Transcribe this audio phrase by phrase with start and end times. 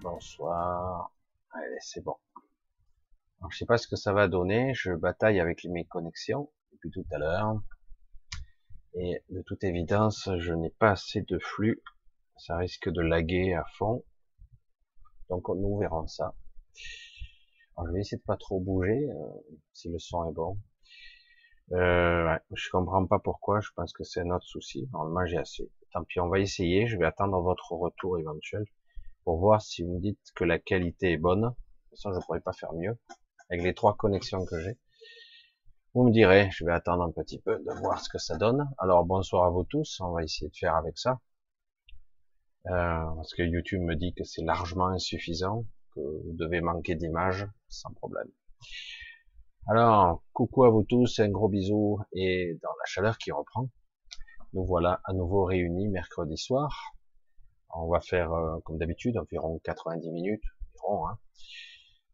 [0.00, 1.12] Bonsoir.
[1.50, 2.16] Allez, c'est bon.
[3.40, 4.72] Alors, je sais pas ce que ça va donner.
[4.72, 7.60] Je bataille avec mes connexions depuis tout à l'heure.
[8.94, 11.82] Et de toute évidence, je n'ai pas assez de flux.
[12.38, 14.02] Ça risque de laguer à fond.
[15.28, 16.34] Donc nous verrons ça.
[16.74, 20.58] Je vais essayer de pas trop bouger, euh, si le son est bon.
[21.72, 24.88] Euh, je comprends pas pourquoi, je pense que c'est un autre souci.
[24.92, 25.70] Normalement, j'ai assez.
[25.94, 26.88] Tant pis, on va essayer.
[26.88, 28.64] Je vais attendre votre retour éventuel
[29.22, 31.42] pour voir si vous me dites que la qualité est bonne.
[31.42, 32.98] De toute façon, je pourrais pas faire mieux
[33.48, 34.76] avec les trois connexions que j'ai.
[35.94, 38.68] Vous me direz, je vais attendre un petit peu de voir ce que ça donne.
[38.78, 40.00] Alors, bonsoir à vous tous.
[40.00, 41.20] On va essayer de faire avec ça.
[42.66, 47.46] Euh, parce que YouTube me dit que c'est largement insuffisant, que vous devez manquer d'images
[47.68, 48.28] sans problème.
[49.68, 53.68] Alors, coucou à vous tous, un gros bisou et dans la chaleur qui reprend,
[54.54, 56.94] nous voilà à nouveau réunis mercredi soir.
[57.76, 60.44] On va faire, euh, comme d'habitude, environ 90 minutes
[60.84, 61.18] environ, hein,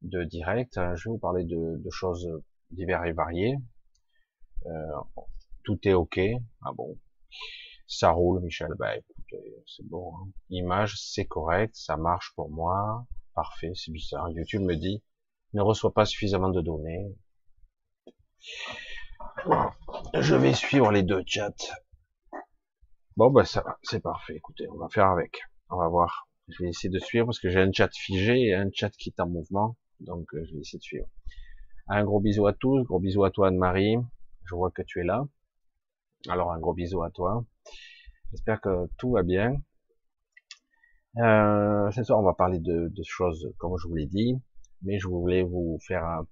[0.03, 0.75] de direct.
[0.75, 2.29] Je vais vous parler de, de choses
[2.71, 3.57] diverses et variées.
[4.67, 5.01] Euh,
[5.65, 6.19] tout est ok.
[6.63, 6.99] Ah bon,
[7.87, 8.71] ça roule, Michel.
[8.79, 10.13] Bah écoutez, c'est bon.
[10.17, 10.29] Hein.
[10.49, 13.07] Image, c'est correct, ça marche pour moi.
[13.35, 14.31] Parfait, c'est bizarre.
[14.31, 15.03] YouTube me dit
[15.53, 17.15] ne reçoit pas suffisamment de données.
[20.15, 21.53] Je vais suivre les deux chats.
[23.21, 24.37] Bon, bah ça c'est parfait.
[24.37, 25.43] Écoutez, on va faire avec.
[25.69, 26.27] On va voir.
[26.49, 29.11] Je vais essayer de suivre parce que j'ai un chat figé et un chat qui
[29.11, 29.77] est en mouvement.
[30.01, 31.07] Donc, euh, je vais essayer de suivre.
[31.89, 32.83] Un gros bisou à tous.
[32.85, 33.97] Gros bisou à toi, Anne-Marie.
[34.47, 35.27] Je vois que tu es là.
[36.31, 37.45] Alors, un gros bisou à toi.
[38.31, 39.53] J'espère que tout va bien.
[41.19, 44.41] Euh, ce soir, on va parler de, de choses, comme je vous l'ai dit.
[44.81, 46.27] Mais je voulais vous faire un,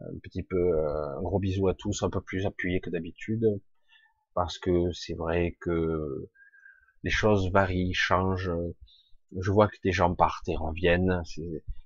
[0.00, 3.44] un petit peu euh, un gros bisou à tous, un peu plus appuyé que d'habitude,
[4.34, 6.28] parce que c'est vrai que
[7.04, 8.52] les choses varient, changent.
[9.38, 11.22] Je vois que des gens partent et reviennent,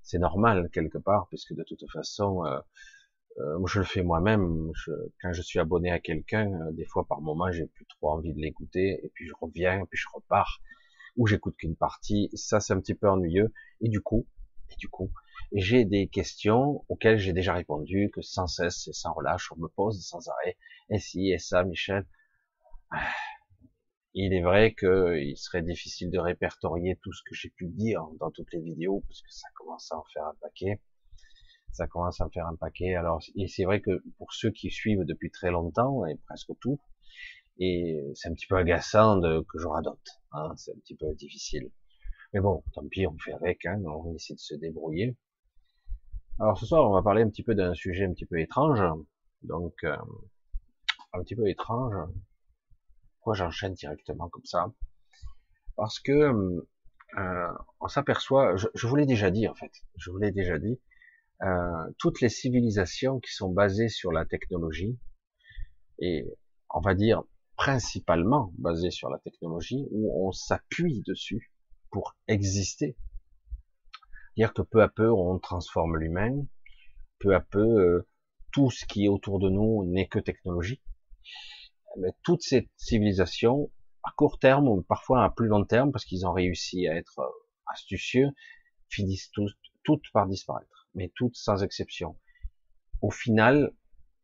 [0.03, 2.59] c'est normal quelque part, puisque de toute façon, euh,
[3.39, 4.71] euh, je le fais moi-même.
[5.21, 8.33] quand je suis abonné à quelqu'un, euh, des fois par moment, j'ai plus trop envie
[8.35, 10.61] de l'écouter, et puis je reviens, puis je repars,
[11.17, 12.31] ou j'écoute qu'une partie.
[12.35, 13.53] Ça, c'est un petit peu ennuyeux.
[13.81, 14.27] Et du coup,
[14.71, 15.11] et du coup,
[15.53, 19.69] j'ai des questions auxquelles j'ai déjà répondu, que sans cesse et sans relâche, on me
[19.69, 20.57] pose sans arrêt,
[20.91, 22.07] et si, et ça, Michel.
[24.15, 28.31] Il est vrai qu'il serait difficile de répertorier tout ce que j'ai pu dire dans
[28.31, 30.81] toutes les vidéos, parce que ça commence à en faire un paquet.
[31.73, 32.95] Ça commence à en faire un paquet.
[32.95, 36.79] Alors, c'est vrai que pour ceux qui suivent depuis très longtemps, et presque tout,
[37.59, 40.21] et c'est un petit peu agaçant de, que je radote.
[40.33, 41.71] Hein, c'est un petit peu difficile.
[42.33, 45.17] Mais bon, tant pis, on fait avec, hein, on essaie de se débrouiller.
[46.39, 48.81] Alors ce soir, on va parler un petit peu d'un sujet un petit peu étrange.
[49.43, 49.97] Donc, euh,
[51.13, 51.95] un petit peu étrange.
[53.23, 54.73] Pourquoi j'enchaîne directement comme ça.
[55.77, 60.19] Parce que euh, on s'aperçoit, je, je vous l'ai déjà dit en fait, je vous
[60.19, 60.81] l'ai déjà dit,
[61.43, 64.99] euh, toutes les civilisations qui sont basées sur la technologie,
[66.01, 66.27] et
[66.69, 67.23] on va dire
[67.55, 71.53] principalement basées sur la technologie, où on s'appuie dessus
[71.93, 72.97] pour exister,
[74.37, 76.45] dire que peu à peu on transforme l'humain,
[77.21, 78.09] peu à peu euh,
[78.51, 80.83] tout ce qui est autour de nous n'est que technologie.
[81.99, 83.71] Mais toutes ces civilisations,
[84.03, 87.21] à court terme ou parfois à plus long terme, parce qu'ils ont réussi à être
[87.21, 87.29] euh,
[87.67, 88.31] astucieux,
[88.89, 92.19] finissent toutes, toutes par disparaître, mais toutes sans exception.
[93.01, 93.73] Au final,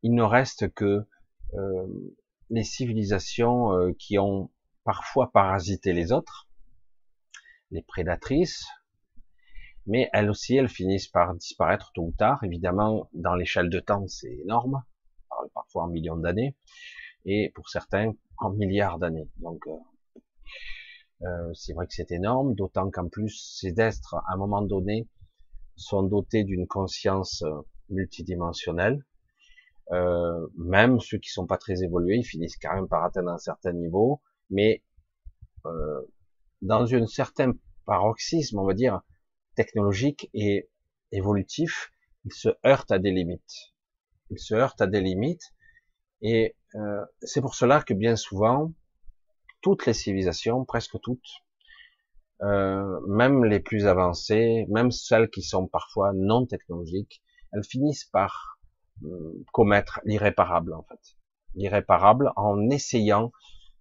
[0.03, 1.07] il ne reste que
[1.55, 2.15] euh,
[2.51, 4.51] les civilisations euh, qui ont
[4.85, 6.49] parfois parasité les autres,
[7.71, 8.67] les prédatrices,
[9.87, 12.45] mais elles aussi, elles finissent par disparaître tôt ou tard.
[12.45, 14.83] Évidemment, dans l'échelle de temps, c'est énorme,
[15.55, 16.57] parfois en millions d'années,
[17.29, 19.29] et pour certains, en milliards d'années.
[19.37, 19.73] Donc, euh,
[21.23, 25.07] euh, c'est vrai que c'est énorme, d'autant qu'en plus, ces êtres, à un moment donné,
[25.77, 27.61] sont dotés d'une conscience euh,
[27.91, 29.05] multidimensionnelle.
[29.93, 33.39] Euh, même ceux qui sont pas très évolués, ils finissent quand même par atteindre un
[33.39, 34.83] certain niveau, mais
[35.67, 36.01] euh,
[36.63, 37.53] dans un certain
[37.85, 39.01] paroxysme, on va dire,
[39.55, 40.69] technologique et
[41.13, 41.91] évolutif,
[42.25, 43.73] il se heurte à des limites.
[44.31, 45.55] Il se heurte à des limites,
[46.21, 48.73] et euh, c'est pour cela que bien souvent,
[49.61, 51.29] toutes les civilisations, presque toutes,
[52.43, 57.23] euh, même les plus avancées, même celles qui sont parfois non technologiques,
[57.53, 58.59] elles finissent par
[59.05, 61.17] euh, commettre l'irréparable en fait.
[61.55, 63.33] L'irréparable en essayant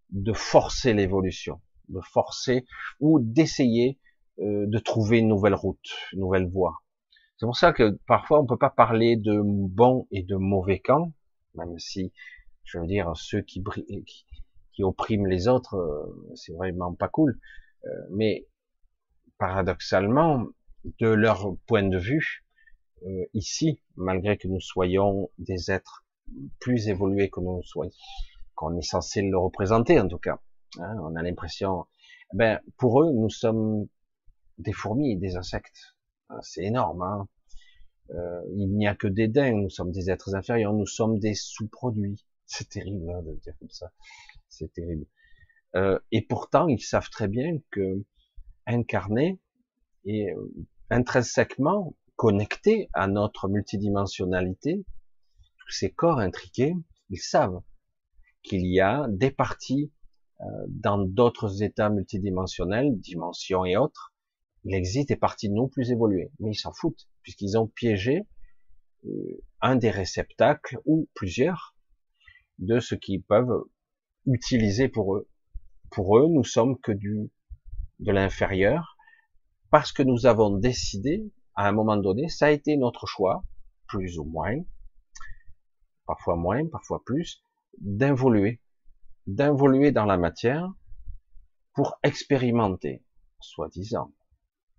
[0.10, 2.66] de forcer l'évolution, de forcer
[3.00, 4.00] ou d'essayer
[4.40, 6.82] euh, de trouver une nouvelle route, une nouvelle voie.
[7.38, 11.12] C'est pour ça que parfois on peut pas parler de bon et de mauvais camp,
[11.56, 12.12] même si,
[12.68, 13.64] je veux dire, ceux qui,
[14.06, 14.26] qui,
[14.74, 17.40] qui oppriment les autres, euh, c'est vraiment pas cool.
[17.86, 18.46] Euh, mais
[19.38, 20.48] paradoxalement,
[21.00, 22.46] de leur point de vue,
[23.04, 26.06] euh, ici, malgré que nous soyons des êtres
[26.60, 27.92] plus évolués que nous soyons,
[28.54, 30.40] qu'on est censé le représenter en tout cas,
[30.80, 31.86] hein, on a l'impression,
[32.34, 33.88] ben pour eux, nous sommes
[34.58, 35.96] des fourmis, des insectes.
[36.30, 37.02] Hein, c'est énorme.
[37.02, 37.28] Hein
[38.56, 42.27] il n'y a que des dingues, nous sommes des êtres inférieurs, nous sommes des sous-produits.
[42.48, 43.92] C'est terrible hein, de dire comme ça.
[44.50, 45.06] C'est terrible.
[45.76, 48.04] Euh, et pourtant, ils savent très bien que
[48.66, 49.40] incarner
[50.06, 50.54] et euh,
[50.90, 54.86] intrinsèquement connecté à notre multidimensionnalité,
[55.60, 56.74] tous ces corps intriqués,
[57.10, 57.62] ils savent
[58.42, 59.92] qu'il y a des parties
[60.42, 64.14] euh, dans d'autres états multidimensionnels, dimensions et autres,
[64.64, 68.28] il existe des parties nous plus évoluées, mais ils s'en foutent, puisqu'ils ont piégé
[69.06, 71.76] euh, un des réceptacles, ou plusieurs,
[72.60, 73.64] de ce qu'ils peuvent
[74.26, 75.30] utiliser pour eux.
[75.92, 77.32] Pour eux, nous sommes que du,
[78.00, 78.98] de l'inférieur,
[79.70, 83.44] parce que nous avons décidé, à un moment donné, ça a été notre choix,
[83.88, 84.58] plus ou moins,
[86.06, 87.42] parfois moins, parfois plus,
[87.80, 88.62] d'involuer,
[89.28, 90.72] d'involuer dans la matière
[91.74, 93.04] pour expérimenter,
[93.40, 94.14] soi-disant.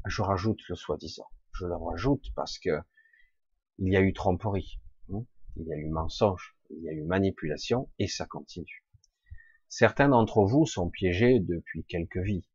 [0.07, 1.29] Je rajoute le soi-disant.
[1.53, 2.81] Je le rajoute parce que
[3.79, 4.81] il y a eu tromperie,
[5.13, 5.25] hein.
[5.57, 8.85] il y a eu mensonge, il y a eu manipulation et ça continue.
[9.69, 12.47] Certains d'entre vous sont piégés depuis quelques vies,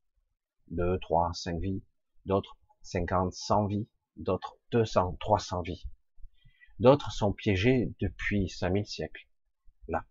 [0.70, 1.84] deux, trois, cinq vies,
[2.26, 3.88] d'autres 50, 100 vies,
[4.18, 5.88] d'autres 200, 300 vies.
[6.80, 9.28] D'autres sont piégés depuis 5000 siècles,
[9.88, 10.06] là,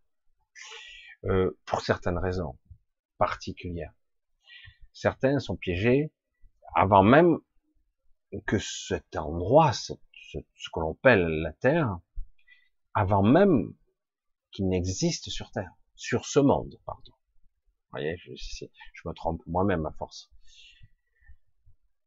[1.24, 2.58] euh, pour certaines raisons
[3.18, 3.92] particulières.
[4.92, 6.12] Certains sont piégés
[6.74, 7.38] avant même
[8.46, 9.92] que cet endroit, ce,
[10.32, 10.38] ce,
[10.72, 11.98] que l'on appelle la Terre,
[12.94, 13.74] avant même
[14.52, 17.10] qu'il n'existe sur Terre, sur ce monde, pardon.
[17.10, 20.30] Vous voyez, je, me trompe moi-même à force.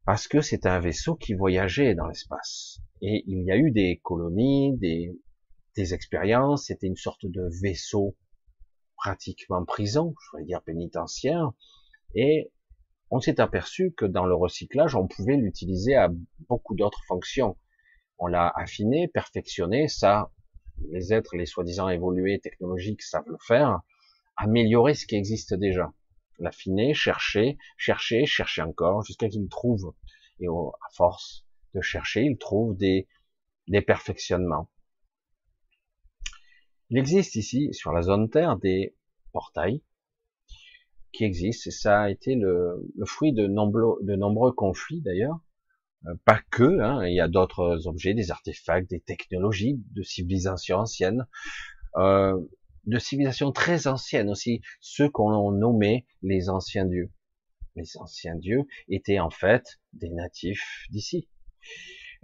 [0.05, 2.79] Parce que c'est un vaisseau qui voyageait dans l'espace.
[3.01, 5.11] Et il y a eu des colonies, des,
[5.75, 8.15] des expériences, c'était une sorte de vaisseau
[8.95, 11.51] pratiquement prison, je voudrais dire pénitentiaire,
[12.15, 12.51] et
[13.11, 16.09] on s'est aperçu que dans le recyclage, on pouvait l'utiliser à
[16.47, 17.57] beaucoup d'autres fonctions.
[18.17, 20.31] On l'a affiné, perfectionné, ça,
[20.89, 23.81] les êtres, les soi-disant évolués technologiques savent le faire,
[24.37, 25.93] améliorer ce qui existe déjà.
[26.39, 29.93] L'affiner, chercher, chercher, chercher encore, jusqu'à qu'il trouve,
[30.39, 33.07] et à force de chercher, il trouve des,
[33.85, 34.69] perfectionnements.
[36.89, 38.95] Il existe ici, sur la zone Terre, des
[39.31, 39.81] portails
[41.11, 45.39] qui existe, et ça a été le, fruit de nombreux, de nombreux conflits d'ailleurs,
[46.25, 51.27] pas que, hein, il y a d'autres objets, des artefacts, des technologies de civilisations anciennes,
[51.97, 52.39] euh,
[52.85, 57.11] de civilisations très anciennes aussi, ceux qu'on nommait les anciens dieux.
[57.75, 61.27] Les anciens dieux étaient en fait des natifs d'ici,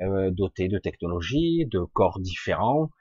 [0.01, 2.91] euh, dotés de technologies, de corps différents,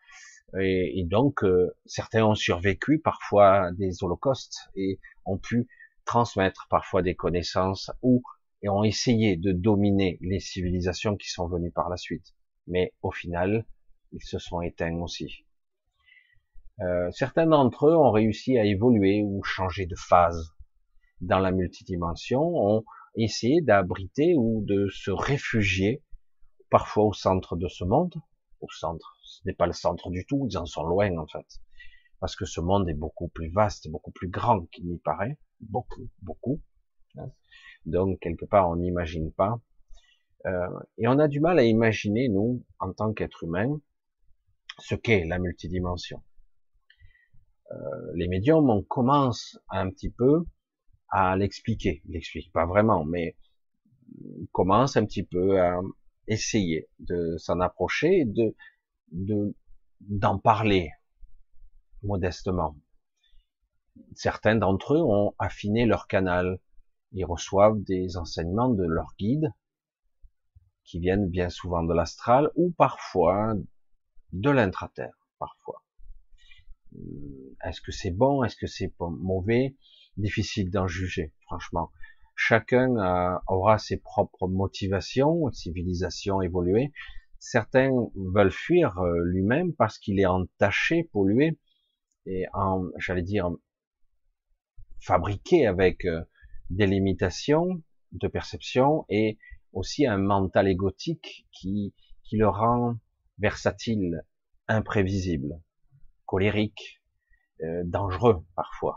[0.59, 5.69] et, et donc euh, certains ont survécu parfois des holocaustes et ont pu
[6.05, 8.23] transmettre parfois des connaissances ou
[8.63, 12.35] et ont essayé de dominer les civilisations qui sont venues par la suite.
[12.67, 13.65] Mais au final,
[14.13, 15.45] ils se sont éteints aussi.
[16.81, 20.55] Euh, certains d'entre eux ont réussi à évoluer ou changer de phase
[21.21, 26.03] dans la multidimension, ont essayé d'abriter ou de se réfugier,
[26.71, 28.15] parfois au centre de ce monde,
[28.61, 31.47] au centre, ce n'est pas le centre du tout, ils en sont loin en fait,
[32.21, 36.09] parce que ce monde est beaucoup plus vaste, beaucoup plus grand qu'il n'y paraît, beaucoup,
[36.23, 36.61] beaucoup.
[37.87, 39.61] Donc quelque part on n'imagine pas.
[40.47, 43.81] Euh, et on a du mal à imaginer, nous, en tant qu'être humain,
[44.79, 46.23] ce qu'est la multidimension.
[47.73, 47.77] Euh,
[48.15, 50.45] les médiums, on commence un petit peu
[51.11, 52.03] à l'expliquer.
[52.07, 53.37] Ils l'expliquent pas vraiment, mais
[54.25, 55.81] on commence un petit peu à
[56.27, 58.55] essayer de s'en approcher, de
[60.01, 60.91] d'en parler
[62.03, 62.77] modestement
[64.15, 66.59] certains d'entre eux ont affiné leur canal.
[67.13, 69.53] Ils reçoivent des enseignements de leurs guides,
[70.85, 73.55] qui viennent bien souvent de l'astral, ou parfois
[74.33, 75.83] de l'intraterre, parfois.
[76.95, 79.77] Euh, est-ce que c'est bon Est-ce que c'est mauvais?
[80.17, 81.93] Difficile d'en juger, franchement.
[82.35, 86.93] Chacun aura ses propres motivations, civilisation évoluée.
[87.39, 91.59] Certains veulent fuir euh, lui-même parce qu'il est entaché, pollué,
[92.27, 93.51] et en, j'allais dire,
[95.01, 96.23] fabriqué avec euh,
[96.71, 99.39] des limitations de perception et
[99.73, 102.97] aussi un mental égotique qui, qui le rend
[103.39, 104.23] versatile,
[104.69, 105.61] imprévisible,
[106.27, 107.03] colérique,
[107.63, 108.97] euh, dangereux parfois.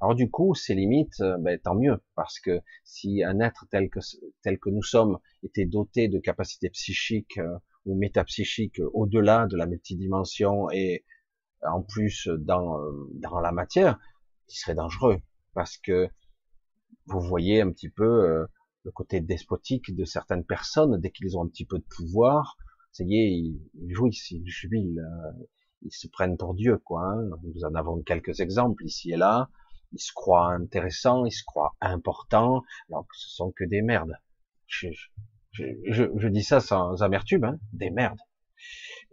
[0.00, 3.90] Alors du coup, ces limites, euh, ben, tant mieux, parce que si un être tel
[3.90, 3.98] que
[4.42, 9.66] tel que nous sommes était doté de capacités psychiques euh, ou métapsychiques au-delà de la
[9.66, 11.04] multidimension et
[11.62, 12.78] en plus dans
[13.14, 13.98] dans la matière,
[14.48, 15.20] il serait dangereux,
[15.54, 16.08] parce que
[17.06, 18.46] vous voyez un petit peu
[18.84, 22.56] le côté despotique de certaines personnes dès qu'ils ont un petit peu de pouvoir.
[22.92, 25.04] Ça y est, ils, jouissent, ils jubilent,
[25.82, 27.04] ils se prennent pour Dieu, quoi.
[27.04, 27.30] Hein.
[27.42, 29.48] Nous en avons quelques exemples ici et là.
[29.92, 34.14] Ils se croient intéressants, ils se croient importants, alors que ce sont que des merdes.
[34.66, 34.88] Je,
[35.52, 35.64] je,
[36.14, 38.20] je, dis ça sans amertume, hein, des merdes.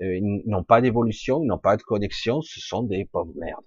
[0.01, 3.63] Euh, ils n'ont pas d'évolution, ils n'ont pas de connexion, ce sont des pauvres merdes.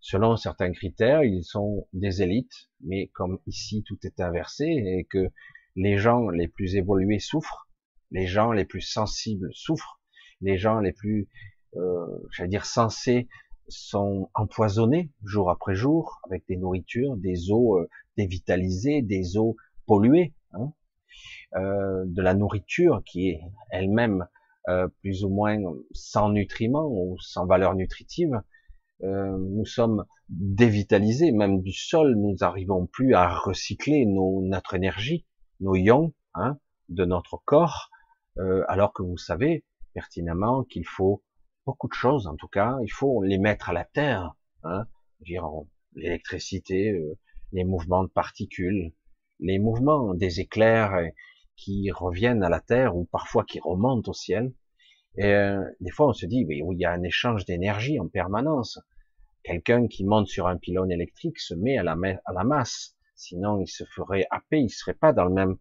[0.00, 5.30] Selon certains critères, ils sont des élites, mais comme ici tout est inversé et que
[5.76, 7.68] les gens les plus évolués souffrent,
[8.10, 10.00] les gens les plus sensibles souffrent,
[10.40, 11.28] les gens les plus
[11.76, 13.28] euh, j'allais dire sensés,
[13.68, 20.34] sont empoisonnés jour après jour avec des nourritures, des eaux euh, dévitalisées, des eaux polluées,
[20.52, 20.72] hein,
[21.56, 23.40] euh, de la nourriture qui est
[23.70, 24.26] elle-même
[24.68, 25.58] euh, plus ou moins
[25.92, 28.42] sans nutriments ou sans valeur nutritive.
[29.04, 35.26] Euh, nous sommes dévitalisés, même du sol, nous n'arrivons plus à recycler nos, notre énergie,
[35.60, 37.90] nos ions hein, de notre corps,
[38.38, 39.64] euh, alors que vous savez
[39.94, 41.22] pertinemment qu'il faut
[41.64, 44.86] beaucoup de choses, en tout cas, il faut les mettre à la terre, hein,
[45.94, 47.18] l'électricité, euh,
[47.52, 48.92] les mouvements de particules,
[49.40, 50.94] les mouvements des éclairs
[51.56, 54.52] qui reviennent à la terre ou parfois qui remontent au ciel.
[55.18, 58.08] Et euh, des fois, on se dit, oui, il y a un échange d'énergie en
[58.08, 58.78] permanence.
[59.42, 63.58] Quelqu'un qui monte sur un pylône électrique se met à la, à la masse, sinon
[63.60, 65.56] il se ferait happer, il serait pas dans le même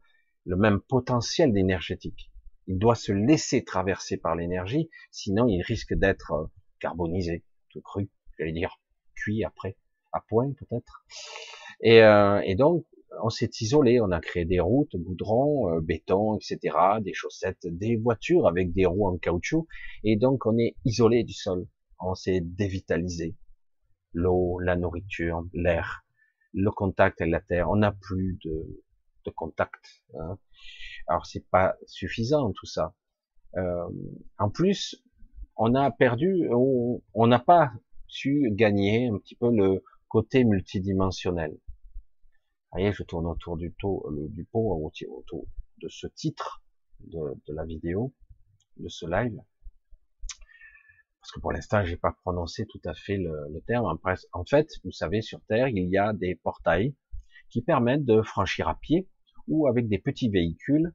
[0.47, 2.31] le même potentiel énergétique.
[2.67, 6.45] Il doit se laisser traverser par l'énergie, sinon il risque d'être euh,
[6.79, 8.09] carbonisé, tout cru,
[8.39, 8.79] j'allais dire
[9.15, 9.75] cuit après,
[10.13, 11.05] à point peut-être.
[11.81, 12.85] Et, euh, et, donc
[13.21, 17.95] on s'est isolé, on a créé des routes, goudron, euh, béton, etc., des chaussettes, des
[17.95, 19.67] voitures avec des roues en caoutchouc,
[20.03, 21.67] et donc on est isolé du sol,
[21.99, 23.35] on s'est dévitalisé.
[24.13, 26.05] L'eau, la nourriture, l'air,
[26.53, 28.83] le contact avec la terre, on n'a plus de,
[29.35, 30.01] contact.
[30.17, 30.37] Hein.
[31.07, 32.95] Alors c'est pas suffisant tout ça.
[33.57, 33.89] Euh,
[34.39, 35.03] en plus,
[35.57, 37.73] on a perdu, on n'a pas
[38.07, 41.57] su gagner un petit peu le côté multidimensionnel.
[42.71, 45.47] Voyez, je tourne autour du, taux, du pot, autour
[45.81, 46.61] de ce titre
[46.99, 48.13] de, la vidéo,
[48.77, 49.39] de ce live.
[51.21, 53.97] Parce que pour l'instant, j'ai pas prononcé tout à fait le, terme.
[54.33, 56.95] En fait, vous savez, sur Terre, il y a des portails
[57.49, 59.07] qui permettent de franchir à pied
[59.47, 60.93] ou avec des petits véhicules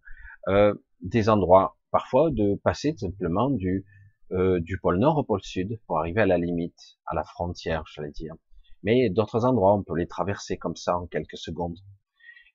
[0.49, 3.87] euh, des endroits, parfois de passer simplement du
[4.33, 7.85] euh, du pôle nord au pôle sud pour arriver à la limite, à la frontière,
[7.93, 8.35] j'allais dire.
[8.83, 11.79] Mais d'autres endroits, on peut les traverser comme ça en quelques secondes.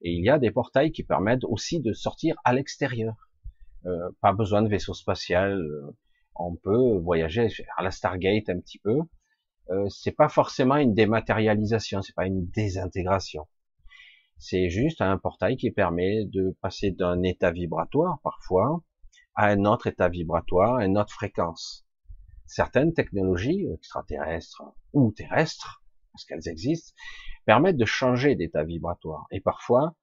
[0.01, 3.15] Et il y a des portails qui permettent aussi de sortir à l'extérieur.
[3.85, 5.59] Euh, pas besoin de vaisseau spatial.
[5.59, 5.95] Euh,
[6.35, 8.99] on peut voyager à la Stargate un petit peu.
[9.69, 13.47] Euh, c'est pas forcément une dématérialisation, c'est pas une désintégration.
[14.37, 18.81] C'est juste un portail qui permet de passer d'un état vibratoire parfois
[19.35, 21.85] à un autre état vibratoire, à une autre fréquence.
[22.45, 25.83] Certaines technologies extraterrestres ou terrestres,
[26.17, 26.95] parce qu'elles existent,
[27.45, 29.27] permettent de changer d'état vibratoire.
[29.29, 29.95] Et parfois,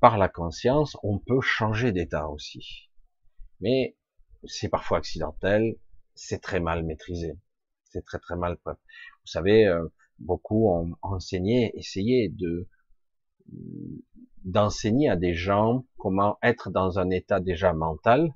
[0.00, 2.88] par la conscience, on peut changer d'état aussi.
[3.60, 3.94] Mais
[4.44, 5.76] c'est parfois accidentel,
[6.14, 7.38] c'est très mal maîtrisé.
[7.84, 8.56] C'est très très mal.
[8.64, 8.72] Vous
[9.26, 9.86] savez, euh,
[10.18, 12.66] beaucoup ont enseigné, essayé de
[14.44, 18.32] d'enseigner à des gens comment être dans un état déjà mental,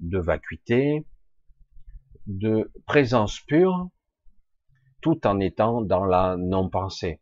[0.00, 1.06] de vacuité,
[2.26, 3.88] de présence pure,
[5.00, 7.20] tout en étant dans la non-pensée.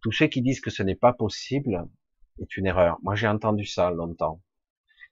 [0.00, 1.88] Tous ceux qui disent que ce n'est pas possible
[2.40, 2.98] est une erreur.
[3.02, 4.42] Moi, j'ai entendu ça longtemps.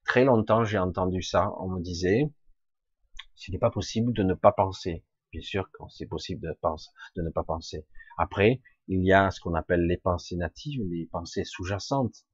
[0.04, 1.52] Très longtemps, j'ai entendu ça.
[1.59, 2.30] On me disait,
[3.35, 5.04] ce n'est pas possible de ne pas penser.
[5.30, 6.54] Bien sûr que c'est possible de,
[7.16, 7.87] de ne pas penser.
[8.18, 12.26] Après, il y a ce qu'on appelle les pensées natives, les pensées sous-jacentes.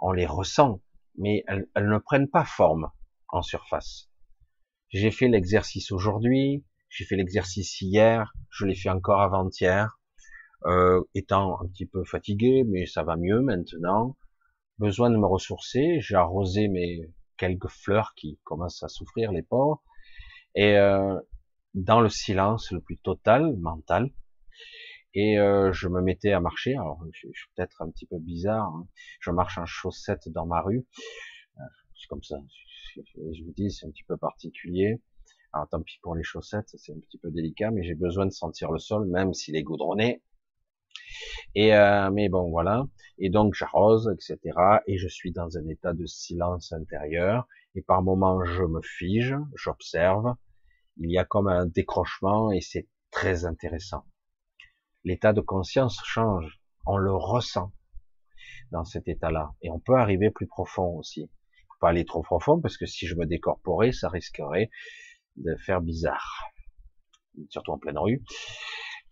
[0.00, 0.82] On les ressent,
[1.16, 2.90] mais elles, ne prennent pas forme
[3.28, 4.10] en surface.
[4.90, 9.98] J'ai fait l'exercice aujourd'hui, j'ai fait l'exercice hier, je l'ai fait encore avant-hier,
[10.66, 14.16] euh, étant un petit peu fatigué, mais ça va mieux maintenant.
[14.78, 19.82] Besoin de me ressourcer, j'ai arrosé mes quelques fleurs qui commencent à souffrir les pauvres,
[20.54, 21.18] et euh,
[21.74, 24.10] dans le silence le plus total, mental,
[25.14, 26.74] et euh, je me mettais à marcher.
[26.74, 28.66] Alors, je, suis peut-être un petit peu bizarre.
[28.66, 28.86] Hein.
[29.20, 30.86] Je marche en chaussettes dans ma rue.
[31.96, 32.36] C'est comme ça.
[32.94, 35.00] Je vous dis, c'est un petit peu particulier.
[35.70, 38.70] Tant pis pour les chaussettes, c'est un petit peu délicat, mais j'ai besoin de sentir
[38.70, 40.22] le sol, même s'il est goudronné.
[41.54, 42.84] Et euh, mais bon, voilà.
[43.18, 44.56] Et donc j'arrose, etc.
[44.86, 47.46] Et je suis dans un état de silence intérieur.
[47.74, 50.34] Et par moments, je me fige, j'observe.
[50.98, 54.04] Il y a comme un décrochement et c'est très intéressant.
[55.04, 56.60] L'état de conscience change.
[56.86, 57.72] On le ressent
[58.70, 59.52] dans cet état-là.
[59.62, 61.30] Et on peut arriver plus profond aussi.
[61.68, 64.70] Faut pas aller trop profond parce que si je me décorporais, ça risquerait
[65.44, 66.44] de faire bizarre.
[67.48, 68.22] Surtout en pleine rue.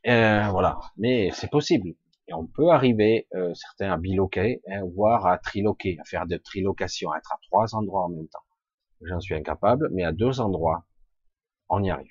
[0.07, 0.79] Euh, voilà.
[0.97, 1.95] Mais c'est possible.
[2.29, 6.37] Et on peut arriver, euh, certains à biloquer, hein, voire à triloquer, à faire de
[6.37, 8.45] trilocation, à être à trois endroits en même temps.
[9.03, 10.87] J'en suis incapable, mais à deux endroits,
[11.69, 12.11] on y arrive.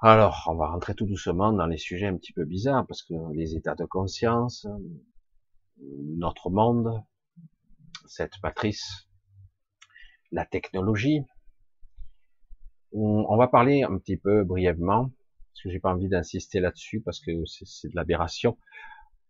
[0.00, 3.14] Alors, on va rentrer tout doucement dans les sujets un petit peu bizarres, parce que
[3.32, 4.66] les états de conscience,
[5.78, 7.02] notre monde,
[8.06, 9.08] cette matrice,
[10.30, 11.24] la technologie.
[12.96, 15.10] On va parler un petit peu brièvement
[15.54, 18.56] parce que j'ai pas envie d'insister là-dessus parce que c'est de l'aberration.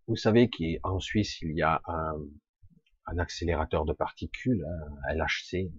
[0.06, 2.14] Vous savez qu'en Suisse, il y a un,
[3.06, 4.66] un, accélérateur de particules,
[5.08, 5.72] un LHC,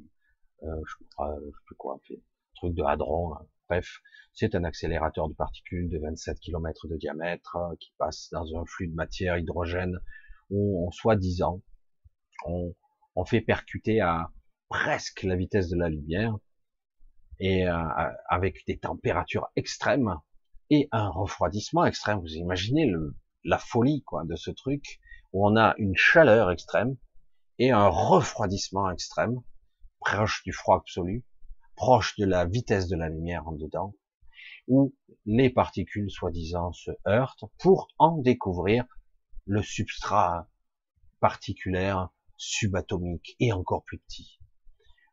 [0.63, 2.23] euh, je crois, sais plus quoi, fait,
[2.55, 3.45] truc de hadron, hein.
[3.69, 3.99] bref,
[4.33, 8.65] c'est un accélérateur de particules de 27 km de diamètre euh, qui passe dans un
[8.65, 9.99] flux de matière hydrogène
[10.49, 11.61] où, en soi-disant,
[12.47, 14.31] on fait percuter à
[14.69, 16.37] presque la vitesse de la lumière
[17.39, 17.73] et euh,
[18.29, 20.15] avec des températures extrêmes
[20.69, 22.19] et un refroidissement extrême.
[22.19, 22.91] Vous imaginez
[23.43, 24.99] la folie quoi de ce truc
[25.33, 26.95] où on a une chaleur extrême
[27.59, 29.41] et un refroidissement extrême,
[29.99, 31.25] proche du froid absolu,
[31.75, 33.93] proche de la vitesse de la lumière en dedans,
[34.67, 34.95] où
[35.25, 38.85] les particules soi-disant se heurtent pour en découvrir
[39.45, 40.47] le substrat
[41.19, 44.39] particulaire subatomique et encore plus petit.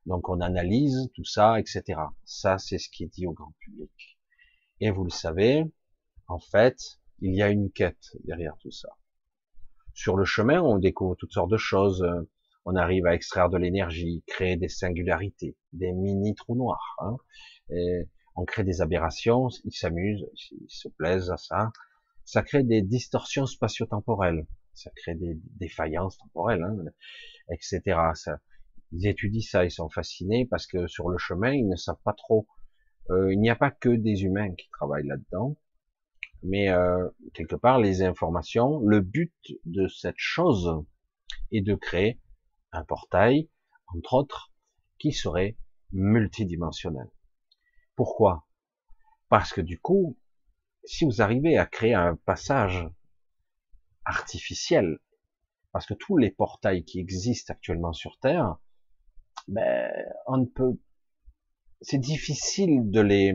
[0.06, 2.00] Donc on analyse tout ça, etc.
[2.24, 4.18] Ça, c'est ce qui est dit au grand public.
[4.80, 5.64] Et vous le savez,
[6.26, 8.88] en fait, il y a une quête derrière tout ça.
[9.94, 12.04] Sur le chemin, on découvre toutes sortes de choses.
[12.64, 16.96] On arrive à extraire de l'énergie, créer des singularités, des mini trous noirs.
[16.98, 17.16] Hein.
[18.34, 21.72] On crée des aberrations, ils s'amusent, ils se plaisent à ça.
[22.24, 26.76] Ça crée des distorsions spatio-temporelles, ça crée des défaillances temporelles, hein,
[27.50, 27.80] etc.
[28.14, 28.38] Ça,
[28.92, 32.12] ils étudient ça, ils sont fascinés parce que sur le chemin, ils ne savent pas
[32.12, 32.46] trop
[33.10, 35.56] euh, il n'y a pas que des humains qui travaillent là-dedans,
[36.42, 40.84] mais euh, quelque part les informations, le but de cette chose
[41.50, 42.20] est de créer
[42.70, 43.50] un portail,
[43.88, 44.52] entre autres,
[44.98, 45.56] qui serait
[45.92, 47.10] multidimensionnel.
[47.96, 48.46] Pourquoi?
[49.28, 50.16] Parce que du coup,
[50.84, 52.88] si vous arrivez à créer un passage
[54.04, 54.98] artificiel,
[55.72, 58.58] parce que tous les portails qui existent actuellement sur Terre,
[59.48, 59.90] ben,
[60.26, 60.78] on ne peut
[61.82, 63.34] c'est difficile de les,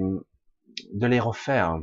[0.93, 1.77] de les refaire,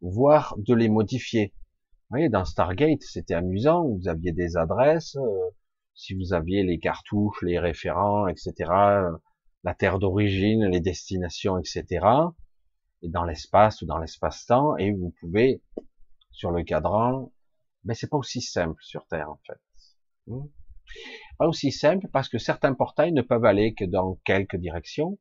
[0.00, 1.52] voire de les modifier.
[1.54, 5.50] Vous voyez, dans Stargate, c'était amusant, vous aviez des adresses, euh,
[5.94, 8.70] si vous aviez les cartouches, les référents, etc.,
[9.64, 12.06] la terre d'origine, les destinations, etc.,
[13.02, 15.62] et dans l'espace ou dans l'espace-temps, et vous pouvez,
[16.30, 17.32] sur le cadran,
[17.84, 19.60] mais c'est pas aussi simple sur Terre, en fait.
[20.28, 20.46] Hmm?
[21.38, 25.18] Pas aussi simple parce que certains portails ne peuvent aller que dans quelques directions,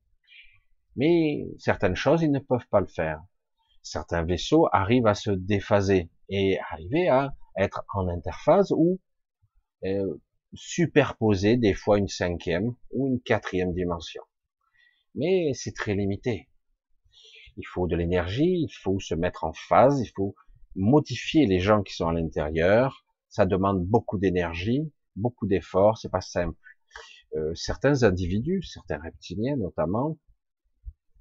[0.96, 3.22] mais certaines choses, ils ne peuvent pas le faire.
[3.82, 9.00] Certains vaisseaux arrivent à se déphaser et arriver à être en interface ou
[9.84, 10.22] euh,
[10.54, 14.22] superposer des fois une cinquième ou une quatrième dimension.
[15.16, 16.50] Mais c'est très limité.
[17.58, 20.36] Il faut de l'énergie, il faut se mettre en phase, il faut
[20.76, 23.06] modifier les gens qui sont à l'intérieur.
[23.30, 26.58] Ça demande beaucoup d'énergie, beaucoup d'efforts, c'est pas simple.
[27.36, 30.18] Euh, certains individus, certains reptiliens notamment,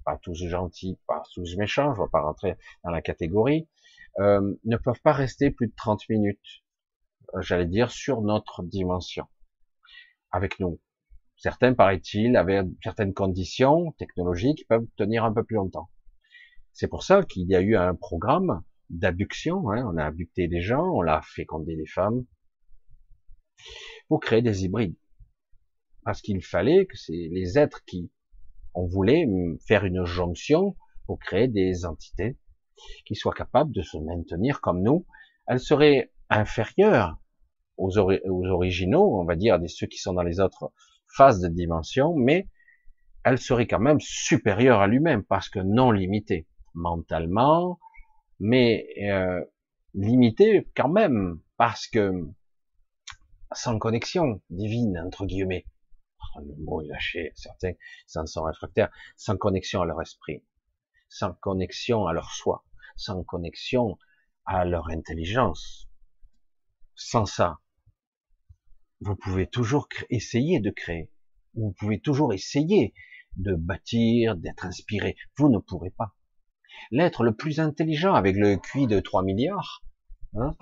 [0.03, 3.69] pas tous gentils, pas tous méchants, je ne vais pas rentrer dans la catégorie,
[4.19, 6.63] euh, ne peuvent pas rester plus de 30 minutes,
[7.35, 9.25] euh, j'allais dire, sur notre dimension,
[10.31, 10.81] avec nous.
[11.37, 15.89] Certains, paraît-il, avaient certaines conditions technologiques peuvent tenir un peu plus longtemps.
[16.73, 20.61] C'est pour ça qu'il y a eu un programme d'abduction, hein, on a abducté des
[20.61, 22.25] gens, on l'a fécondé des femmes,
[24.07, 24.95] pour créer des hybrides.
[26.03, 28.11] Parce qu'il fallait que c'est les êtres qui
[28.73, 29.27] on voulait
[29.67, 32.37] faire une jonction pour créer des entités
[33.05, 35.05] qui soient capables de se maintenir comme nous.
[35.47, 37.19] Elles seraient inférieures
[37.77, 40.71] aux, originaux, on va dire, des ceux qui sont dans les autres
[41.07, 42.47] phases de dimension, mais
[43.23, 47.79] elles seraient quand même supérieures à lui-même parce que non limitées mentalement,
[48.39, 49.43] mais euh,
[49.93, 52.13] limitées quand même parce que
[53.53, 55.65] sans connexion divine entre guillemets
[56.39, 57.73] le mot est lâché, certains
[58.07, 60.43] s'en sont réfractaires, sans connexion à leur esprit,
[61.09, 63.97] sans connexion à leur soi, sans connexion
[64.45, 65.89] à leur intelligence.
[66.95, 67.59] Sans ça,
[69.01, 71.11] vous pouvez toujours essayer de créer.
[71.53, 72.93] Vous pouvez toujours essayer
[73.35, 75.15] de bâtir, d'être inspiré.
[75.37, 76.15] Vous ne pourrez pas.
[76.91, 79.83] L'être le plus intelligent avec le QI de 3 milliards,
[80.35, 80.55] hein,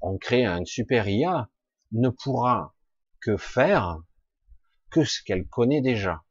[0.00, 1.48] on crée un super IA,
[1.94, 2.74] ne pourra
[3.20, 3.98] que faire
[4.90, 6.24] que ce qu'elle connaît déjà.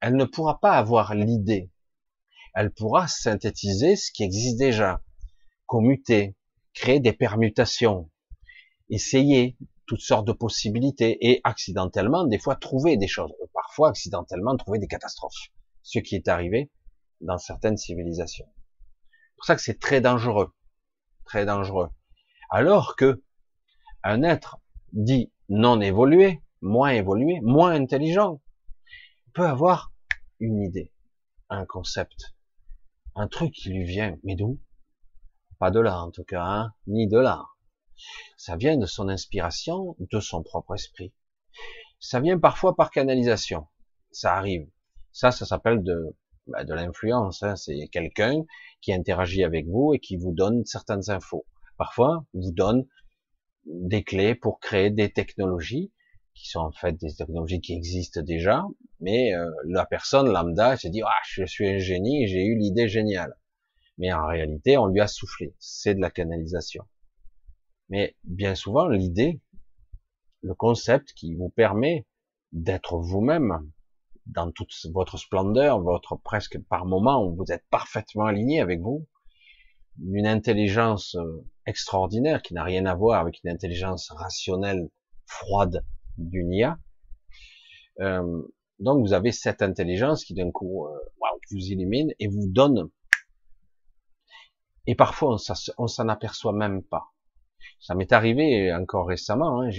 [0.00, 1.70] Elle ne pourra pas avoir l'idée.
[2.54, 5.02] Elle pourra synthétiser ce qui existe déjà,
[5.66, 6.36] commuter,
[6.72, 8.10] créer des permutations,
[8.90, 9.56] essayer
[9.86, 13.32] toutes sortes de possibilités et accidentellement, des fois, trouver des choses.
[13.52, 15.50] Parfois, accidentellement, trouver des catastrophes.
[15.82, 16.70] Ce qui est arrivé
[17.20, 18.46] dans certaines civilisations.
[18.46, 20.52] C'est pour ça que c'est très dangereux.
[21.24, 21.90] Très dangereux.
[22.50, 23.22] Alors que
[24.02, 24.60] un être
[24.94, 28.40] dit non évolué, moins évolué, moins intelligent,
[29.34, 29.92] peut avoir
[30.40, 30.92] une idée,
[31.50, 32.34] un concept,
[33.14, 34.58] un truc qui lui vient, mais d'où?
[35.58, 37.44] Pas de là en tout cas, hein, ni de là.
[38.36, 41.12] Ça vient de son inspiration, de son propre esprit.
[42.00, 43.66] Ça vient parfois par canalisation.
[44.10, 44.68] Ça arrive.
[45.12, 47.42] Ça, ça s'appelle de, bah, de l'influence.
[47.42, 47.56] Hein.
[47.56, 48.42] C'est quelqu'un
[48.80, 51.46] qui interagit avec vous et qui vous donne certaines infos.
[51.76, 52.86] Parfois, vous donne
[53.66, 55.92] des clés pour créer des technologies
[56.34, 58.64] qui sont en fait des technologies qui existent déjà,
[59.00, 62.88] mais euh, la personne lambda se dit ah je suis un génie, j'ai eu l'idée
[62.88, 63.34] géniale,
[63.98, 66.84] mais en réalité on lui a soufflé, c'est de la canalisation.
[67.88, 69.40] Mais bien souvent, l'idée,
[70.40, 72.06] le concept qui vous permet
[72.52, 73.70] d'être vous-même
[74.26, 79.06] dans toute votre splendeur, votre presque par moment où vous êtes parfaitement aligné avec vous,
[80.02, 84.88] une intelligence euh, extraordinaire qui n'a rien à voir avec une intelligence rationnelle
[85.26, 85.84] froide
[86.18, 86.78] d'une IA.
[88.00, 88.42] Euh,
[88.80, 90.98] donc vous avez cette intelligence qui d'un coup euh,
[91.50, 92.90] vous illumine et vous donne.
[94.86, 95.36] Et parfois
[95.78, 97.14] on s'en aperçoit même pas.
[97.80, 99.62] Ça m'est arrivé encore récemment.
[99.62, 99.70] Hein,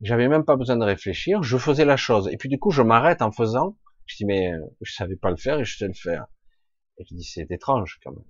[0.00, 1.42] j'avais même pas besoin de réfléchir.
[1.42, 2.28] Je faisais la chose.
[2.28, 3.76] Et puis du coup, je m'arrête en faisant.
[4.06, 6.26] Je dis mais euh, je savais pas le faire et je sais le faire.
[6.98, 8.24] Et je dis c'est étrange quand même.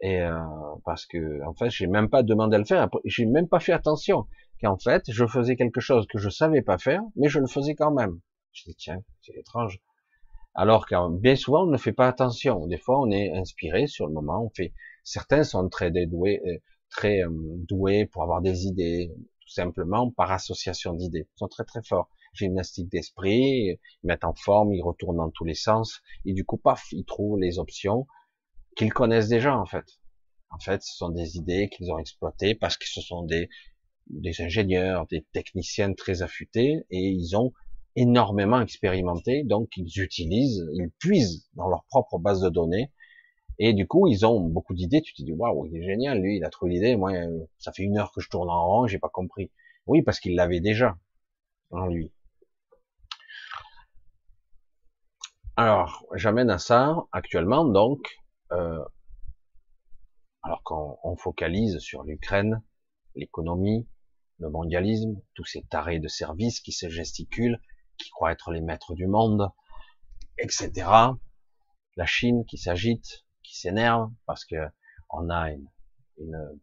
[0.00, 0.38] Et euh,
[0.84, 2.88] parce que en fait, j'ai même pas demandé à le faire.
[3.04, 4.26] J'ai même pas fait attention
[4.60, 7.74] qu'en fait, je faisais quelque chose que je savais pas faire, mais je le faisais
[7.74, 8.20] quand même.
[8.52, 9.80] Je dis tiens, c'est étrange.
[10.54, 12.66] Alors que bien souvent, on ne fait pas attention.
[12.66, 14.44] Des fois, on est inspiré sur le moment.
[14.44, 14.72] On fait.
[15.04, 16.58] Certains sont très dédoués, euh,
[16.90, 17.30] très euh,
[17.68, 21.26] doués pour avoir des idées, tout simplement par association d'idées.
[21.34, 22.08] Ils sont très très forts.
[22.34, 26.58] Gymnastique d'esprit, ils mettent en forme, ils retournent dans tous les sens, et du coup,
[26.58, 28.06] paf, ils trouvent les options
[28.78, 29.84] qu'ils connaissent déjà en fait.
[30.50, 33.50] En fait, ce sont des idées qu'ils ont exploitées parce que ce sont des,
[34.06, 37.52] des ingénieurs, des techniciens très affûtés, et ils ont
[37.96, 42.92] énormément expérimenté, donc ils utilisent, ils puisent dans leur propre base de données
[43.58, 45.02] et du coup, ils ont beaucoup d'idées.
[45.02, 46.96] Tu te dis, waouh, il est génial, lui, il a trouvé l'idée.
[46.96, 47.12] Moi,
[47.58, 49.50] ça fait une heure que je tourne en rond, j'ai pas compris.
[49.86, 50.96] Oui, parce qu'il l'avait déjà
[51.70, 52.12] en lui.
[55.56, 58.16] Alors, j'amène à ça actuellement, donc,
[58.52, 58.84] euh,
[60.42, 62.62] alors qu'on focalise sur l'Ukraine,
[63.14, 63.88] l'économie,
[64.38, 67.60] le mondialisme, tous ces tarés de services qui se gesticulent,
[67.98, 69.50] qui croient être les maîtres du monde,
[70.38, 70.72] etc.
[71.96, 74.56] La Chine qui s'agite, qui s'énerve parce que
[75.10, 75.68] on a une,
[76.18, 76.60] une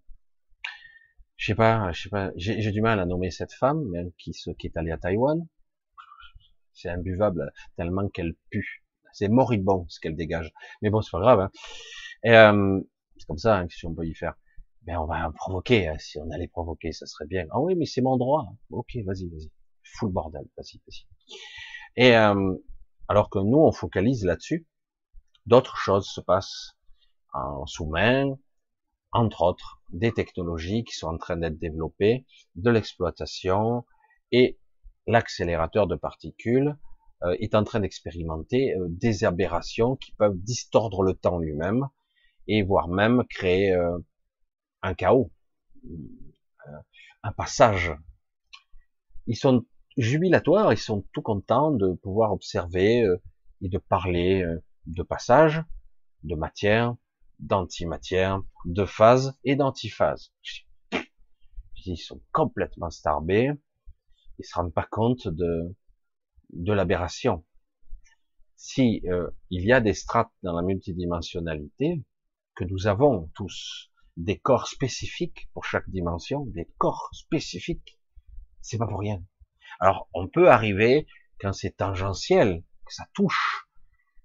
[1.38, 1.56] je sais
[1.94, 4.98] sais pas, j'ai du mal à nommer cette femme, même qui, qui est allée à
[4.98, 5.46] Taïwan.
[6.74, 8.85] C'est imbuvable tellement qu'elle pue.
[9.16, 10.52] C'est moribond ce qu'elle dégage.
[10.82, 11.40] Mais bon, c'est pas grave.
[11.40, 11.52] Hein.
[12.26, 12.82] Euh,
[13.18, 14.34] c'est comme ça, hein, si on peut y faire.
[14.86, 15.88] Mais on va provoquer.
[15.88, 15.98] Hein.
[16.00, 17.46] Si on allait provoquer, ça serait bien.
[17.52, 18.46] Ah oui, mais c'est mon droit.
[18.72, 19.50] Ok, vas-y, vas-y.
[19.84, 21.06] Full bordel, vas-y, vas-y.
[21.96, 22.56] Et euh,
[23.08, 24.68] alors que nous, on focalise là-dessus,
[25.46, 26.76] d'autres choses se passent
[27.34, 28.38] en sous-main,
[29.14, 32.26] entre autres des technologies qui sont en train d'être développées,
[32.56, 33.86] de l'exploitation
[34.34, 34.60] et
[35.08, 36.76] l'accélérateur de particules
[37.40, 41.88] est en train d'expérimenter euh, des aberrations qui peuvent distordre le temps lui-même
[42.48, 43.98] et voire même créer euh,
[44.82, 45.32] un chaos,
[47.24, 47.94] un passage.
[49.28, 49.66] Ils sont
[49.98, 53.04] jubilatoires, ils sont tout contents de pouvoir observer
[53.62, 54.46] et de parler
[54.86, 55.64] de passage,
[56.24, 56.96] de matière,
[57.40, 60.32] d'antimatière, de phase et d'antiphase.
[61.86, 63.52] Ils sont complètement starbés,
[64.38, 65.76] ils se rendent pas compte de,
[66.52, 67.44] de l'aberration.
[68.56, 72.04] Si euh, il y a des strates dans la multidimensionnalité,
[72.56, 78.00] que nous avons tous des corps spécifiques pour chaque dimension, des corps spécifiques,
[78.62, 79.22] c'est pas pour rien.
[79.80, 81.06] Alors on peut arriver
[81.40, 83.68] quand c'est tangentiel, que ça touche,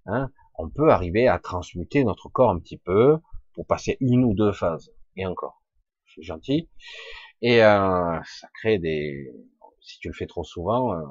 [0.07, 3.19] hein, on peut arriver à transmuter notre corps un petit peu
[3.55, 4.93] pour passer une ou deux phases.
[5.17, 5.61] et encore,
[6.07, 6.69] suis gentil.
[7.43, 9.33] Et euh, ça crée des,
[9.81, 11.03] si tu le fais trop souvent, euh,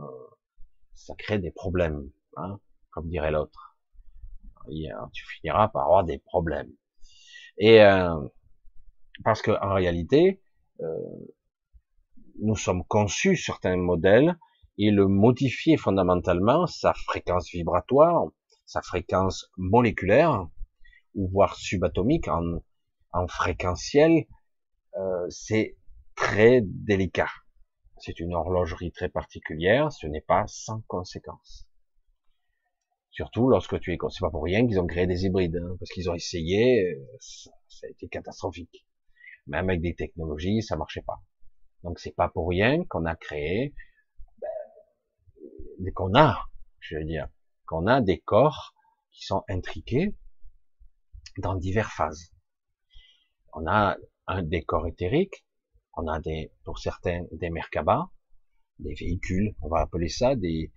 [1.00, 2.60] ça crée des problèmes, hein,
[2.92, 3.78] comme dirait l'autre.
[5.14, 6.72] Tu finiras par avoir des problèmes.
[7.58, 8.20] Et euh,
[9.24, 10.42] parce que en réalité,
[10.82, 10.86] euh,
[12.42, 14.38] nous sommes conçus certains modèles
[14.78, 18.28] et le modifier fondamentalement sa fréquence vibratoire,
[18.66, 20.48] sa fréquence moléculaire
[21.16, 22.62] ou voire subatomique en,
[23.14, 24.26] en fréquentiel,
[24.98, 25.78] euh, c'est
[26.16, 27.30] très délicat.
[28.00, 31.68] C'est une horlogerie très particulière, ce n'est pas sans conséquence.
[33.12, 35.90] Surtout lorsque tu es, c'est pas pour rien qu'ils ont créé des hybrides, hein, parce
[35.92, 38.86] qu'ils ont essayé, ça, ça, a été catastrophique.
[39.48, 41.22] Même avec des technologies, ça marchait pas.
[41.84, 43.74] Donc c'est pas pour rien qu'on a créé,
[44.40, 46.38] ben, qu'on a,
[46.80, 47.28] je veux dire,
[47.66, 48.74] qu'on a des corps
[49.12, 50.16] qui sont intriqués
[51.38, 52.34] dans diverses phases.
[53.54, 55.46] On a un des corps éthériques,
[56.00, 58.10] on a des, pour certains, des Merkaba,
[58.80, 60.72] des véhicules, on va appeler ça des,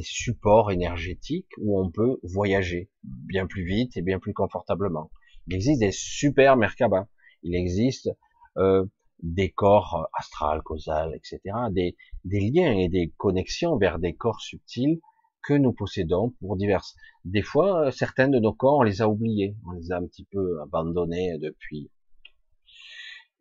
[0.00, 5.12] supports énergétiques où on peut voyager bien plus vite et bien plus confortablement.
[5.46, 7.06] Il existe des super Merkaba.
[7.44, 8.10] Il existe
[8.56, 8.84] euh,
[9.22, 11.40] des corps astral, causal, etc.
[11.70, 15.00] Des, des liens et des connexions vers des corps subtils
[15.44, 16.96] que nous possédons pour diverses.
[17.24, 20.24] Des fois, certains de nos corps, on les a oubliés, on les a un petit
[20.24, 21.88] peu abandonnés depuis.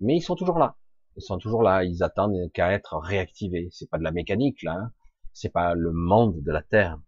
[0.02, 0.76] Mais ils sont toujours là.
[1.16, 3.70] Ils sont toujours là, ils attendent qu'à être réactivés.
[3.72, 4.94] C'est pas de la mécanique là, hein.
[5.34, 7.00] c'est pas le monde de la Terre.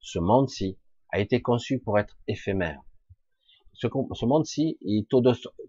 [0.00, 0.78] Ce monde-ci
[1.10, 2.80] a été conçu pour être éphémère.
[3.74, 3.86] Ce,
[4.24, 5.06] monde-ci, il,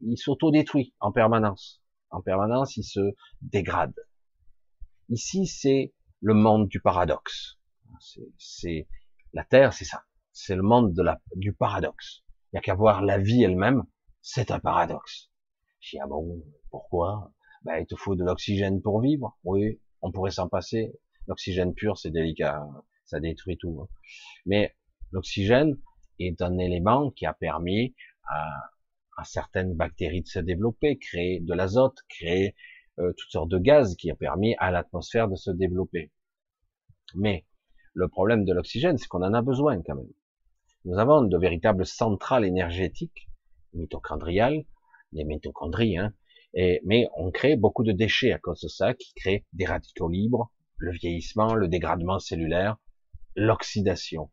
[0.01, 1.81] il s'auto-détruit en permanence.
[2.09, 3.95] En permanence, il se dégrade.
[5.09, 7.57] Ici, c'est le monde du paradoxe.
[8.37, 8.87] C'est
[9.33, 10.03] la Terre, c'est ça.
[10.31, 10.93] C'est le monde
[11.35, 12.23] du paradoxe.
[12.51, 13.83] Il n'y a qu'à voir la vie elle-même,
[14.21, 15.29] c'est un paradoxe.
[15.79, 17.33] Je dis ah bon, pourquoi?
[17.63, 19.37] Ben, il te faut de l'oxygène pour vivre.
[19.43, 20.93] Oui, on pourrait s'en passer.
[21.27, 22.65] L'oxygène pur, c'est délicat,
[23.05, 23.81] ça détruit tout.
[23.81, 23.87] Hein.
[24.45, 24.75] Mais
[25.11, 25.77] l'oxygène
[26.19, 27.95] est un élément qui a permis
[28.27, 32.55] à, certaines bactéries de se développer, créer de l'azote, créer
[32.99, 36.11] euh, toutes sortes de gaz qui a permis à l'atmosphère de se développer.
[37.15, 37.45] Mais
[37.93, 40.11] le problème de l'oxygène, c'est qu'on en a besoin quand même.
[40.85, 43.27] Nous avons de véritables centrales énergétiques,
[43.73, 44.65] mitochondriales,
[45.13, 46.13] des mitochondries, hein,
[46.53, 50.51] mais on crée beaucoup de déchets à cause de ça, qui créent des radicaux libres,
[50.77, 52.77] le vieillissement, le dégradement cellulaire,
[53.35, 54.31] l'oxydation.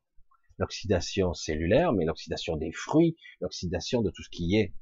[0.58, 4.72] L'oxydation cellulaire, mais l'oxydation des fruits, l'oxydation de tout ce qui est,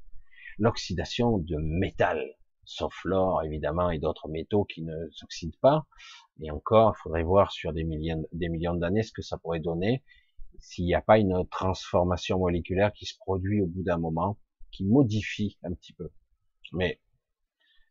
[0.59, 2.23] l'oxydation de métal,
[2.65, 5.87] sauf l'or évidemment et d'autres métaux qui ne s'oxydent pas.
[6.43, 9.61] Et encore, il faudrait voir sur des millions, des millions d'années ce que ça pourrait
[9.61, 10.03] donner
[10.61, 14.39] s'il n'y a pas une transformation moléculaire qui se produit au bout d'un moment,
[14.71, 16.11] qui modifie un petit peu.
[16.73, 17.01] Mais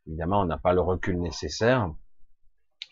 [0.08, 1.94] Évidemment, on n'a pas le recul nécessaire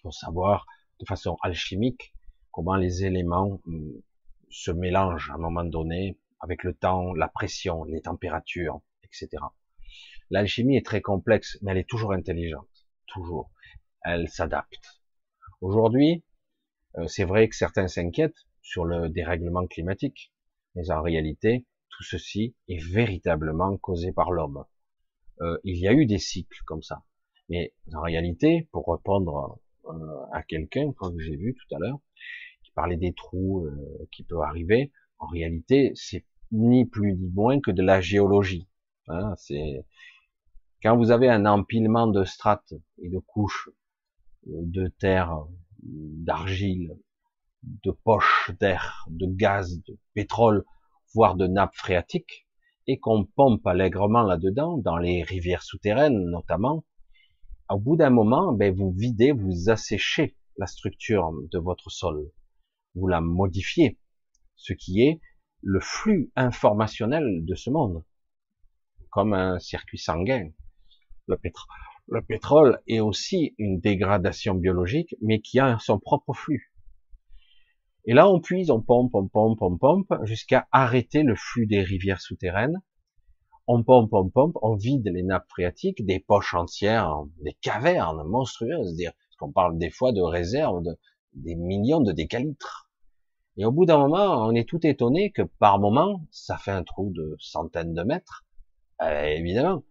[0.01, 0.65] pour savoir
[0.99, 2.13] de façon alchimique
[2.51, 4.01] comment les éléments hum,
[4.49, 9.43] se mélangent à un moment donné avec le temps, la pression, les températures, etc.
[10.29, 13.51] L'alchimie est très complexe, mais elle est toujours intelligente, toujours.
[14.03, 15.01] Elle s'adapte.
[15.61, 16.23] Aujourd'hui,
[16.97, 20.31] euh, c'est vrai que certains s'inquiètent sur le dérèglement climatique,
[20.75, 24.63] mais en réalité, tout ceci est véritablement causé par l'homme.
[25.41, 27.03] Euh, il y a eu des cycles comme ça.
[27.49, 29.91] Mais en réalité, pour répondre euh,
[30.33, 31.99] à quelqu'un, que j'ai vu tout à l'heure,
[32.63, 37.59] qui parlait des trous euh, qui peuvent arriver, en réalité, c'est ni plus ni moins
[37.59, 38.67] que de la géologie.
[39.07, 39.85] Hein, c'est
[40.83, 43.69] quand vous avez un empilement de strates et de couches
[44.45, 45.45] de terre,
[45.83, 46.95] d'argile,
[47.63, 50.63] de poches d'air, de gaz, de pétrole,
[51.13, 52.47] voire de nappes phréatiques,
[52.91, 56.83] et qu'on pompe allègrement là-dedans, dans les rivières souterraines notamment,
[57.69, 62.31] au bout d'un moment, ben, vous videz, vous asséchez la structure de votre sol,
[62.95, 63.99] vous la modifiez,
[64.55, 65.21] ce qui est
[65.61, 68.03] le flux informationnel de ce monde,
[69.11, 70.49] comme un circuit sanguin.
[71.27, 71.67] Le, pétrole,
[72.07, 76.68] le pétrole est aussi une dégradation biologique, mais qui a son propre flux.
[78.09, 81.83] Et là, on puise, on pompe, on pompe, on pompe, jusqu'à arrêter le flux des
[81.83, 82.81] rivières souterraines.
[83.67, 88.95] On pompe, on pompe, on vide les nappes phréatiques, des poches entières, des cavernes monstrueuses,
[88.95, 90.97] dire qu'on parle des fois de réserves de
[91.35, 92.89] des millions de décalitres.
[93.57, 96.83] Et au bout d'un moment, on est tout étonné que par moment, ça fait un
[96.83, 98.43] trou de centaines de mètres.
[99.03, 99.83] Euh, évidemment,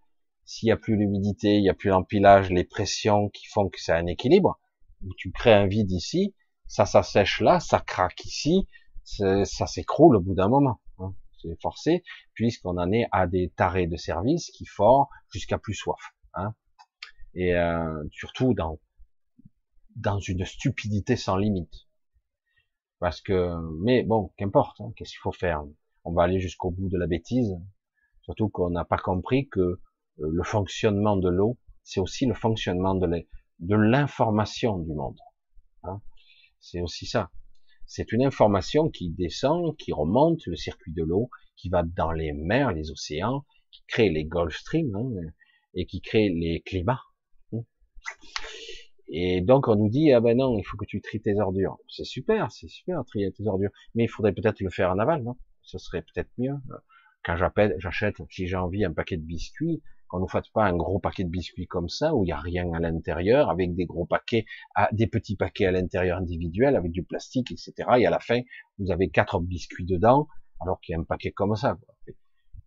[0.44, 3.80] s'il n'y a plus l'humidité, il n'y a plus l'empilage, les pressions qui font que
[3.80, 4.58] c'est un équilibre,
[5.18, 6.34] tu crées un vide ici,
[6.68, 8.68] ça s'assèche là, ça craque ici,
[9.04, 10.80] ça s'écroule au bout d'un moment.
[10.98, 11.14] Hein.
[11.40, 12.04] c'est forcé,
[12.34, 16.00] puisqu'on en est à des tarés de service qui font jusqu'à plus soif.
[16.34, 16.54] Hein.
[17.34, 18.78] Et euh, surtout dans
[19.96, 21.88] dans une stupidité sans limite.
[23.00, 25.64] Parce que, mais bon, qu'importe, hein, qu'est-ce qu'il faut faire?
[26.04, 27.56] On va aller jusqu'au bout de la bêtise,
[28.22, 29.78] surtout qu'on n'a pas compris que euh,
[30.16, 35.18] le fonctionnement de l'eau, c'est aussi le fonctionnement de l'information du monde.
[36.60, 37.30] C'est aussi ça.
[37.86, 42.32] C'est une information qui descend, qui remonte le circuit de l'eau, qui va dans les
[42.32, 45.30] mers, les océans, qui crée les Gulf Stream hein,
[45.74, 47.02] et qui crée les climats.
[49.10, 51.78] Et donc on nous dit ah ben non, il faut que tu tries tes ordures.
[51.88, 55.22] C'est super, c'est super trier tes ordures, mais il faudrait peut-être le faire en aval,
[55.22, 55.36] non?
[55.62, 56.54] Ce serait peut-être mieux.
[57.24, 60.98] Quand j'achète, si j'ai envie un paquet de biscuits, qu'on ne fasse pas un gros
[60.98, 64.06] paquet de biscuits comme ça où il y a rien à l'intérieur, avec des gros
[64.06, 64.44] paquets,
[64.92, 67.72] des petits paquets à l'intérieur individuels avec du plastique, etc.
[67.98, 68.40] Et à la fin,
[68.78, 70.28] vous avez quatre biscuits dedans,
[70.60, 71.78] alors qu'il y a un paquet comme ça.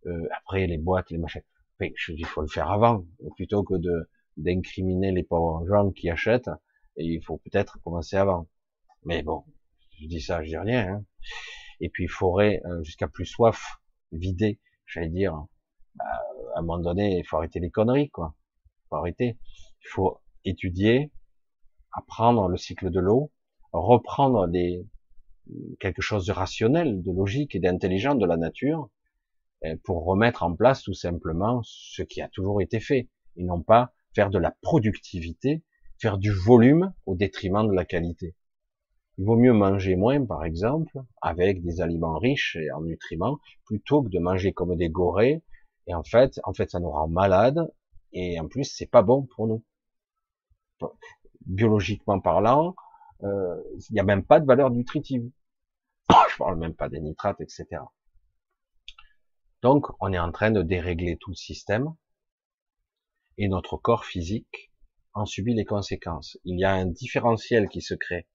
[0.05, 1.43] Euh, après les boîtes, les machins.
[1.79, 6.49] il faut le faire avant, plutôt que de d'incriminer les pauvres gens qui achètent,
[6.95, 8.47] et il faut peut-être commencer avant.
[9.03, 9.43] Mais bon,
[9.99, 10.93] je dis ça, je dis rien.
[10.93, 11.05] Hein.
[11.79, 15.45] Et puis il faudrait, euh, jusqu'à plus soif, vider, j'allais dire,
[15.95, 16.05] bah,
[16.55, 18.35] à un moment donné, il faut arrêter les conneries, quoi.
[18.65, 19.37] Il faut arrêter.
[19.83, 21.11] Il faut étudier,
[21.91, 23.31] apprendre le cycle de l'eau,
[23.73, 24.85] reprendre des,
[25.79, 28.89] quelque chose de rationnel, de logique et d'intelligent de la nature,
[29.65, 33.61] euh, pour remettre en place tout simplement ce qui a toujours été fait, et non
[33.61, 35.63] pas faire de la productivité,
[35.99, 38.35] faire du volume au détriment de la qualité.
[39.17, 44.01] Il vaut mieux manger moins, par exemple, avec des aliments riches et en nutriments, plutôt
[44.01, 45.43] que de manger comme des gorées.
[45.87, 47.71] Et en fait, en fait, ça nous rend malades.
[48.13, 49.63] Et en plus, c'est pas bon pour nous.
[51.45, 52.75] Biologiquement parlant,
[53.23, 53.55] euh,
[53.89, 55.29] il n'y a même pas de valeur nutritive.
[56.09, 57.81] Je parle même pas des nitrates, etc.
[59.61, 61.93] Donc, on est en train de dérégler tout le système
[63.37, 64.71] et notre corps physique
[65.13, 66.37] en subit les conséquences.
[66.45, 68.27] Il y a un différentiel qui se crée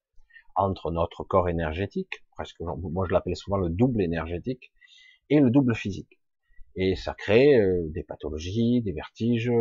[0.55, 4.71] entre notre corps énergétique, presque, moi je l'appelle souvent le double énergétique,
[5.29, 6.16] et le double physique.
[6.77, 9.51] Et ça crée euh, des pathologies, des vertiges,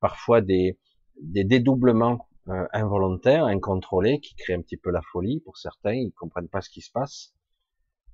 [0.00, 0.78] parfois des,
[1.20, 6.12] des dédoublements euh, involontaires, incontrôlés, qui créent un petit peu la folie pour certains, ils
[6.12, 7.34] comprennent pas ce qui se passe.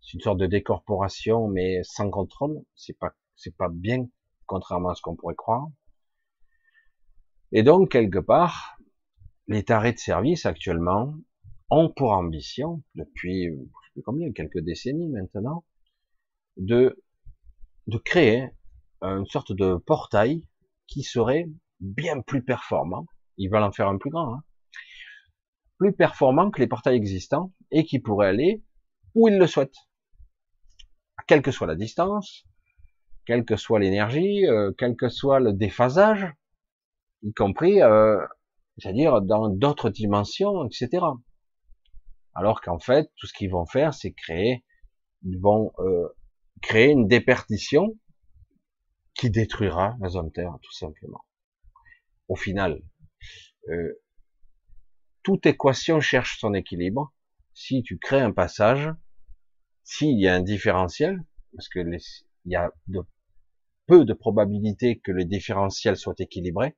[0.01, 2.63] C'est une sorte de décorporation, mais sans contrôle.
[2.75, 4.09] C'est pas, c'est pas bien,
[4.47, 5.69] contrairement à ce qu'on pourrait croire.
[7.53, 8.79] Et donc, quelque part,
[9.47, 11.15] les tarés de service actuellement
[11.69, 15.65] ont pour ambition, depuis, je sais plus combien, quelques décennies maintenant,
[16.57, 17.03] de,
[17.87, 18.49] de créer
[19.03, 20.47] une sorte de portail
[20.87, 21.47] qui serait
[21.81, 23.07] bien plus performant.
[23.37, 24.43] Ils veulent en faire un plus grand, hein,
[25.79, 28.63] plus performant que les portails existants et qui pourrait aller
[29.15, 29.89] où ils le souhaitent,
[31.27, 32.45] quelle que soit la distance,
[33.27, 36.27] quelle que soit l'énergie, euh, quel que soit le déphasage,
[37.23, 38.25] y compris, euh,
[38.79, 41.05] c'est-à-dire dans d'autres dimensions, etc.
[42.35, 44.65] Alors qu'en fait, tout ce qu'ils vont faire, c'est créer,
[45.25, 46.09] ils vont euh,
[46.63, 47.99] créer une déperdition
[49.15, 51.25] qui détruira la zone Terre, tout simplement.
[52.29, 52.83] Au final,
[53.69, 54.01] euh,
[55.23, 57.13] toute équation cherche son équilibre.
[57.53, 58.91] Si tu crées un passage,
[59.85, 61.23] s'il y a un différentiel,
[61.55, 63.01] parce que il y a de,
[63.87, 66.77] peu de probabilité que le différentiel soit équilibré,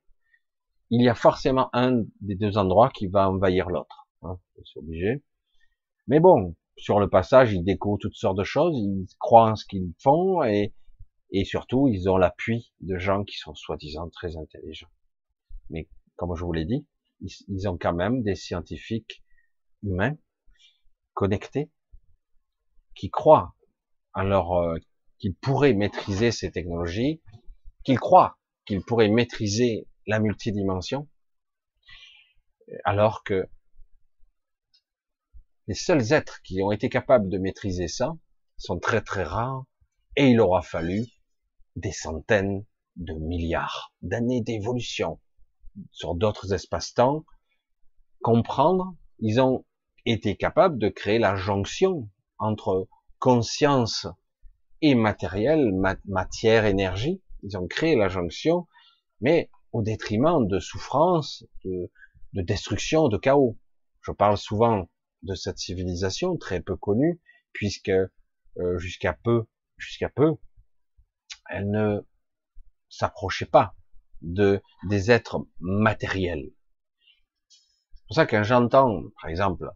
[0.89, 4.07] il y a forcément un des deux endroits qui va envahir l'autre.
[4.21, 5.23] Hein, c'est obligé.
[6.07, 9.65] Mais bon, sur le passage, ils découvrent toutes sortes de choses, ils croient en ce
[9.65, 10.73] qu'ils font et,
[11.31, 14.91] et surtout, ils ont l'appui de gens qui sont soi-disant très intelligents.
[15.69, 16.85] Mais comme je vous l'ai dit,
[17.21, 19.23] ils, ont quand même des scientifiques
[19.83, 20.17] humains
[21.13, 21.71] connectés
[22.93, 23.55] qui croient
[24.13, 24.77] en leur euh,
[25.17, 27.21] qu'ils pourraient maîtriser ces technologies,
[27.83, 31.07] qu'ils croient qu'ils pourraient maîtriser la multidimension,
[32.83, 33.47] alors que
[35.67, 38.15] les seuls êtres qui ont été capables de maîtriser ça
[38.57, 39.65] sont très très rares,
[40.15, 41.05] et il aura fallu
[41.75, 45.19] des centaines de milliards d'années d'évolution
[45.91, 47.25] sur d'autres espaces-temps,
[48.21, 49.65] comprendre, ils ont
[50.05, 52.87] été capables de créer la jonction entre
[53.19, 54.07] conscience
[54.81, 55.73] et matériel,
[56.05, 57.21] matière, énergie.
[57.43, 58.67] Ils ont créé la jonction,
[59.21, 61.89] mais au détriment de souffrance, de,
[62.33, 63.57] destruction, de chaos.
[64.01, 64.89] Je parle souvent
[65.25, 67.21] de cette civilisation très peu connue,
[67.51, 69.45] puisque euh, jusqu'à peu,
[69.77, 70.35] jusqu'à peu,
[71.49, 72.01] elle ne
[72.89, 73.75] s'approchait pas
[74.21, 76.51] de des êtres matériels.
[77.49, 79.69] C'est pour ça que j'entends, par exemple,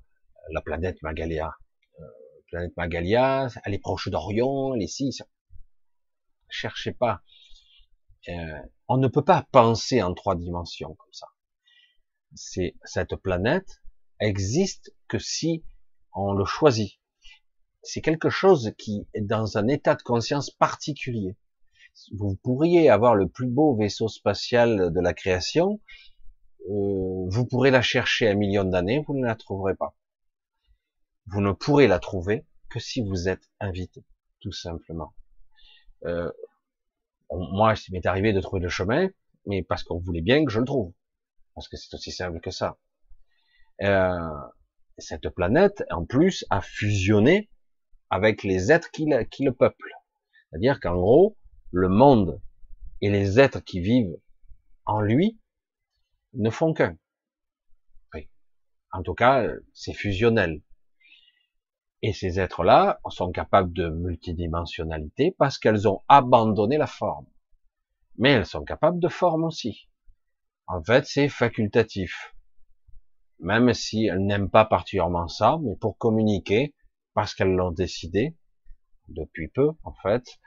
[0.52, 1.56] la planète Magalia,
[2.00, 2.06] euh,
[2.48, 5.18] planète Magalia, elle est proche d'Orion, elle est ici.
[6.50, 7.22] Cherchez pas.
[8.28, 11.28] Euh, on ne peut pas penser en trois dimensions comme ça.
[12.36, 13.82] C'est cette planète
[14.20, 15.64] existe que si
[16.14, 17.00] on le choisit.
[17.82, 21.36] C'est quelque chose qui est dans un état de conscience particulier.
[22.14, 25.82] Vous pourriez avoir le plus beau vaisseau spatial de la création,
[26.70, 29.96] euh, vous pourrez la chercher un million d'années, vous ne la trouverez pas.
[31.28, 34.04] Vous ne pourrez la trouver que si vous êtes invité,
[34.40, 35.14] tout simplement.
[36.06, 36.32] Euh,
[37.32, 39.10] moi, il m'est arrivé de trouver le chemin,
[39.46, 40.94] mais parce qu'on voulait bien que je le trouve.
[41.56, 42.78] Parce que c'est aussi simple que ça.
[43.82, 44.30] Euh,
[45.00, 47.50] cette planète, en plus, a fusionné
[48.10, 49.94] avec les êtres qui, le peuplent.
[50.50, 51.38] C'est-à-dire qu'en gros,
[51.72, 52.42] le monde
[53.02, 54.18] et les êtres qui vivent
[54.86, 55.40] en lui
[56.34, 56.98] ne font qu'un.
[58.92, 60.62] En tout cas, c'est fusionnel.
[62.02, 67.28] Et ces êtres-là sont capables de multidimensionnalité parce qu'elles ont abandonné la forme.
[68.18, 69.90] Mais elles sont capables de forme aussi.
[70.66, 72.34] En fait, c'est facultatif.
[73.40, 76.76] Même si elles n'aiment pas particulièrement ça, mais pour communiquer,
[77.14, 78.36] parce qu'elles l'ont décidé,
[79.08, 80.40] depuis peu, en fait,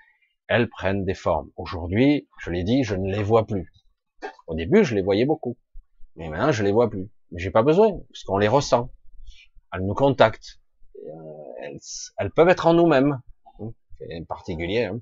[0.48, 1.50] elles prennent des formes.
[1.56, 3.72] Aujourd'hui, je l'ai dit, je ne les vois plus.
[4.46, 5.56] Au début, je les voyais beaucoup.
[6.16, 7.10] Mais maintenant, je les vois plus.
[7.30, 8.90] Mais j'ai pas besoin, parce qu'on les ressent.
[9.72, 10.60] Elles nous contactent.
[10.96, 11.78] Euh,
[12.18, 13.20] elles, peuvent être en nous-mêmes.
[13.98, 14.84] C'est particulier.
[14.84, 15.00] Hein.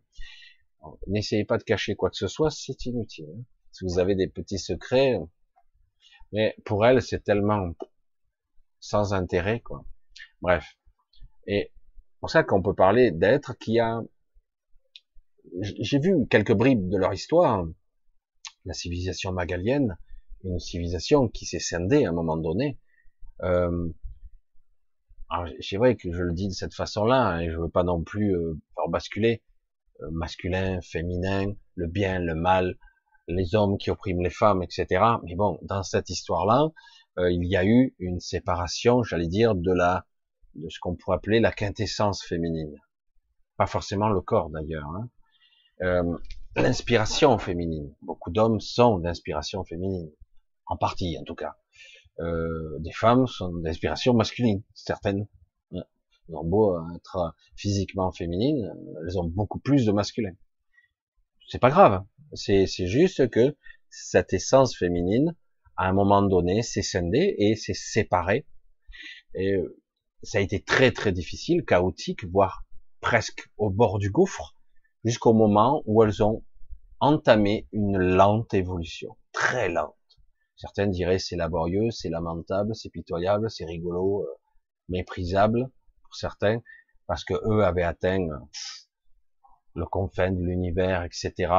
[1.06, 3.28] N'essayez pas de cacher quoi que ce soit, c'est inutile.
[3.36, 3.42] Hein.
[3.72, 5.18] Si vous avez des petits secrets,
[6.32, 7.72] mais pour elles, c'est tellement
[8.80, 9.84] sans intérêt, quoi.
[10.40, 10.76] Bref.
[11.46, 11.72] Et
[12.20, 14.02] pour ça qu'on peut parler d'êtres qui a,
[15.60, 17.66] j'ai vu quelques bribes de leur histoire,
[18.64, 19.96] la civilisation magalienne,
[20.44, 22.78] une civilisation qui s'est scindée à un moment donné.
[23.42, 23.88] Euh,
[25.60, 28.02] c'est vrai que je le dis de cette façon-là, hein, et je veux pas non
[28.02, 29.42] plus euh, faire basculer
[30.02, 32.76] euh, masculin, féminin, le bien, le mal,
[33.30, 34.86] les hommes qui oppriment les femmes, etc.
[35.24, 36.68] Mais bon, dans cette histoire-là,
[37.18, 40.06] euh, il y a eu une séparation, j'allais dire, de la,
[40.54, 42.74] de ce qu'on pourrait appeler la quintessence féminine.
[43.56, 44.86] Pas forcément le corps d'ailleurs.
[44.86, 45.08] Hein.
[45.82, 46.18] Euh,
[46.56, 47.94] l'inspiration féminine.
[48.02, 50.10] Beaucoup d'hommes sont d'inspiration féminine
[50.66, 51.56] en partie en tout cas.
[52.20, 55.26] Euh, des femmes sont d'inspiration masculine, certaines.
[55.72, 58.72] Elles ont beau être physiquement féminines,
[59.02, 60.32] elles ont beaucoup plus de masculin.
[61.50, 63.56] C'est pas grave, c'est juste que
[63.88, 65.34] cette essence féminine,
[65.76, 68.46] à un moment donné, s'est scindée et s'est séparée.
[69.34, 69.76] Et euh,
[70.22, 72.64] ça a été très très difficile, chaotique, voire
[73.00, 74.54] presque au bord du gouffre,
[75.04, 76.44] jusqu'au moment où elles ont
[77.00, 79.96] entamé une lente évolution, très lente.
[80.54, 84.38] Certains diraient c'est laborieux, c'est lamentable, c'est pitoyable, c'est rigolo, euh,
[84.88, 85.68] méprisable
[86.04, 86.62] pour certains,
[87.08, 88.28] parce que eux avaient atteint
[89.80, 91.52] le confin de l'univers, etc.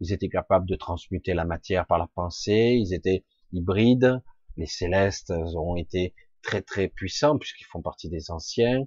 [0.00, 4.20] Ils étaient capables de transmuter la matière par la pensée, ils étaient hybrides,
[4.56, 8.84] les célestes ont été très très puissants puisqu'ils font partie des anciens,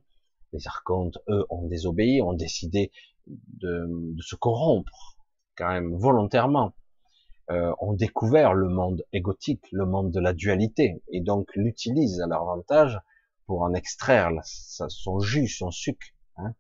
[0.53, 2.91] les archontes, eux, ont désobéi, ont décidé
[3.27, 3.87] de,
[4.19, 5.17] se corrompre,
[5.55, 6.73] quand même volontairement.
[7.49, 12.27] Euh, ont découvert le monde égotique, le monde de la dualité, et donc l'utilisent à
[12.27, 12.97] leur avantage
[13.45, 16.53] pour en extraire son jus, son sucre, hein,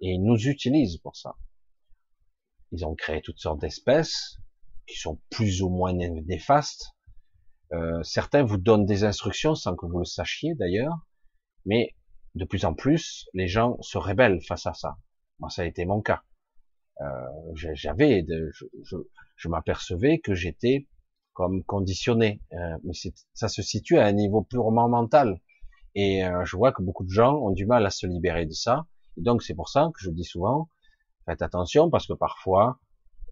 [0.00, 1.36] et ils nous utilisent pour ça.
[2.72, 4.38] Ils ont créé toutes sortes d'espèces
[4.86, 6.96] qui sont plus ou moins néfastes.
[7.72, 11.06] Euh, certains vous donnent des instructions sans que vous le sachiez d'ailleurs,
[11.66, 11.94] mais
[12.34, 14.96] de plus en plus, les gens se rebellent face à ça.
[15.38, 16.22] Moi, ça a été mon cas.
[17.00, 18.96] Euh, j'avais, je, je,
[19.36, 20.86] je m'apercevais que j'étais
[21.32, 22.42] comme conditionné.
[22.52, 22.92] Euh, mais
[23.32, 25.40] ça se situe à un niveau purement mental.
[25.94, 28.52] Et euh, je vois que beaucoup de gens ont du mal à se libérer de
[28.52, 28.86] ça.
[29.16, 30.68] Donc c'est pour ça que je dis souvent,
[31.26, 32.80] faites attention parce que parfois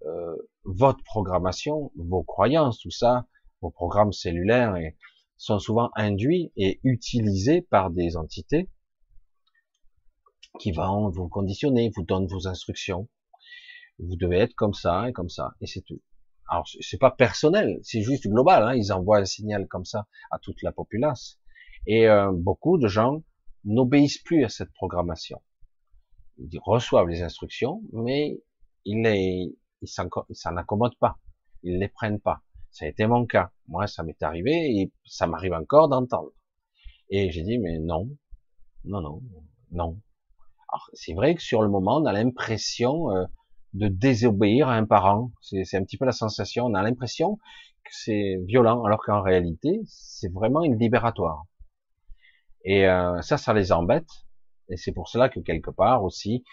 [0.07, 3.27] euh, votre programmation, vos croyances, tout ça,
[3.61, 4.75] vos programmes cellulaires
[5.37, 8.69] sont souvent induits et utilisés par des entités
[10.61, 13.09] qui vont vous conditionner, vous donnent vos instructions
[13.99, 16.01] vous devez être comme ça et comme ça, et c'est tout.
[16.49, 18.63] Alors c'est pas personnel, c'est juste global.
[18.63, 21.39] Hein, ils envoient un signal comme ça à toute la populace.
[21.87, 23.23] Et euh, beaucoup de gens
[23.65, 25.43] n'obéissent plus à cette programmation.
[26.39, 28.41] Ils reçoivent les instructions, mais
[28.85, 31.19] ils les, ils s'en accommodent pas,
[31.63, 32.43] ils les prennent pas.
[32.71, 33.51] Ça a été mon cas.
[33.67, 36.33] Moi, ça m'est arrivé et ça m'arrive encore d'entendre.
[37.11, 38.09] Et j'ai dit mais non,
[38.85, 39.23] non, non,
[39.73, 40.01] non.
[40.71, 43.25] Alors c'est vrai que sur le moment, on a l'impression euh,
[43.73, 45.33] de désobéir à un parent.
[45.41, 46.67] C'est un petit peu la sensation.
[46.67, 47.37] On a l'impression
[47.85, 51.45] que c'est violent, alors qu'en réalité, c'est vraiment une libératoire.
[52.65, 54.09] Et euh, ça, ça les embête.
[54.69, 56.45] Et c'est pour cela que quelque part aussi,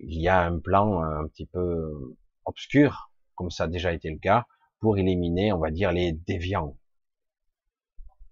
[0.00, 4.18] il y a un plan un petit peu obscur, comme ça a déjà été le
[4.18, 4.46] cas,
[4.80, 6.76] pour éliminer, on va dire, les déviants.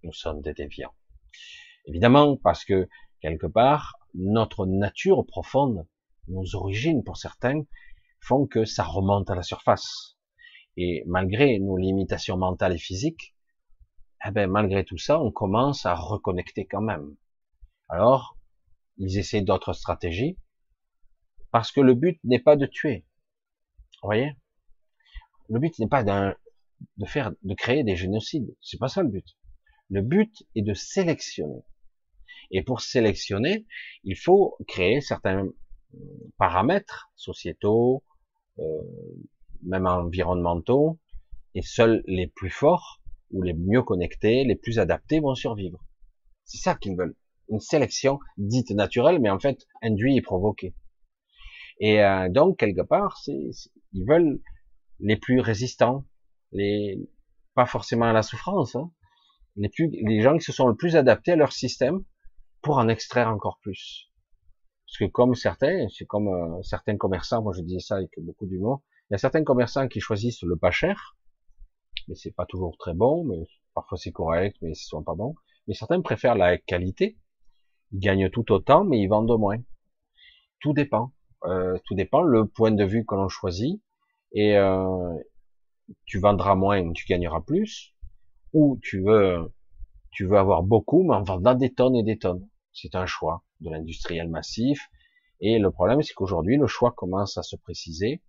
[0.02, 0.94] Nous sommes des déviants.
[1.86, 2.88] Évidemment, parce que
[3.20, 5.86] quelque part, notre nature profonde,
[6.28, 7.62] nos origines pour certains,
[8.20, 10.16] font que ça remonte à la surface.
[10.76, 13.34] Et malgré nos limitations mentales et physiques,
[14.26, 17.16] eh ben, malgré tout ça, on commence à reconnecter quand même.
[17.88, 18.36] Alors,
[19.02, 20.38] ils essaient d'autres stratégies,
[21.50, 23.04] parce que le but n'est pas de tuer.
[24.00, 24.36] Vous voyez?
[25.48, 28.54] Le but n'est pas de faire, de créer des génocides.
[28.60, 29.26] C'est pas ça le but.
[29.90, 31.64] Le but est de sélectionner.
[32.52, 33.66] Et pour sélectionner,
[34.04, 35.48] il faut créer certains
[36.38, 38.04] paramètres sociétaux,
[38.60, 38.82] euh,
[39.64, 41.00] même environnementaux,
[41.56, 45.84] et seuls les plus forts ou les mieux connectés, les plus adaptés vont survivre.
[46.44, 47.16] C'est ça qu'ils veulent.
[47.52, 50.74] Une sélection dite naturelle, mais en fait induite et provoquée.
[51.78, 53.50] Et euh, donc quelque part, c'est,
[53.92, 54.40] ils veulent
[54.98, 56.04] les plus résistants,
[56.52, 56.98] les
[57.54, 58.90] pas forcément à la souffrance, hein,
[59.56, 62.02] les plus, les gens qui se sont le plus adaptés à leur système
[62.62, 64.10] pour en extraire encore plus.
[64.86, 68.46] Parce que comme certains, c'est comme euh, certains commerçants, moi je disais ça avec beaucoup
[68.46, 71.16] d'humour, il y a certains commerçants qui choisissent le pas cher,
[72.08, 73.44] mais c'est pas toujours très bon, mais
[73.74, 75.34] parfois c'est correct, mais ce sont pas bons.
[75.66, 77.18] Mais certains préfèrent la qualité,
[77.92, 79.58] ils gagnent tout autant, mais ils vendent moins.
[80.60, 81.12] Tout dépend.
[81.44, 83.80] Euh, tout dépend le point de vue que l'on choisit.
[84.32, 85.14] Et euh,
[86.06, 87.94] tu vendras moins, tu gagneras plus,
[88.52, 89.52] ou tu veux,
[90.10, 92.48] tu veux avoir beaucoup, mais en vendant des tonnes et des tonnes.
[92.72, 94.88] C'est un choix de l'industriel massif.
[95.40, 98.22] Et le problème, c'est qu'aujourd'hui, le choix commence à se préciser.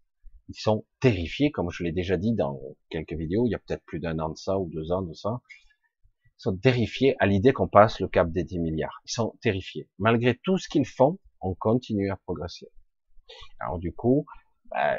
[0.50, 2.60] Ils sont terrifiés, comme je l'ai déjà dit dans
[2.90, 5.14] quelques vidéos, il y a peut-être plus d'un an de ça ou deux ans de
[5.14, 5.40] ça.
[6.38, 9.02] Sont terrifiés à l'idée qu'on passe le cap des 10 milliards.
[9.06, 9.90] Ils sont terrifiés.
[9.98, 12.68] Malgré tout ce qu'ils font, on continue à progresser.
[13.60, 14.26] Alors du coup,
[14.70, 14.98] bah,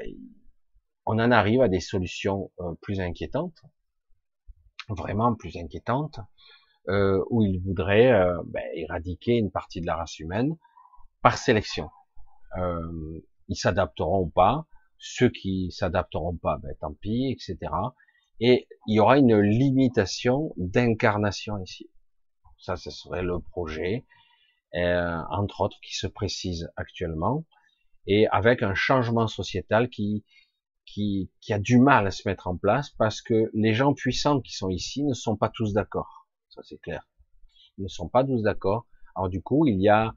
[1.06, 3.60] on en arrive à des solutions euh, plus inquiétantes,
[4.88, 6.20] vraiment plus inquiétantes,
[6.88, 10.56] euh, où ils voudraient euh, bah, éradiquer une partie de la race humaine
[11.22, 11.90] par sélection.
[12.58, 14.66] Euh, ils s'adapteront ou pas,
[14.98, 17.72] ceux qui s'adapteront pas, ben, tant pis, etc.
[18.46, 21.88] Et il y aura une limitation d'incarnation ici.
[22.58, 24.04] Ça, ce serait le projet,
[24.74, 27.46] euh, entre autres, qui se précise actuellement,
[28.06, 30.26] et avec un changement sociétal qui,
[30.84, 34.52] qui, a du mal à se mettre en place parce que les gens puissants qui
[34.52, 36.28] sont ici ne sont pas tous d'accord.
[36.50, 37.08] Ça, c'est clair.
[37.78, 38.86] Ils ne sont pas tous d'accord.
[39.16, 40.14] Alors du coup, il y a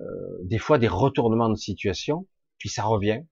[0.00, 3.24] euh, des fois des retournements de situation, puis ça revient,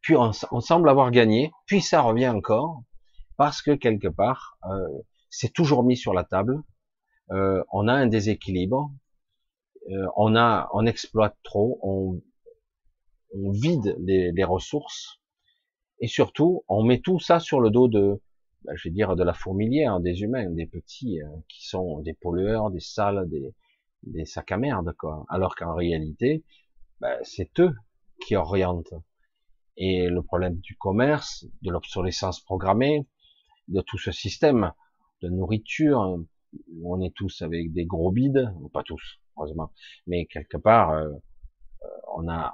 [0.00, 2.84] puis on, semble avoir gagné, puis ça revient encore,
[3.36, 4.88] parce que quelque part, euh,
[5.30, 6.62] c'est toujours mis sur la table,
[7.30, 8.92] euh, on a un déséquilibre,
[9.90, 12.22] euh, on a, on exploite trop, on,
[13.34, 15.20] on vide les, les, ressources,
[16.00, 18.20] et surtout, on met tout ça sur le dos de,
[18.64, 22.14] ben, je vais dire, de la fourmilière, des humains, des petits, euh, qui sont des
[22.14, 23.54] pollueurs, des sales, des,
[24.02, 25.24] des sacs à merde, quoi.
[25.28, 26.44] Alors qu'en réalité,
[27.00, 27.74] ben, c'est eux
[28.24, 28.94] qui orientent.
[29.76, 33.06] Et le problème du commerce, de l'obsolescence programmée,
[33.68, 34.72] de tout ce système
[35.22, 36.18] de nourriture,
[36.84, 39.72] on est tous avec des gros bides, pas tous, heureusement,
[40.06, 41.08] mais quelque part, euh,
[41.82, 42.52] euh, on a,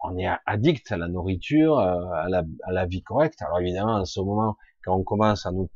[0.00, 3.42] on est addict à la nourriture, euh, à la, vie correcte.
[3.42, 5.68] Alors évidemment, à ce moment, quand on commence à nous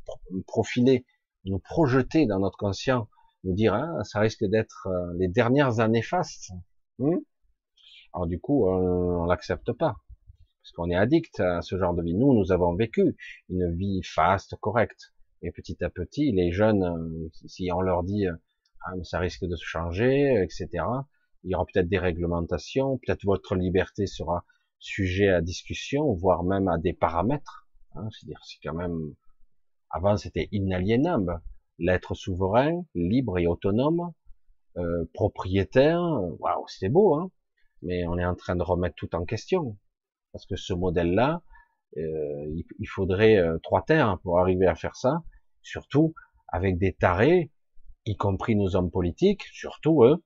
[0.46, 1.04] profiler,
[1.44, 3.08] nous projeter dans notre conscient,
[3.44, 6.52] nous dire, ah, ça risque d'être les dernières années fastes.
[6.98, 7.16] Hmm?
[8.14, 9.96] Alors du coup, on, on l'accepte pas
[10.62, 12.14] parce qu'on est addict à ce genre de vie.
[12.14, 13.16] Nous, nous avons vécu
[13.48, 15.12] une vie faste, correcte.
[15.42, 18.34] Et petit à petit, les jeunes, euh, si on leur dit, euh,
[18.84, 20.68] ah, mais ça risque de se changer, etc.,
[21.44, 24.44] il y aura peut-être des réglementations, peut-être votre liberté sera
[24.78, 27.66] sujet à discussion, voire même à des paramètres.
[27.96, 29.14] Hein, C'est-à-dire, c'est quand même,
[29.90, 31.40] avant c'était inaliénable,
[31.78, 34.12] l'être souverain, libre et autonome,
[34.76, 36.00] euh, propriétaire,
[36.38, 37.30] waouh, c'était beau, hein
[37.82, 39.76] mais on est en train de remettre tout en question.
[40.32, 41.42] Parce que ce modèle-là,
[41.98, 45.22] euh, il, faudrait euh, trois terres pour arriver à faire ça,
[45.62, 46.14] surtout
[46.48, 47.50] avec des tarés,
[48.06, 50.22] y compris nos hommes politiques, surtout eux,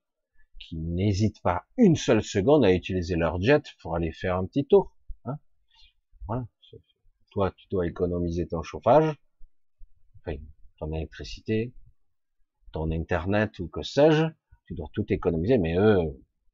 [0.59, 4.65] qui n'hésitent pas une seule seconde à utiliser leur jet pour aller faire un petit
[4.65, 4.95] tour.
[5.25, 5.37] Hein
[6.27, 6.47] voilà.
[7.31, 9.15] Toi, tu dois économiser ton chauffage,
[10.79, 11.73] ton électricité,
[12.71, 14.25] ton internet ou que sais-je,
[14.65, 15.99] tu dois tout économiser, mais eux,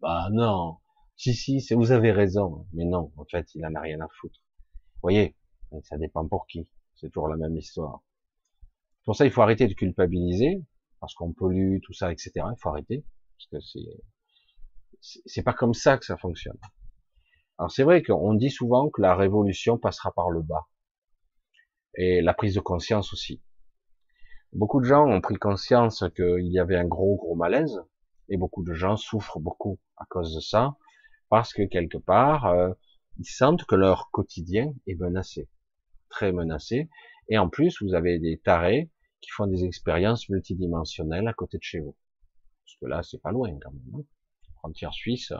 [0.01, 0.77] bah non,
[1.15, 2.67] si, si, vous avez raison.
[2.73, 4.39] Mais non, en fait, il en a rien à foutre.
[4.95, 5.35] Vous voyez,
[5.83, 6.67] ça dépend pour qui.
[6.95, 8.03] C'est toujours la même histoire.
[9.05, 10.63] Pour ça, il faut arrêter de culpabiliser,
[10.99, 12.31] parce qu'on pollue, tout ça, etc.
[12.35, 13.05] Il faut arrêter,
[13.37, 16.57] parce que c'est, c'est pas comme ça que ça fonctionne.
[17.57, 20.67] Alors c'est vrai qu'on dit souvent que la révolution passera par le bas.
[21.95, 23.41] Et la prise de conscience aussi.
[24.53, 27.81] Beaucoup de gens ont pris conscience qu'il y avait un gros, gros malaise.
[28.29, 30.75] Et beaucoup de gens souffrent beaucoup à cause de ça.
[31.29, 32.73] Parce que quelque part, euh,
[33.19, 35.49] ils sentent que leur quotidien est menacé.
[36.09, 36.89] Très menacé.
[37.29, 41.63] Et en plus, vous avez des tarés qui font des expériences multidimensionnelles à côté de
[41.63, 41.95] chez vous.
[42.65, 43.95] Parce que là, c'est pas loin quand même.
[43.95, 44.03] Hein.
[44.57, 45.33] Frontière suisse,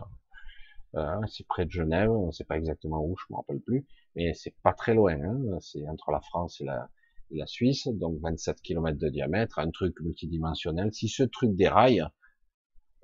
[0.95, 4.33] euh, c'est près de Genève, on sait pas exactement où, je me rappelle plus, mais
[4.33, 5.15] c'est pas très loin.
[5.21, 5.57] Hein.
[5.61, 6.89] C'est entre la France et la,
[7.31, 10.93] la Suisse, donc 27 km de diamètre, un truc multidimensionnel.
[10.93, 12.03] Si ce truc déraille,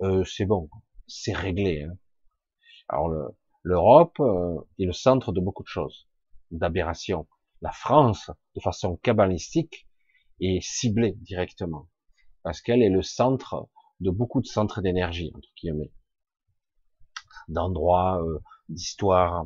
[0.02, 0.70] euh, c'est bon,
[1.08, 1.84] c'est réglé.
[1.84, 1.98] Hein.
[2.90, 3.34] Alors
[3.64, 6.08] l'Europe euh, est le centre de beaucoup de choses,
[6.50, 7.28] d'aberrations.
[7.62, 9.88] La France, de façon cabalistique,
[10.42, 11.88] est ciblée directement
[12.44, 13.70] parce qu'elle est le centre
[14.00, 15.92] de beaucoup de centres d'énergie entre guillemets,
[17.48, 19.46] d'endroits, euh, d'histoires,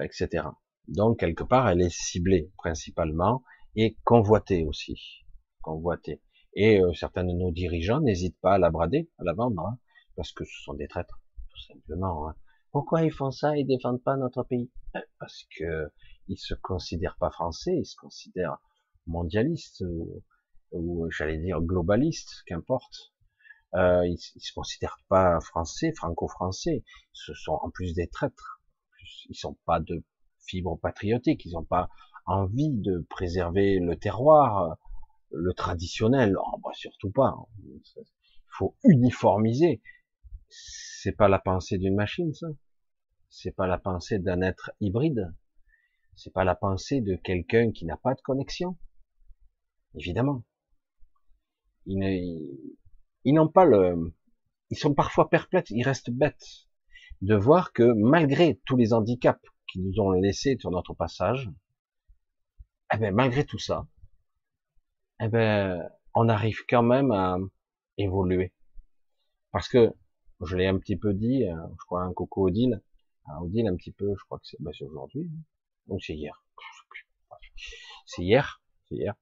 [0.00, 0.46] etc.
[0.86, 3.42] Donc quelque part, elle est ciblée principalement
[3.74, 5.24] et convoitée aussi,
[5.62, 6.20] convoitée.
[6.54, 9.78] Et euh, certains de nos dirigeants n'hésitent pas à la brader, à la vendre, hein,
[10.16, 12.28] parce que ce sont des traîtres, tout simplement.
[12.28, 12.34] Hein.
[12.72, 14.70] Pourquoi ils font ça Ils défendent pas notre pays?
[14.94, 15.90] Ben, Parce que
[16.28, 18.58] ils se considèrent pas français, ils se considèrent
[19.06, 20.22] mondialistes ou,
[20.72, 23.12] ou j'allais dire globalistes, qu'importe.
[23.74, 26.82] Euh, ils, ils se considèrent pas français, franco-français.
[27.12, 28.60] Ce sont en plus des traîtres.
[29.28, 30.02] Ils sont pas de
[30.46, 31.44] fibre patriotique.
[31.44, 31.88] Ils n'ont pas
[32.26, 34.76] envie de préserver le terroir,
[35.30, 36.36] le traditionnel.
[36.38, 37.34] Oh, bah, surtout pas.
[37.64, 37.80] Il
[38.48, 39.82] faut uniformiser.
[40.54, 42.48] C'est pas la pensée d'une machine, ça.
[43.30, 45.34] C'est pas la pensée d'un être hybride.
[46.14, 48.76] C'est pas la pensée de quelqu'un qui n'a pas de connexion.
[49.94, 50.44] Évidemment.
[51.86, 52.58] Ils
[53.24, 54.14] n'ont pas le,
[54.70, 56.68] ils sont parfois perplexes, ils restent bêtes
[57.20, 61.50] de voir que malgré tous les handicaps qui nous ont laissés sur notre passage,
[62.92, 63.86] eh ben, malgré tout ça,
[65.20, 67.38] eh ben, on arrive quand même à
[67.96, 68.52] évoluer.
[69.50, 69.94] Parce que,
[70.44, 72.80] je l'ai un petit peu dit, euh, je crois un coco Odile,
[73.40, 75.30] Odile un petit peu, je crois que c'est ben, aujourd'hui,
[75.88, 76.44] ou c'est hier.
[78.06, 79.14] C'est hier, c'est hier.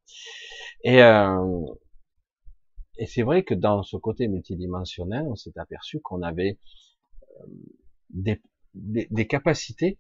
[0.82, 1.66] Et, euh,
[2.96, 6.58] et c'est vrai que dans ce côté multidimensionnel, on s'est aperçu qu'on avait
[7.22, 7.46] euh,
[8.10, 8.42] des,
[8.74, 9.98] des, des capacités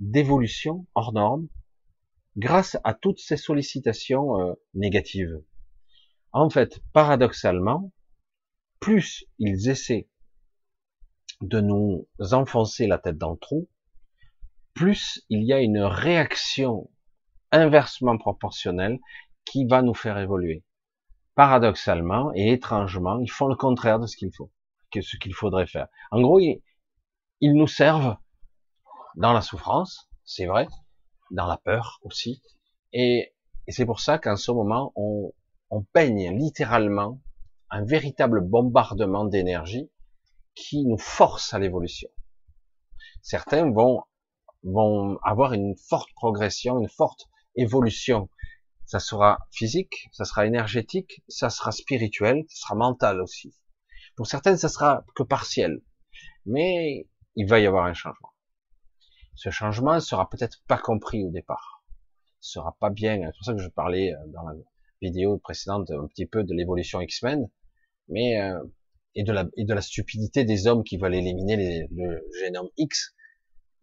[0.00, 1.48] d'évolution hors normes
[2.36, 5.42] grâce à toutes ces sollicitations euh, négatives.
[6.32, 7.92] En fait, paradoxalement,
[8.80, 10.08] plus ils essaient
[11.40, 13.68] de nous enfoncer la tête dans le trou,
[14.74, 16.90] plus il y a une réaction
[17.50, 18.98] inversement proportionnelle
[19.44, 20.64] qui va nous faire évoluer.
[21.34, 24.50] Paradoxalement et étrangement, ils font le contraire de ce qu'il faut,
[24.90, 25.88] que ce qu'il faudrait faire.
[26.10, 26.60] En gros, ils,
[27.40, 28.16] nous servent
[29.16, 30.68] dans la souffrance, c'est vrai,
[31.30, 32.42] dans la peur aussi.
[32.92, 33.32] Et,
[33.68, 37.20] c'est pour ça qu'en ce moment, on peigne littéralement
[37.70, 39.90] un véritable bombardement d'énergie
[40.54, 42.08] qui nous force à l'évolution.
[43.22, 44.02] Certains vont,
[44.62, 48.28] vont avoir une forte progression, une forte évolution.
[48.86, 53.54] Ça sera physique, ça sera énergétique, ça sera spirituel, ça sera mental aussi.
[54.16, 55.82] Pour certaines, ça sera que partiel.
[56.46, 57.06] Mais
[57.36, 58.30] il va y avoir un changement
[59.38, 61.84] ce changement ne sera peut-être pas compris au départ.
[62.40, 63.20] Ce sera pas bien.
[63.22, 64.54] C'est pour ça que je parlais euh, dans la
[65.00, 67.48] vidéo précédente un petit peu de l'évolution X-Men,
[68.08, 68.58] mais euh,
[69.14, 73.14] et de la et de la stupidité des hommes qui veulent éliminer le génome X.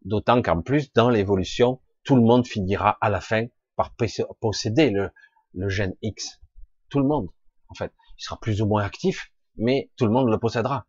[0.04, 3.96] D'autant qu'en plus, dans l'évolution, tout le monde finira à la fin par
[4.40, 5.10] posséder le,
[5.54, 6.42] le gène X.
[6.90, 7.30] Tout le monde,
[7.70, 7.92] en fait.
[8.18, 10.86] Il sera plus ou moins actif, mais tout le monde le possédera.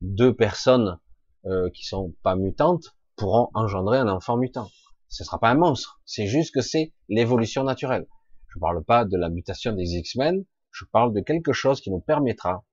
[0.00, 0.98] Deux personnes
[1.46, 4.68] euh, qui sont pas mutantes pourront engendrer un enfant mutant.
[5.08, 8.06] Ce sera pas un monstre, c'est juste que c'est l'évolution naturelle.
[8.48, 10.44] Je parle pas de la mutation des X-Men,
[10.74, 12.64] je parle de quelque chose qui nous permettra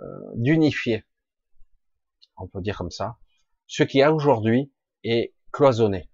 [0.00, 0.04] euh,
[0.36, 1.04] d'unifier,
[2.36, 3.18] on peut dire comme ça,
[3.66, 4.72] ce qui aujourd'hui
[5.02, 6.08] est cloisonné.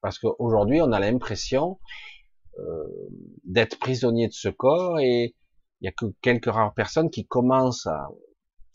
[0.00, 1.80] Parce qu'aujourd'hui, on a l'impression
[2.58, 2.84] euh,
[3.42, 5.34] d'être prisonnier de ce corps et
[5.80, 8.08] il y a que quelques rares personnes qui commencent à,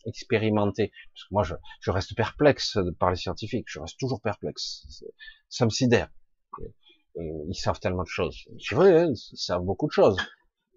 [0.06, 0.92] expérimenter.
[1.14, 3.66] Parce que moi, je, je, reste perplexe par les scientifiques.
[3.68, 5.04] Je reste toujours perplexe.
[5.50, 6.10] Ça me sidère.
[7.18, 8.46] ils savent tellement de choses.
[8.60, 10.18] C'est vrai, hein, ils savent beaucoup de choses.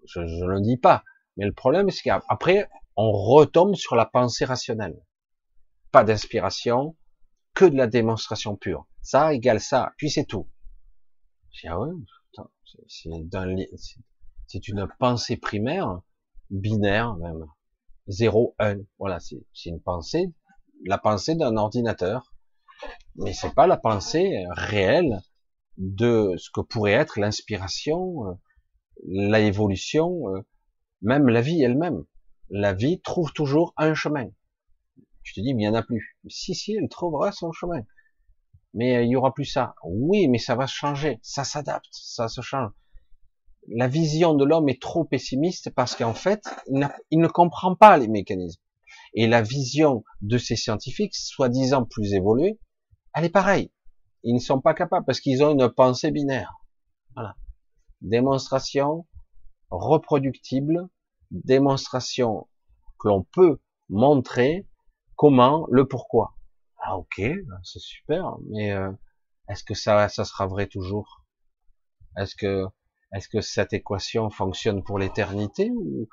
[0.05, 1.03] Je ne le dis pas.
[1.37, 5.01] Mais le problème, c'est qu'après, on retombe sur la pensée rationnelle.
[5.91, 6.95] Pas d'inspiration,
[7.53, 8.87] que de la démonstration pure.
[9.01, 10.47] Ça égale ça, puis c'est tout.
[11.51, 11.67] C'est
[14.67, 16.01] une pensée primaire,
[16.49, 17.45] binaire même
[18.07, 18.77] 0, 1.
[18.99, 20.33] Voilà, c'est une pensée,
[20.85, 22.33] la pensée d'un ordinateur.
[23.15, 25.21] Mais c'est pas la pensée réelle
[25.77, 28.33] de ce que pourrait être l'inspiration, euh,
[29.05, 30.41] l'évolution, euh,
[31.01, 32.03] même la vie elle-même.
[32.49, 34.29] La vie trouve toujours un chemin.
[35.23, 36.17] Tu te dis, mais il n'y en a plus.
[36.27, 37.81] Si, si, elle trouvera son chemin.
[38.73, 39.75] Mais euh, il y aura plus ça.
[39.83, 41.19] Oui, mais ça va changer.
[41.21, 42.71] Ça s'adapte, ça se change.
[43.69, 48.09] La vision de l'homme est trop pessimiste parce qu'en fait, il, ne comprend pas les
[48.09, 48.61] mécanismes.
[49.13, 52.59] Et la vision de ces scientifiques, soi-disant plus évolués,
[53.15, 53.71] elle est pareille.
[54.23, 56.53] Ils ne sont pas capables parce qu'ils ont une pensée binaire.
[57.15, 57.35] Voilà.
[58.03, 59.07] Démonstration
[59.71, 60.87] reproductible,
[61.31, 62.47] démonstration
[62.99, 64.67] que l'on peut montrer
[65.15, 66.35] comment, le pourquoi.
[66.77, 67.21] Ah ok,
[67.63, 68.91] c'est super, mais euh,
[69.49, 71.25] est-ce que ça, ça sera vrai toujours?
[72.17, 72.65] Est-ce que,
[73.13, 76.07] est-ce que cette équation fonctionne pour l'éternité ou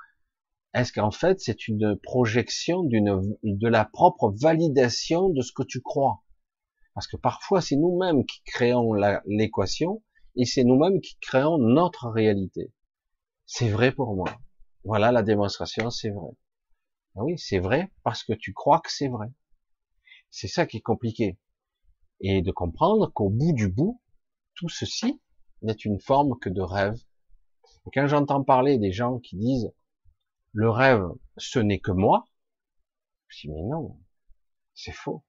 [0.73, 5.81] est-ce qu'en fait c'est une projection d'une, de la propre validation de ce que tu
[5.81, 6.23] crois?
[6.95, 8.95] Parce que parfois c'est nous-mêmes qui créons
[9.27, 10.03] l'équation
[10.37, 12.73] et c'est nous-mêmes qui créons notre réalité.
[13.47, 14.39] C'est vrai pour moi.
[14.85, 16.31] Voilà la démonstration, c'est vrai.
[17.17, 19.29] Ah oui, c'est vrai parce que tu crois que c'est vrai.
[20.31, 21.39] C'est ça qui est compliqué.
[22.21, 24.01] Et de comprendre qu'au bout du bout,
[24.55, 25.21] tout ceci
[25.63, 26.97] n'est une forme que de rêve.
[27.93, 29.73] Quand j'entends parler des gens qui disent
[30.53, 31.05] le rêve,
[31.37, 32.25] ce n'est que moi,
[33.29, 33.99] je dis mais non,
[34.75, 35.25] c'est faux.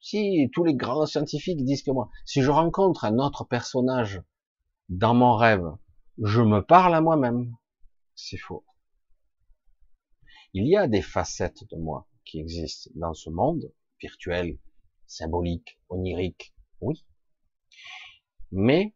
[0.00, 4.22] Si tous les grands scientifiques disent que moi, si je rencontre un autre personnage
[4.88, 5.66] dans mon rêve,
[6.22, 7.54] je me parle à moi-même,
[8.14, 8.64] c'est faux.
[10.52, 14.58] Il y a des facettes de moi qui existent dans ce monde virtuel,
[15.06, 17.04] symbolique, onirique, oui.
[18.52, 18.94] Mais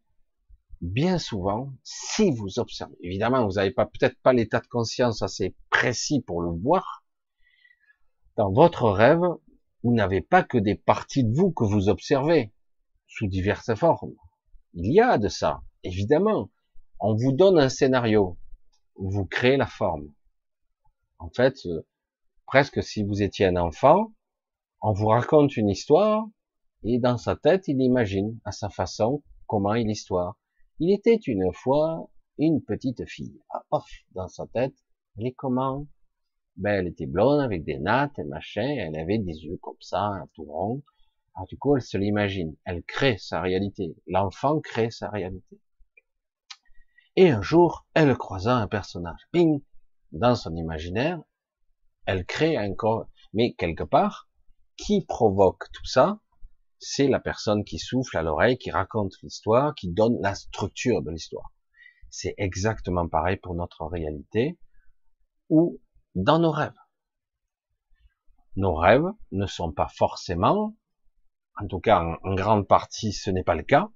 [0.81, 6.23] bien souvent, si vous observez, évidemment, vous n'avez peut-être pas l'état de conscience assez précis
[6.23, 7.05] pour le voir.
[8.37, 9.23] Dans votre rêve,
[9.83, 12.55] vous n'avez pas que des parties de vous que vous observez
[13.09, 14.15] sous diverses formes.
[14.73, 16.51] Il y a de ça, évidemment.
[17.01, 18.39] On vous donne un scénario,
[18.97, 20.13] vous créez la forme.
[21.19, 21.87] En fait, euh,
[22.47, 24.13] presque si vous étiez un enfant,
[24.83, 26.27] on vous raconte une histoire,
[26.83, 30.37] et dans sa tête, il imagine à sa façon comment est l'histoire.
[30.79, 33.39] Il était une fois une petite fille.
[33.51, 34.75] Ah, dans sa tête,
[35.19, 35.87] elle est comment?
[36.57, 40.25] Ben, elle était blonde avec des nattes et machin, elle avait des yeux comme ça,
[40.35, 40.83] tout rond.
[41.35, 42.57] Alors, du coup, elle se l'imagine.
[42.65, 43.95] Elle crée sa réalité.
[44.07, 45.61] L'enfant crée sa réalité.
[47.21, 49.21] Et un jour, elle croisa un personnage.
[49.31, 49.61] Ping
[50.11, 51.21] Dans son imaginaire,
[52.07, 53.11] elle crée un corps.
[53.35, 54.31] Mais quelque part,
[54.79, 56.21] qui provoque tout ça?
[56.79, 61.11] C'est la personne qui souffle à l'oreille, qui raconte l'histoire, qui donne la structure de
[61.11, 61.53] l'histoire.
[62.09, 64.59] C'est exactement pareil pour notre réalité
[65.51, 65.79] ou
[66.15, 66.73] dans nos rêves.
[68.57, 70.75] Nos rêves ne sont pas forcément,
[71.61, 73.91] en tout cas en grande partie ce n'est pas le cas,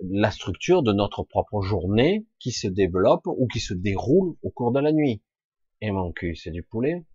[0.00, 4.72] la structure de notre propre journée qui se développe ou qui se déroule au cours
[4.72, 5.22] de la nuit.
[5.80, 7.06] Et mon cul, c'est du poulet.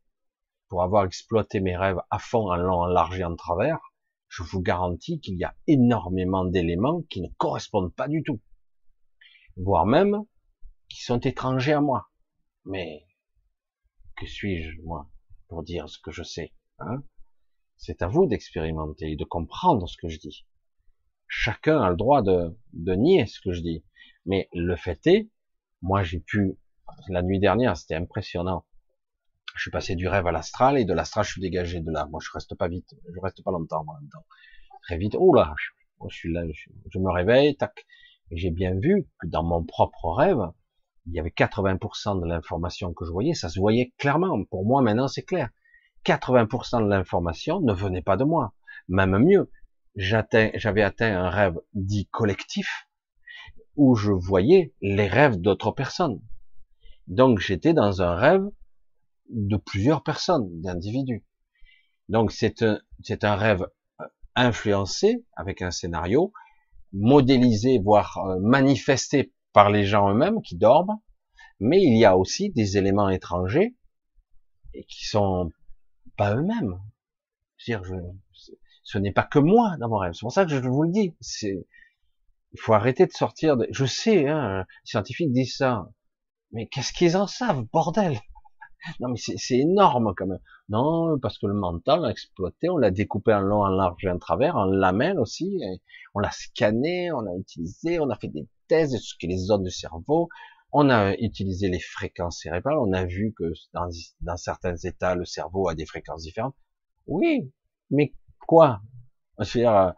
[0.70, 3.80] Pour avoir exploité mes rêves à fond, en long, en large et en travers,
[4.28, 8.42] je vous garantis qu'il y a énormément d'éléments qui ne correspondent pas du tout.
[9.58, 10.24] Voire même
[10.90, 12.10] qui sont étrangers à moi.
[12.66, 13.06] Mais
[14.18, 15.10] que suis-je, moi,
[15.48, 17.04] pour dire ce que je sais hein?
[17.78, 20.46] C'est à vous d'expérimenter et de comprendre ce que je dis
[21.28, 23.84] chacun a le droit de, de nier ce que je dis.
[24.26, 25.30] Mais le fait est,
[25.82, 26.58] moi j'ai pu,
[27.10, 28.66] la nuit dernière, c'était impressionnant.
[29.56, 32.08] Je suis passé du rêve à l'astral et de l'astral je suis dégagé de là.
[32.10, 34.26] Moi je reste pas vite, je reste pas longtemps moi dedans.
[34.84, 36.44] Très vite, oh là, je, suis là,
[36.92, 37.86] je, me réveille, tac.
[38.32, 40.42] Et j'ai bien vu que dans mon propre rêve,
[41.06, 44.44] il y avait 80% de l'information que je voyais, ça se voyait clairement.
[44.46, 45.50] Pour moi maintenant c'est clair.
[46.06, 48.54] 80% de l'information ne venait pas de moi.
[48.90, 49.50] Même mieux,
[49.96, 52.88] j'avais atteint un rêve dit collectif
[53.76, 56.22] où je voyais les rêves d'autres personnes.
[57.08, 58.46] Donc j'étais dans un rêve
[59.30, 61.24] de plusieurs personnes, d'individus.
[62.10, 63.68] Donc c'est un, c'est un rêve
[64.00, 66.34] euh, influencé avec un scénario,
[66.92, 71.00] modélisé, voire euh, manifesté par les gens eux-mêmes qui dorment,
[71.60, 73.76] mais il y a aussi des éléments étrangers
[74.74, 75.52] et qui sont
[76.18, 76.80] pas eux-mêmes.
[77.66, 77.96] dire, je,
[78.84, 80.14] ce n'est pas que moi dans mon rêve.
[80.14, 81.16] C'est pour ça que je vous le dis.
[81.22, 81.66] C'est,
[82.54, 85.90] il faut arrêter de sortir de, je sais, hein, les scientifiques disent ça.
[86.52, 88.20] Mais qu'est-ce qu'ils en savent, bordel?
[89.00, 90.42] Non, mais c'est énorme quand même.
[90.68, 94.04] Non, parce que le mental, on l'a exploité, on l'a découpé en long, en large
[94.04, 95.62] et en travers, en lamelles aussi,
[96.14, 99.72] on l'a scanné, on l'a utilisé, on a fait des thèses sur les zones du
[99.72, 100.28] cerveau,
[100.74, 103.88] On a utilisé les fréquences cérébrales, on a vu que dans,
[104.20, 106.56] dans certains états, le cerveau a des fréquences différentes.
[107.08, 107.52] Oui,
[107.90, 108.14] mais
[108.46, 108.82] quoi
[109.40, 109.92] C'est-à-dire, euh,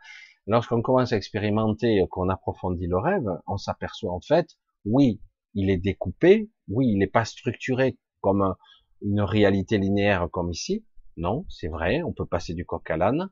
[0.48, 5.22] lorsqu'on commence à expérimenter, qu'on approfondit le rêve, on s'aperçoit en fait, oui,
[5.54, 8.56] il est découpé, oui, il n'est pas structuré comme
[9.02, 10.86] une réalité linéaire comme ici.
[11.18, 13.30] Non, c'est vrai, on peut passer du coq à l'âne,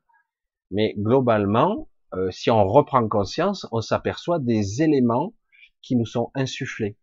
[0.72, 5.34] mais globalement, euh, si on reprend conscience, on s'aperçoit des éléments
[5.82, 6.98] qui nous sont insufflés.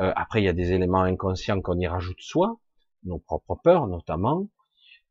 [0.00, 2.58] Euh, après, il y a des éléments inconscients qu'on y rajoute soi,
[3.04, 4.48] nos propres peurs notamment,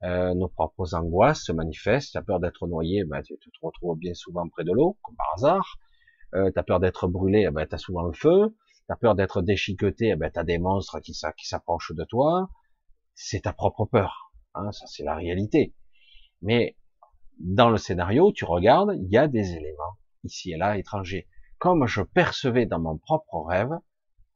[0.03, 2.13] euh, nos propres angoisses se manifestent.
[2.13, 5.33] Tu peur d'être noyé, ben, tu te retrouves bien souvent près de l'eau, comme par
[5.35, 5.77] hasard.
[6.35, 8.55] Euh, peur d'être brûlé, eh ben, tu as souvent le feu.
[8.85, 12.03] Tu as peur d'être déchiqueté, eh ben, tu as des monstres qui, qui s'approchent de
[12.03, 12.49] toi.
[13.15, 14.33] C'est ta propre peur.
[14.55, 15.73] Hein, ça, c'est la réalité.
[16.41, 16.75] Mais
[17.39, 21.27] dans le scénario, tu regardes, il y a des éléments ici et là étrangers.
[21.59, 23.71] Comme je percevais dans mon propre rêve,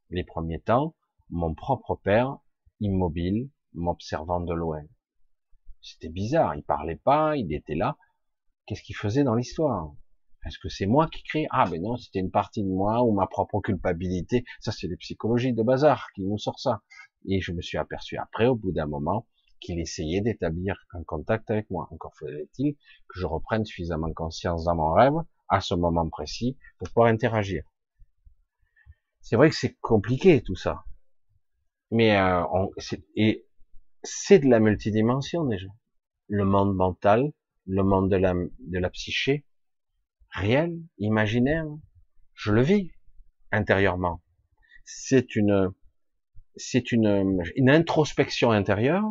[0.09, 0.95] les premiers temps,
[1.29, 2.37] mon propre père,
[2.79, 4.83] immobile, m'observant de loin.
[5.81, 7.97] C'était bizarre, il parlait pas, il était là.
[8.65, 9.93] Qu'est-ce qu'il faisait dans l'histoire?
[10.45, 13.11] Est-ce que c'est moi qui crie Ah ben non, c'était une partie de moi ou
[13.11, 14.45] ma propre culpabilité.
[14.59, 16.81] Ça, c'est les psychologies de bazar qui nous sort ça.
[17.25, 19.27] Et je me suis aperçu après, au bout d'un moment,
[19.59, 21.87] qu'il essayait d'établir un contact avec moi.
[21.91, 22.75] Encore fallait-il
[23.07, 25.15] que je reprenne suffisamment conscience dans mon rêve,
[25.49, 27.63] à ce moment précis, pour pouvoir interagir.
[29.21, 30.83] C'est vrai que c'est compliqué tout ça.
[31.91, 32.43] Mais euh,
[33.15, 33.46] et
[34.03, 35.67] c'est de la multidimension déjà.
[36.27, 37.31] Le monde mental,
[37.65, 39.45] le monde de la, de la psyché,
[40.29, 41.65] réel, imaginaire,
[42.33, 42.91] je le vis
[43.51, 44.21] intérieurement.
[44.85, 45.71] C'est une,
[46.55, 49.05] c'est une, une introspection intérieure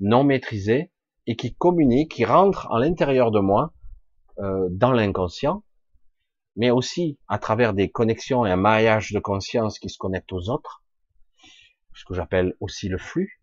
[0.00, 0.92] non maîtrisée
[1.26, 3.74] et qui communique, qui rentre à l'intérieur de moi,
[4.38, 5.64] euh, dans l'inconscient,
[6.56, 10.48] mais aussi à travers des connexions et un maillage de conscience qui se connectent aux
[10.48, 10.84] autres,
[11.94, 13.37] ce que j'appelle aussi le flux,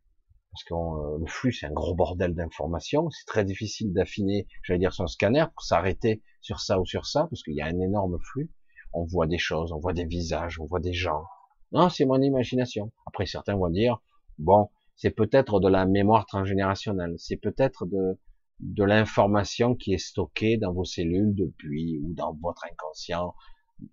[0.55, 4.79] parce que euh, le flux c'est un gros bordel d'informations, c'est très difficile d'affiner, j'allais
[4.79, 7.79] dire son scanner pour s'arrêter sur ça ou sur ça, parce qu'il y a un
[7.81, 8.53] énorme flux.
[8.93, 11.25] On voit des choses, on voit des visages, on voit des gens.
[11.73, 12.93] Non, c'est mon imagination.
[13.05, 14.01] Après certains vont dire,
[14.37, 18.17] bon, c'est peut-être de la mémoire transgénérationnelle, c'est peut-être de,
[18.61, 23.35] de l'information qui est stockée dans vos cellules depuis, ou dans votre inconscient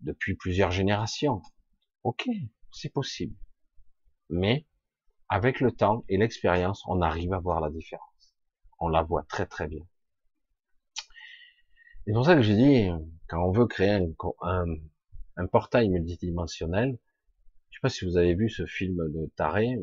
[0.02, 1.42] depuis plusieurs générations.
[2.04, 2.28] Ok,
[2.70, 3.34] c'est possible.
[4.30, 4.68] Mais,
[5.32, 8.34] avec le temps et l'expérience, on arrive à voir la différence.
[8.78, 9.82] On la voit très très bien.
[12.04, 12.90] C'est pour ça que j'ai dit,
[13.28, 13.98] quand on veut créer
[14.42, 16.98] un, portail multidimensionnel,
[17.70, 19.78] je sais pas si vous avez vu ce film de Taré,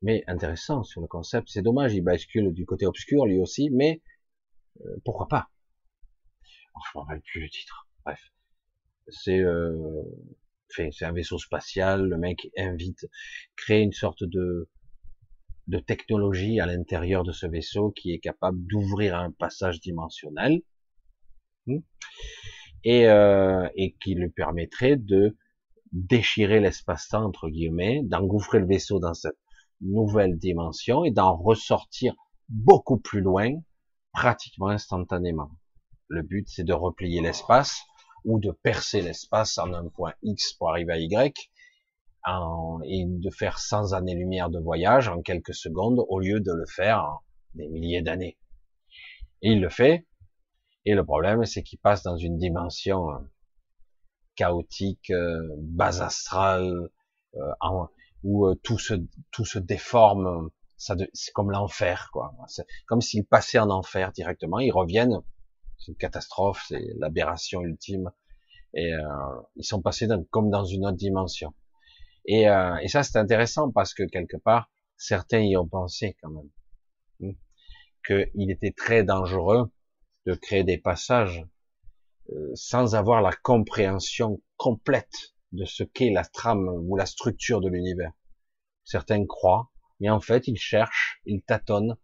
[0.00, 1.48] mais intéressant sur le concept.
[1.50, 4.00] C'est dommage, il bascule du côté obscur lui aussi, mais
[4.80, 5.50] euh, pourquoi pas?
[6.74, 7.86] Oh, Je ne me rappelle plus le titre.
[8.02, 8.32] Bref,
[9.08, 10.02] c'est euh,
[10.70, 12.08] c'est un vaisseau spatial.
[12.08, 13.06] Le mec invite,
[13.56, 14.68] crée une sorte de
[15.68, 20.62] de technologie à l'intérieur de ce vaisseau qui est capable d'ouvrir un passage dimensionnel
[21.66, 21.80] hmm,
[22.84, 25.36] et, euh, et qui lui permettrait de
[25.92, 29.38] déchirer l'espace-temps entre guillemets, d'engouffrer le vaisseau dans cette
[29.80, 32.14] nouvelle dimension et d'en ressortir
[32.48, 33.52] beaucoup plus loin,
[34.12, 35.50] pratiquement instantanément.
[36.08, 37.82] Le but, c'est de replier l'espace
[38.24, 41.50] ou de percer l'espace en un point X pour arriver à Y
[42.24, 46.66] en, et de faire 100 années-lumière de voyage en quelques secondes au lieu de le
[46.66, 47.20] faire en
[47.54, 48.38] des milliers d'années.
[49.42, 50.06] Et il le fait.
[50.84, 53.18] Et le problème, c'est qu'il passe dans une dimension euh,
[54.36, 56.88] chaotique, euh, bas astrale,
[57.34, 57.86] euh,
[58.22, 58.94] où euh, tout se
[59.30, 60.50] tout se déforme.
[60.76, 62.32] C'est comme l'enfer, quoi.
[62.46, 64.60] C'est comme s'ils passaient en enfer directement.
[64.60, 65.20] Ils reviennent.
[65.78, 68.10] C'est une catastrophe, c'est l'aberration ultime.
[68.74, 69.00] Et euh,
[69.56, 71.54] ils sont passés comme dans une autre dimension.
[72.26, 76.30] Et, euh, et ça, c'est intéressant parce que quelque part, certains y ont pensé quand
[76.30, 76.50] même
[77.20, 77.36] hmm,
[78.06, 79.72] qu'il était très dangereux
[80.26, 81.46] de créer des passages
[82.30, 87.70] euh, sans avoir la compréhension complète de ce qu'est la trame ou la structure de
[87.70, 88.12] l'univers.
[88.84, 89.70] Certains croient,
[90.00, 91.96] mais en fait, ils cherchent, ils tâtonnent,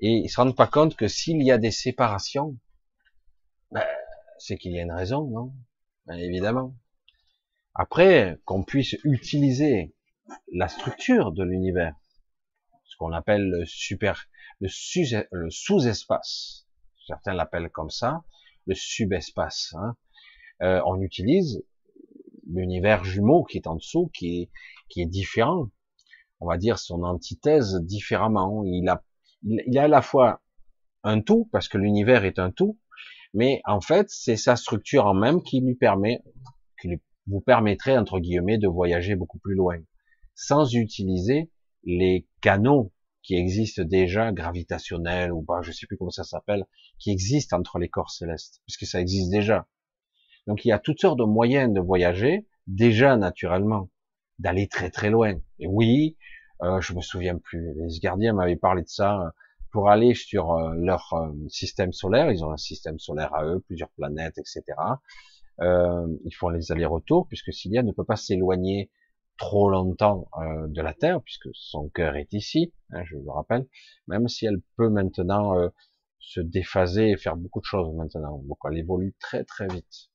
[0.00, 2.58] et ils se rendent pas compte que s'il y a des séparations,
[3.70, 3.84] ben,
[4.38, 5.52] c'est qu'il y a une raison, non?
[6.06, 6.74] Ben, Évidemment.
[7.74, 9.94] Après, qu'on puisse utiliser
[10.52, 11.94] la structure de l'univers,
[12.84, 14.26] ce qu'on appelle le super,
[14.60, 14.68] le,
[15.50, 16.66] sous-espace,
[17.06, 18.24] certains l'appellent comme ça,
[18.66, 19.74] le subespace.
[19.78, 19.96] Hein.
[20.62, 21.64] Euh, on utilise
[22.48, 24.50] l'univers jumeau qui est en dessous, qui est,
[24.88, 25.70] qui est différent,
[26.40, 28.64] on va dire son antithèse différemment.
[28.64, 29.04] Il a,
[29.42, 30.42] il, a à la fois
[31.04, 32.78] un tout, parce que l'univers est un tout,
[33.34, 36.22] mais en fait, c'est sa structure en même qui lui permet,
[36.80, 36.88] qui
[37.26, 39.78] vous permettrait, entre guillemets, de voyager beaucoup plus loin,
[40.34, 41.50] sans utiliser
[41.84, 46.64] les canaux qui existent déjà, gravitationnels, ou pas, je sais plus comment ça s'appelle,
[46.98, 49.66] qui existent entre les corps célestes, puisque ça existe déjà.
[50.46, 53.90] Donc il y a toutes sortes de moyens de voyager, déjà naturellement,
[54.38, 55.34] d'aller très très loin.
[55.58, 56.16] Et oui,
[56.62, 59.34] euh, je me souviens plus, les gardiens m'avaient parlé de ça,
[59.70, 63.60] pour aller sur euh, leur euh, système solaire, ils ont un système solaire à eux,
[63.60, 64.62] plusieurs planètes, etc.
[65.60, 68.90] Euh, ils font les allers-retours, puisque Cilia ne peut pas s'éloigner
[69.38, 73.66] trop longtemps euh, de la Terre, puisque son cœur est ici, hein, je le rappelle,
[74.06, 75.68] même si elle peut maintenant euh,
[76.18, 78.38] se déphaser et faire beaucoup de choses maintenant.
[78.38, 80.10] Donc elle évolue très très vite.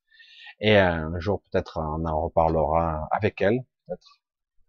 [0.60, 4.22] Et un jour peut-être on en reparlera avec elle, peut-être.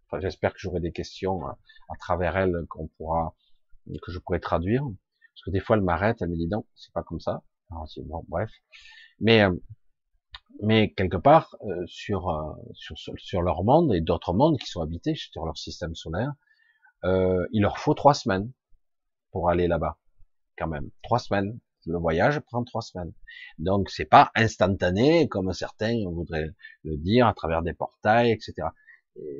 [0.07, 1.57] Enfin, j'espère que j'aurai des questions à,
[1.89, 3.35] à travers elle qu'on pourra,
[4.01, 4.83] que je pourrai traduire.
[4.83, 7.43] Parce que des fois elle m'arrête, elle me dit non, c'est pas comme ça.
[7.71, 8.51] Alors, bon, bref.
[9.19, 9.43] Mais
[10.61, 14.81] mais quelque part euh, sur, euh, sur, sur leur monde et d'autres mondes qui sont
[14.81, 16.33] habités sur leur système solaire,
[17.03, 18.51] euh, il leur faut trois semaines
[19.31, 19.97] pour aller là-bas,
[20.57, 20.89] quand même.
[21.03, 21.59] Trois semaines.
[21.87, 23.13] Le voyage prend trois semaines.
[23.59, 26.49] Donc c'est pas instantané comme certains voudraient
[26.83, 28.69] le dire à travers des portails, etc.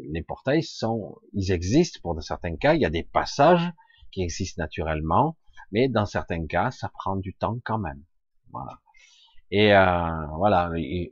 [0.10, 2.76] Les portails sont, ils existent pour certains cas.
[2.76, 3.72] Il y a des passages
[4.16, 5.38] qui existent naturellement,
[5.72, 8.02] mais dans certains cas, ça prend du temps quand même.
[8.52, 8.80] Voilà.
[9.52, 10.72] Et euh, voilà.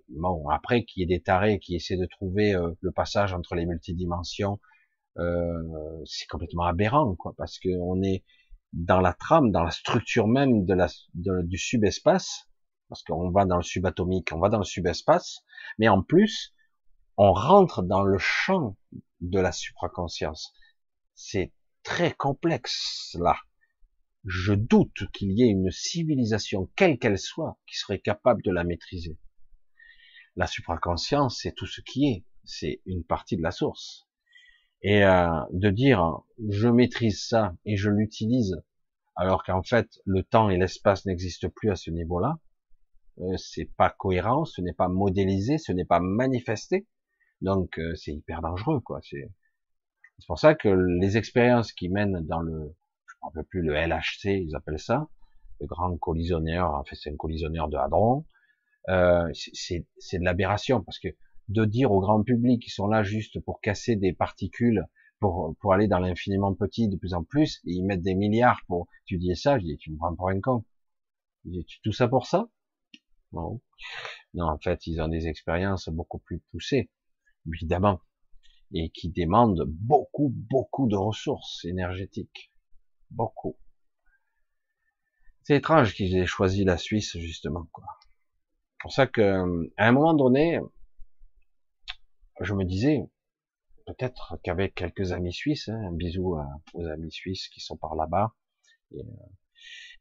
[0.10, 3.56] bon, après qu'il y ait des tarés qui essaient de trouver euh, le passage entre
[3.56, 4.60] les multidimensions,
[5.20, 8.24] euh, c'est complètement aberrant, quoi, parce que on est
[8.72, 12.50] dans la trame, dans la structure même de la, du subespace,
[12.88, 15.44] parce qu'on va dans le subatomique, on va dans le subespace,
[15.78, 16.56] mais en plus,
[17.18, 18.78] on rentre dans le champ
[19.20, 20.54] de la supraconscience.
[21.16, 21.52] C'est
[21.84, 23.36] très complexe là
[24.26, 28.64] je doute qu'il y ait une civilisation, quelle qu'elle soit, qui serait capable de la
[28.64, 29.18] maîtriser.
[30.36, 34.08] La supraconscience, c'est tout ce qui est, c'est une partie de la source.
[34.82, 38.62] Et euh, de dire je maîtrise ça et je l'utilise,
[39.16, 42.40] alors qu'en fait le temps et l'espace n'existent plus à ce niveau-là,
[43.20, 46.88] euh, c'est pas cohérent, ce n'est pas modélisé, ce n'est pas manifesté,
[47.42, 49.00] donc euh, c'est hyper dangereux, quoi.
[49.04, 49.30] C'est
[50.28, 52.74] pour ça que les expériences qui mènent dans le
[53.24, 55.08] on peut plus le LHC, ils appellent ça,
[55.62, 58.26] le grand collisionneur, en fait c'est un collisionneur de hadron,
[58.90, 61.08] euh, c'est de l'aberration, parce que
[61.50, 64.86] de dire au grand public qu'ils sont là juste pour casser des particules,
[65.20, 68.62] pour, pour aller dans l'infiniment petit de plus en plus, et ils mettent des milliards
[68.68, 70.66] pour étudier ça, je dis, tu me prends pour un con.
[71.46, 72.48] Je dis, tout ça pour ça?
[73.32, 73.62] Non.
[74.34, 76.90] Non, en fait, ils ont des expériences beaucoup plus poussées,
[77.48, 78.00] évidemment,
[78.74, 82.52] et qui demandent beaucoup, beaucoup de ressources énergétiques
[83.12, 83.56] beaucoup.
[85.44, 87.68] C'est étrange qu'ils aient choisi la Suisse justement.
[87.72, 87.86] Quoi.
[88.02, 90.60] C'est pour ça que à un moment donné,
[92.42, 93.02] je me disais
[93.86, 96.38] peut-être qu'avec quelques amis suisses, hein, un bisou
[96.74, 98.34] aux amis suisses qui sont par là-bas,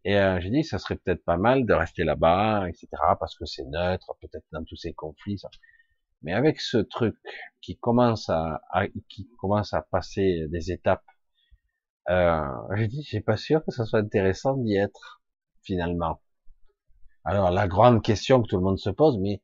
[0.05, 2.89] et, euh, euh, j'ai dit ça serait peut-être pas mal de rester là-bas, etc.
[3.19, 5.39] Parce que c'est neutre, peut-être dans tous ces conflits.
[5.39, 5.51] Ça.
[6.23, 7.17] Mais avec ce truc
[7.61, 8.61] qui commence à,
[9.09, 11.05] qui commence à passer des étapes
[12.11, 15.23] euh, j'ai dit, j'ai pas sûr que ça soit intéressant d'y être,
[15.63, 16.21] finalement.
[17.25, 19.41] Alors, la grande question que tout le monde se pose, mais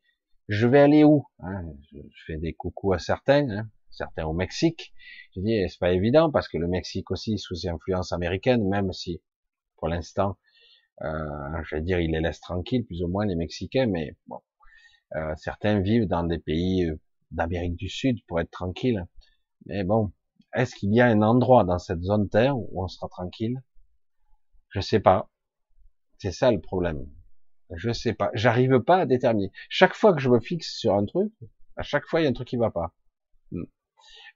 [0.48, 1.62] je vais aller où hein?
[1.92, 4.92] Je, fais des coucous à certains, hein, certains au Mexique.
[5.34, 9.22] J'ai dit, c'est pas évident, parce que le Mexique aussi sous influence américaine, même si,
[9.76, 10.36] pour l'instant,
[11.02, 14.40] euh, je vais dire, il les laisse tranquilles, plus ou moins, les Mexicains, mais bon,
[15.16, 17.00] euh, certains vivent dans des pays euh,
[17.30, 19.06] d'Amérique du Sud pour être tranquilles.
[19.66, 20.12] Mais bon,
[20.54, 23.62] est-ce qu'il y a un endroit dans cette zone Terre où on sera tranquille?
[24.70, 25.28] Je sais pas.
[26.18, 27.06] C'est ça le problème.
[27.74, 28.30] Je sais pas.
[28.34, 29.52] J'arrive pas à déterminer.
[29.68, 31.32] Chaque fois que je me fixe sur un truc,
[31.76, 32.94] à chaque fois il y a un truc qui va pas.
[33.52, 33.64] Hmm.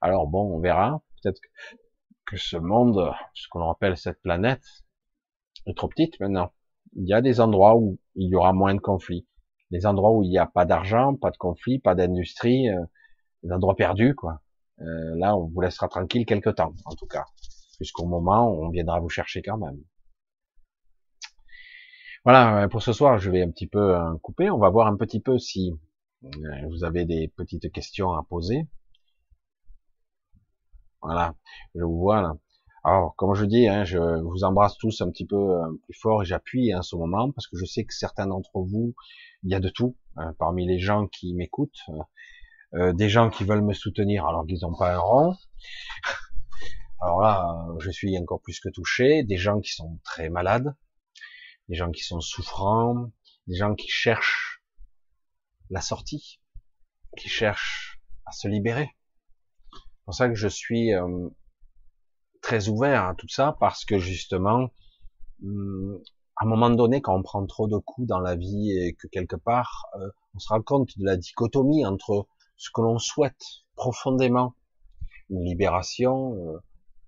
[0.01, 1.01] Alors bon, on verra.
[1.21, 1.41] Peut-être
[2.25, 4.63] que ce monde, ce qu'on appelle cette planète,
[5.65, 6.53] est trop petite maintenant.
[6.95, 9.25] Il y a des endroits où il y aura moins de conflits.
[9.73, 12.85] Des endroits où il n'y a pas d'argent, pas de conflits, pas d'industrie, euh,
[13.43, 14.41] des endroits perdus, quoi.
[14.81, 17.25] Euh, là, on vous laissera tranquille quelque temps, en tout cas,
[17.79, 19.79] jusqu'au moment où on viendra vous chercher quand même.
[22.25, 24.49] Voilà, euh, pour ce soir, je vais un petit peu euh, couper.
[24.49, 25.73] On va voir un petit peu si
[26.69, 28.65] vous avez des petites questions à poser.
[31.01, 31.35] Voilà,
[31.75, 32.33] je vous vois là.
[32.85, 36.25] Alors, comme je dis, hein, je vous embrasse tous un petit peu plus fort et
[36.25, 38.93] j'appuie en ce moment parce que je sais que certains d'entre vous,
[39.43, 41.81] il y a de tout hein, parmi les gens qui m'écoutent.
[42.75, 45.35] Euh, des gens qui veulent me soutenir alors qu'ils n'ont pas un rond.
[47.01, 49.23] Alors là, je suis encore plus que touché.
[49.23, 50.75] Des gens qui sont très malades,
[51.69, 53.11] des gens qui sont souffrants,
[53.47, 54.63] des gens qui cherchent
[55.69, 56.39] la sortie,
[57.17, 58.89] qui cherchent à se libérer.
[59.73, 61.29] C'est pour ça que je suis euh,
[62.41, 64.69] très ouvert à tout ça, parce que justement,
[65.43, 66.01] hum,
[66.35, 69.07] à un moment donné, quand on prend trop de coups dans la vie et que
[69.07, 72.27] quelque part, euh, on se rend compte de la dichotomie entre
[72.57, 73.41] ce que l'on souhaite
[73.75, 74.55] profondément,
[75.29, 76.59] une libération, euh,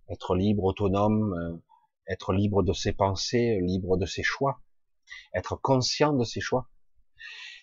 [0.10, 1.58] être libre, autonome, euh,
[2.08, 4.62] être libre de ses pensées, libre de ses choix,
[5.34, 6.70] être conscient de ses choix.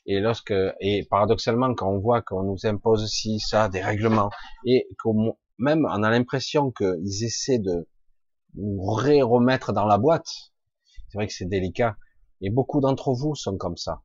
[0.06, 4.30] Et lorsque, et paradoxalement, quand on voit qu'on nous impose ci, ça, des règlements,
[4.66, 7.88] et qu'on même on a l'impression qu'ils essaient de
[8.54, 10.51] nous remettre dans la boîte,
[11.12, 11.98] c'est vrai que c'est délicat.
[12.40, 14.02] Et beaucoup d'entre vous sont comme ça.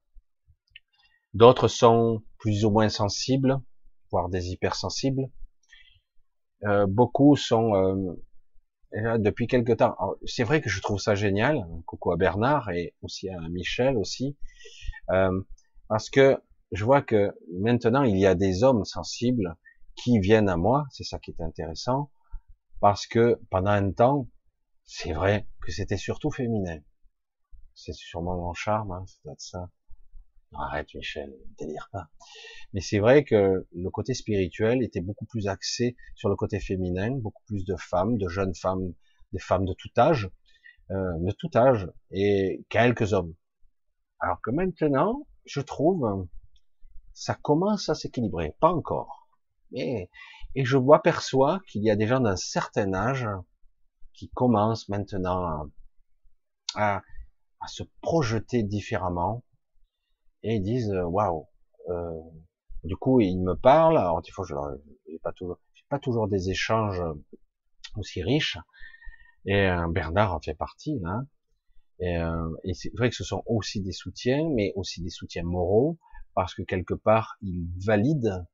[1.34, 3.62] D'autres sont plus ou moins sensibles,
[4.12, 5.30] voire des hypersensibles.
[6.66, 7.76] Euh, beaucoup sont
[8.94, 9.96] euh, depuis quelque temps.
[10.26, 11.66] C'est vrai que je trouve ça génial.
[11.86, 14.36] Coucou à Bernard et aussi à Michel aussi,
[15.12, 15.42] euh,
[15.88, 16.38] parce que
[16.74, 19.56] je vois que maintenant il y a des hommes sensibles
[19.96, 20.86] qui viennent à moi.
[20.92, 22.12] C'est ça qui est intéressant,
[22.82, 24.28] parce que pendant un temps,
[24.84, 26.80] c'est vrai que c'était surtout féminin.
[27.78, 29.70] C'est sûrement mon charme, hein, c'est ça.
[30.52, 32.10] arrête Michel, délire pas.
[32.74, 37.12] Mais c'est vrai que le côté spirituel était beaucoup plus axé sur le côté féminin,
[37.12, 38.94] beaucoup plus de femmes, de jeunes femmes,
[39.32, 40.28] des femmes de tout âge,
[40.90, 43.36] euh, de tout âge, et quelques hommes.
[44.20, 46.28] Alors que maintenant, je trouve,
[47.14, 49.30] ça commence à s'équilibrer, pas encore.
[49.72, 50.10] Mais,
[50.56, 53.28] et je vois, perçois qu'il y a des gens d'un certain âge
[54.14, 55.70] qui commencent maintenant
[56.74, 57.04] à
[57.68, 59.44] se projeter différemment
[60.44, 61.48] et ils disent euh, waouh.
[61.90, 62.20] Euh,
[62.84, 63.98] du coup, ils me parlent.
[63.98, 64.54] Alors, il faut, je
[65.10, 67.02] n'ai pas toujours, pas toujours des échanges
[67.96, 68.58] aussi riches.
[69.46, 71.22] Et euh, Bernard en fait partie là.
[72.00, 75.44] Et, euh, et c'est vrai que ce sont aussi des soutiens, mais aussi des soutiens
[75.44, 75.98] moraux,
[76.36, 78.46] parce que quelque part, ils valident,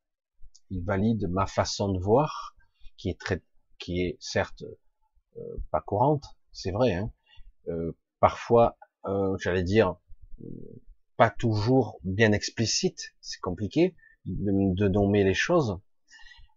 [0.70, 2.56] ils valident ma façon de voir,
[2.96, 3.44] qui est très,
[3.80, 4.64] qui est certes
[5.36, 5.42] euh,
[5.72, 6.24] pas courante,
[6.54, 6.94] c'est vrai.
[6.94, 7.12] Hein.
[8.20, 9.96] Parfois euh, j'allais dire,
[11.18, 15.80] pas toujours bien explicite, c'est compliqué de, nommer les choses,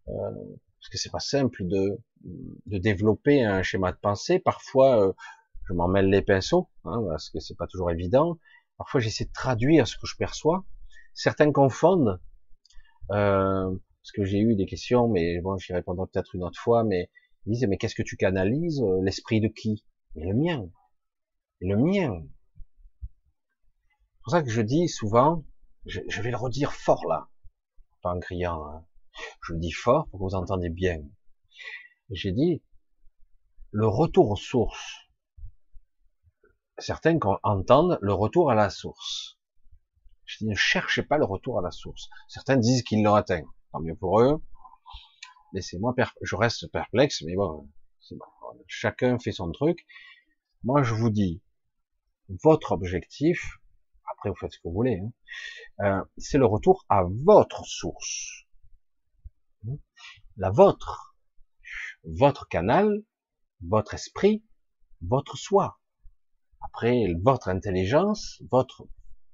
[0.09, 4.39] euh, parce que c'est pas simple de, de développer un schéma de pensée.
[4.39, 5.13] Parfois, euh,
[5.69, 8.39] je m'en mêle les pinceaux, hein, parce que c'est pas toujours évident.
[8.79, 10.65] Parfois, j'essaie de traduire ce que je perçois.
[11.15, 12.21] Certains confondent,
[13.11, 13.71] euh,
[14.03, 17.11] parce que j'ai eu des questions, mais bon, j'y répondrai peut-être une autre fois, mais
[17.47, 19.85] ils disent, mais qu'est-ce que tu canalises L'esprit de qui?
[20.15, 20.69] Mais le mien.
[21.61, 22.23] Le mien
[24.27, 25.45] pour ça que je dis souvent,
[25.85, 27.29] je, vais le redire fort là,
[28.03, 28.85] pas en criant, hein.
[29.45, 31.01] je le dis fort pour que vous entendez bien.
[32.11, 32.61] J'ai dit,
[33.71, 34.97] le retour aux sources.
[36.77, 39.39] Certains entendent le retour à la source.
[40.25, 42.09] Je dis, ne cherchez pas le retour à la source.
[42.27, 43.45] Certains disent qu'ils l'ont atteint.
[43.71, 44.43] Tant mieux pour eux.
[45.53, 47.71] Laissez-moi, je reste perplexe, mais bon,
[48.67, 49.87] chacun fait son truc.
[50.65, 51.41] Moi, je vous dis,
[52.43, 53.61] votre objectif,
[54.29, 55.13] vous faites ce que vous voulez, hein.
[55.85, 58.47] euh, c'est le retour à votre source.
[60.37, 61.17] La vôtre.
[62.05, 63.03] Votre canal,
[63.63, 64.45] votre esprit,
[65.03, 65.81] votre soi.
[66.61, 68.87] Après, votre intelligence, votre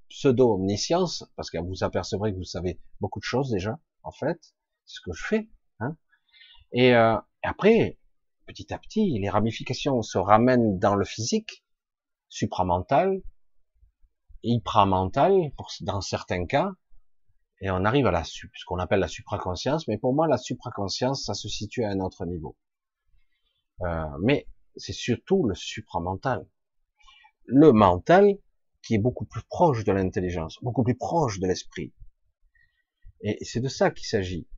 [0.09, 4.55] pseudo-omniscience, parce que vous apercevrez que vous savez beaucoup de choses déjà, en fait,
[4.85, 5.51] c'est ce que je fais.
[5.81, 5.97] Hein.
[6.73, 7.98] Et, euh, après,
[8.47, 11.64] petit à petit, les ramifications se ramènent dans le physique,
[12.28, 13.23] supramental,
[14.43, 16.73] hypramental dans certains cas,
[17.60, 21.24] et on arrive à la ce qu'on appelle la supraconscience, mais pour moi la supraconscience
[21.24, 22.56] ça se situe à un autre niveau.
[23.82, 26.47] Euh, mais c'est surtout le supramental.
[27.47, 28.36] Le mental
[28.82, 31.93] qui est beaucoup plus proche de l'intelligence, beaucoup plus proche de l'esprit.
[33.20, 34.48] Et c'est de ça qu'il s'agit.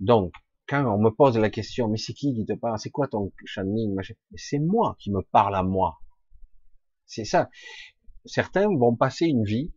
[0.00, 0.32] Donc,
[0.68, 2.78] quand on me pose la question, mais c'est qui qui te parle?
[2.78, 3.96] C'est quoi ton channeling
[4.34, 6.00] C'est moi qui me parle à moi.
[7.06, 7.48] C'est ça
[8.24, 9.72] certains vont passer une vie,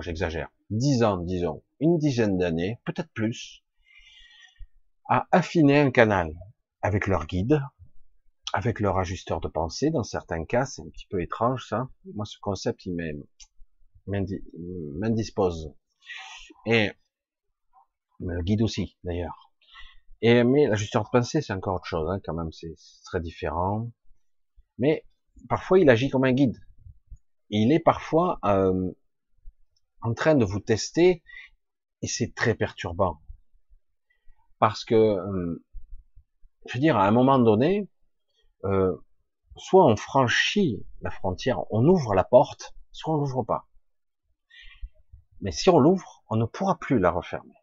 [0.00, 3.62] j'exagère, dix ans, disons, une dizaine d'années, peut-être plus,
[5.08, 6.32] à affiner un canal
[6.82, 7.60] avec leur guide,
[8.52, 9.90] avec leur ajusteur de pensée.
[9.90, 11.88] Dans certains cas, c'est un petit peu étrange ça.
[12.14, 12.96] Moi, ce concept, il
[14.06, 15.72] m'indispose.
[16.66, 16.90] Et
[18.20, 19.52] le guide aussi, d'ailleurs.
[20.22, 22.74] Et mais l'ajusteur de pensée, c'est encore autre chose, hein, quand même, c'est
[23.04, 23.90] très différent.
[24.78, 25.04] Mais
[25.48, 26.56] parfois, il agit comme un guide
[27.50, 28.90] il est parfois euh,
[30.02, 31.22] en train de vous tester
[32.02, 33.20] et c'est très perturbant.
[34.58, 35.64] Parce que, euh,
[36.66, 37.88] je veux dire, à un moment donné,
[38.64, 38.96] euh,
[39.56, 43.66] soit on franchit la frontière, on ouvre la porte, soit on l'ouvre pas.
[45.40, 47.54] Mais si on l'ouvre, on ne pourra plus la refermer.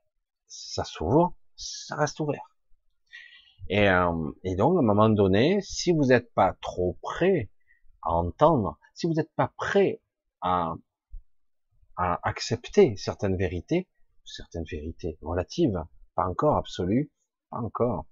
[0.48, 2.56] ça s'ouvre, ça reste ouvert.
[3.70, 7.50] Et, euh, et donc, à un moment donné, si vous n'êtes pas trop prêt
[8.02, 10.02] à entendre, si vous n'êtes pas prêt
[10.42, 10.76] à,
[11.96, 13.88] accepter certaines vérités,
[14.26, 15.84] certaines vérités relatives,
[16.16, 17.12] pas encore absolues,
[17.52, 18.08] pas encore,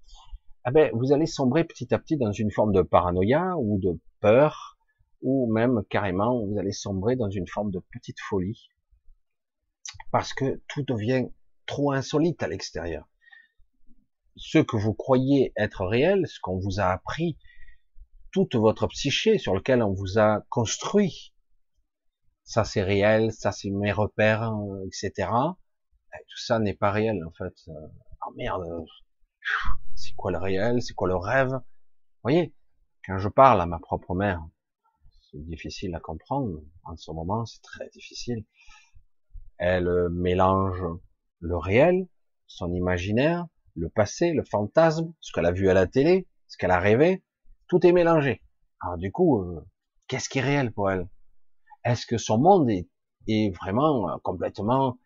[0.67, 3.99] eh ben, vous allez sombrer petit à petit dans une forme de paranoïa ou de
[4.19, 4.77] peur,
[5.23, 8.69] ou même carrément, vous allez sombrer dans une forme de petite folie,
[10.11, 11.27] parce que tout devient
[11.65, 13.07] trop insolite à l'extérieur.
[14.35, 17.37] Ce que vous croyez être réel, ce qu'on vous a appris,
[18.31, 21.33] toute votre psyché sur lequel on vous a construit,
[22.43, 24.51] ça c'est réel, ça c'est mes repères,
[24.85, 25.29] etc.
[26.13, 27.53] Eh, tout ça n'est pas réel en fait.
[28.27, 28.65] Oh merde,
[29.95, 31.49] c'est quoi le réel, c'est quoi le rêve?
[31.51, 32.53] Vous voyez,
[33.05, 34.43] quand je parle à ma propre mère,
[35.31, 36.61] c'est difficile à comprendre.
[36.83, 38.45] En ce moment, c'est très difficile.
[39.57, 40.83] Elle euh, mélange
[41.39, 42.07] le réel,
[42.47, 46.71] son imaginaire, le passé, le fantasme, ce qu'elle a vu à la télé, ce qu'elle
[46.71, 47.23] a rêvé,
[47.71, 48.43] tout est mélangé.
[48.81, 49.65] Alors du coup, euh,
[50.09, 51.07] qu'est-ce qui est réel pour elle?
[51.85, 52.89] Est-ce que son monde est,
[53.29, 54.97] est vraiment euh, complètement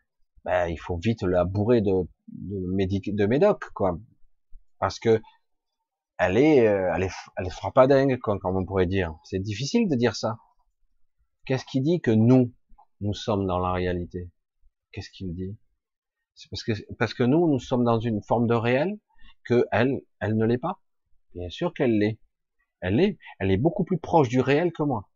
[0.46, 1.94] ben, il faut vite la bourrer de,
[2.28, 4.00] de, de médoc, quoi?
[4.80, 5.22] Parce que
[6.18, 9.14] elle est, euh, elle est, elle fera pas dingue, comme on pourrait dire.
[9.26, 10.38] C'est difficile de dire ça.
[11.46, 12.52] Qu'est-ce qui dit que nous,
[13.00, 14.32] nous sommes dans la réalité?
[14.92, 15.56] Qu'est-ce qu'il dit?
[16.34, 18.98] C'est parce que, parce que nous, nous sommes dans une forme de réel
[19.44, 20.80] que elle, elle ne l'est pas.
[21.36, 22.20] Bien sûr qu'elle l'est.
[22.82, 25.10] Elle est, elle est beaucoup plus proche du réel que moi.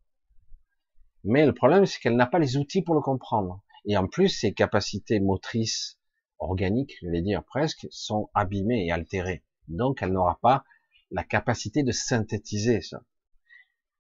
[1.24, 3.62] Mais le problème, c'est qu'elle n'a pas les outils pour le comprendre.
[3.86, 6.00] Et en plus, ses capacités motrices
[6.40, 9.44] organiques, je vais dire presque, sont abîmées et altérées.
[9.68, 10.64] Donc, elle n'aura pas
[11.12, 13.02] la capacité de synthétiser ça.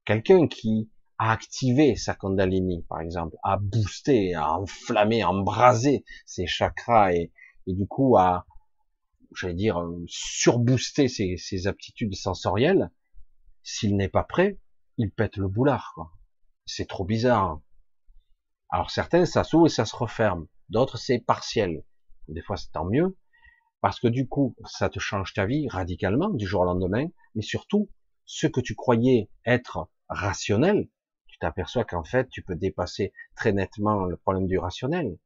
[0.05, 6.47] Quelqu'un qui a activé sa Kundalini, par exemple, a boosté, a enflammé, a embrasé ses
[6.47, 7.31] chakras et,
[7.67, 8.47] du coup a,
[9.35, 12.89] j'allais dire, surboosté ses aptitudes sensorielles,
[13.69, 14.57] s'il n'est pas prêt,
[14.97, 15.95] il pète le boulard.
[16.65, 17.61] C'est trop bizarre.
[18.69, 20.47] Alors certains, ça s'ouvre et ça se referme.
[20.69, 21.83] D'autres, c'est partiel.
[22.27, 23.15] Des fois, c'est tant mieux.
[23.81, 27.43] Parce que du coup, ça te change ta vie radicalement du jour au lendemain, mais
[27.43, 27.89] surtout,
[28.25, 30.89] ce que tu croyais être rationnel,
[31.27, 35.17] tu t'aperçois qu'en fait, tu peux dépasser très nettement le problème du rationnel.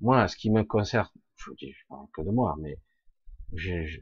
[0.00, 1.74] Moi, ce qui me concerne, je dis
[2.12, 2.78] que de moi, mais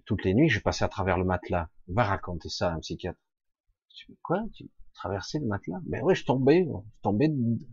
[0.05, 1.71] toutes les nuits, je passais à travers le matelas.
[1.89, 3.19] Va raconter ça à un psychiatre.
[3.95, 4.43] Je dis, quoi?
[4.55, 5.81] Tu traversais le matelas?
[5.85, 7.31] Ben oui, je tombais, je tombais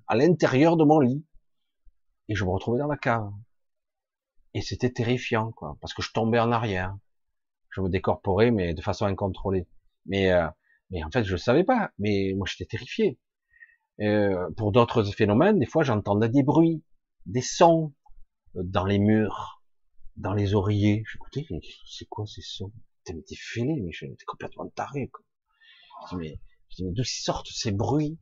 [0.07, 1.25] à l'intérieur de mon lit.
[2.29, 3.31] Et je me retrouvais dans la cave.
[4.53, 6.95] Et c'était terrifiant, quoi, parce que je tombais en arrière.
[7.71, 9.67] Je me décorporais, mais de façon incontrôlée.
[10.05, 10.47] Mais, euh,
[10.91, 11.91] mais en fait, je ne savais pas.
[11.97, 13.19] Mais moi, j'étais terrifié.
[13.99, 16.83] Euh, pour d'autres phénomènes, des fois, j'entendais des bruits,
[17.25, 17.93] des sons
[18.55, 19.63] euh, dans les murs,
[20.17, 21.03] dans les oreillers.
[21.11, 21.47] J'écoutais,
[21.87, 22.71] c'est quoi ces sons?
[23.05, 25.09] T'es fêlé, mais j'étais complètement taré.
[25.09, 25.25] Quoi.
[26.03, 26.39] Je dis, mais,
[26.79, 28.17] mais d'où sortent ces bruits?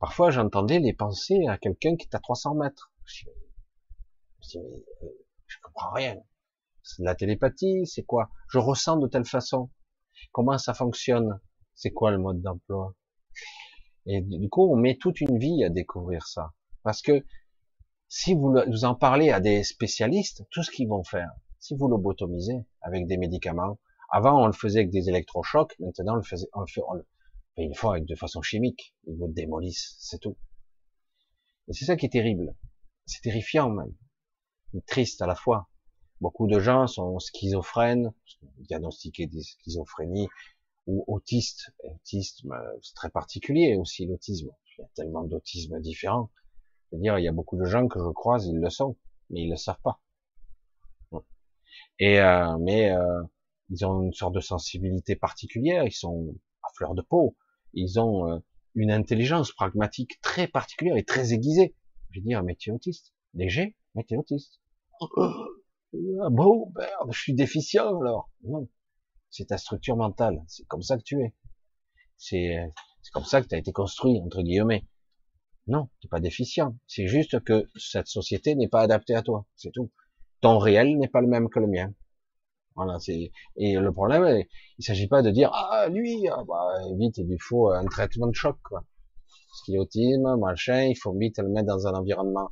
[0.00, 2.92] Parfois, j'entendais les pensées à quelqu'un qui est à 300 mètres.
[3.06, 3.24] Je
[4.42, 5.08] dis, euh,
[5.46, 6.16] je comprends rien.
[6.82, 8.30] C'est de la télépathie, c'est quoi?
[8.48, 9.70] Je ressens de telle façon.
[10.32, 11.40] Comment ça fonctionne?
[11.74, 12.94] C'est quoi le mode d'emploi?
[14.06, 16.52] Et du coup, on met toute une vie à découvrir ça.
[16.82, 17.24] Parce que
[18.08, 21.30] si vous, vous en parlez à des spécialistes, tout ce qu'ils vont faire,
[21.62, 23.78] si vous lobotomisez avec des médicaments,
[24.10, 26.94] avant on le faisait avec des électrochocs, maintenant on le faisait, on le fait, on
[26.94, 27.06] le,
[27.56, 30.36] une fois avec de façon chimique, ils vous démolissent, c'est tout.
[31.68, 32.56] Et c'est ça qui est terrible.
[33.06, 33.94] C'est terrifiant même
[34.88, 35.68] triste à la fois.
[36.20, 38.12] Beaucoup de gens sont schizophrènes,
[38.58, 40.28] diagnostiqués des schizophrénies,
[40.88, 41.70] ou autistes.
[41.84, 44.50] Autisme, c'est très particulier aussi l'autisme.
[44.78, 46.30] Il y a tellement d'autisme différents.
[46.90, 48.96] C'est-à-dire, il y a beaucoup de gens que je croise, ils le sont,
[49.30, 50.00] mais ils le savent pas.
[51.98, 53.22] Et euh, mais euh,
[53.70, 57.36] ils ont une sorte de sensibilité particulière, ils sont à fleur de peau,
[57.74, 58.38] ils ont euh,
[58.74, 61.74] une intelligence pragmatique très particulière et très aiguisée.
[62.10, 64.60] Je veux dire, mais tu es autiste, léger, mais tu es autiste.
[65.00, 68.30] Ah bon, merde, je suis déficient alors.
[68.44, 68.68] Non,
[69.30, 70.42] c'est ta structure mentale.
[70.46, 71.34] C'est comme ça que tu es.
[72.16, 72.72] C'est
[73.12, 74.86] comme ça que tu as été construit entre guillemets.
[75.66, 76.76] Non, tu n'es pas déficient.
[76.86, 79.46] C'est juste que cette société n'est pas adaptée à toi.
[79.54, 79.90] C'est tout.
[80.42, 81.90] Ton réel n'est pas le même que le mien.
[82.76, 84.44] Voilà, c'est et le problème,
[84.78, 88.26] il s'agit pas de dire ah lui, ah, bah, vite il lui faut un traitement
[88.26, 88.84] de choc quoi.
[89.66, 92.50] Parce est machin, il faut vite le mettre dans un environnement.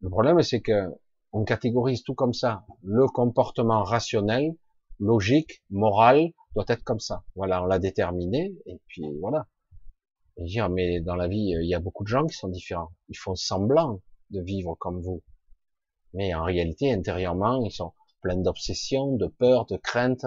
[0.00, 0.90] Le problème c'est que
[1.32, 2.64] on catégorise tout comme ça.
[2.82, 4.54] Le comportement rationnel,
[4.98, 7.24] logique, moral, doit être comme ça.
[7.34, 9.46] Voilà, on l'a déterminé, et puis voilà.
[10.36, 12.92] Et dire, mais dans la vie, il y a beaucoup de gens qui sont différents.
[13.08, 14.00] Ils font semblant
[14.30, 15.22] de vivre comme vous.
[16.14, 20.24] Mais en réalité, intérieurement, ils sont pleins d'obsessions, de peur, de crainte.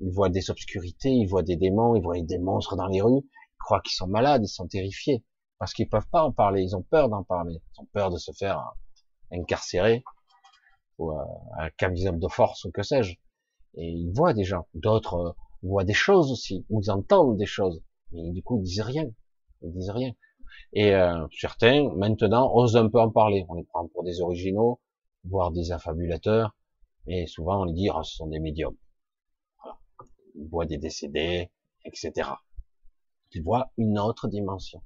[0.00, 3.22] Ils voient des obscurités, ils voient des démons, ils voient des monstres dans les rues.
[3.22, 5.24] Ils croient qu'ils sont malades, ils sont terrifiés.
[5.58, 7.54] Parce qu'ils peuvent pas en parler, ils ont peur d'en parler.
[7.54, 8.74] Ils ont peur de se faire
[9.32, 10.04] incarcérer
[10.98, 11.24] ou euh,
[11.58, 13.14] un camisole de force ou que sais-je.
[13.74, 14.66] Et ils voient des gens.
[14.74, 15.32] D'autres euh,
[15.62, 17.82] voient des choses aussi, ou ils entendent des choses.
[18.12, 19.04] Mais du coup, ils disent rien.
[19.62, 20.12] Ils disent rien.
[20.72, 23.44] Et euh, certains, maintenant, osent un peu en parler.
[23.48, 24.80] On les prend pour des originaux,
[25.24, 26.56] voire des affabulateurs.
[27.06, 28.76] Et souvent, on les dit, oh, ce sont des médiums.
[29.62, 29.78] Voilà.
[30.34, 31.50] Ils voient des décédés,
[31.84, 32.30] etc.
[33.32, 34.82] Ils voient une autre dimension.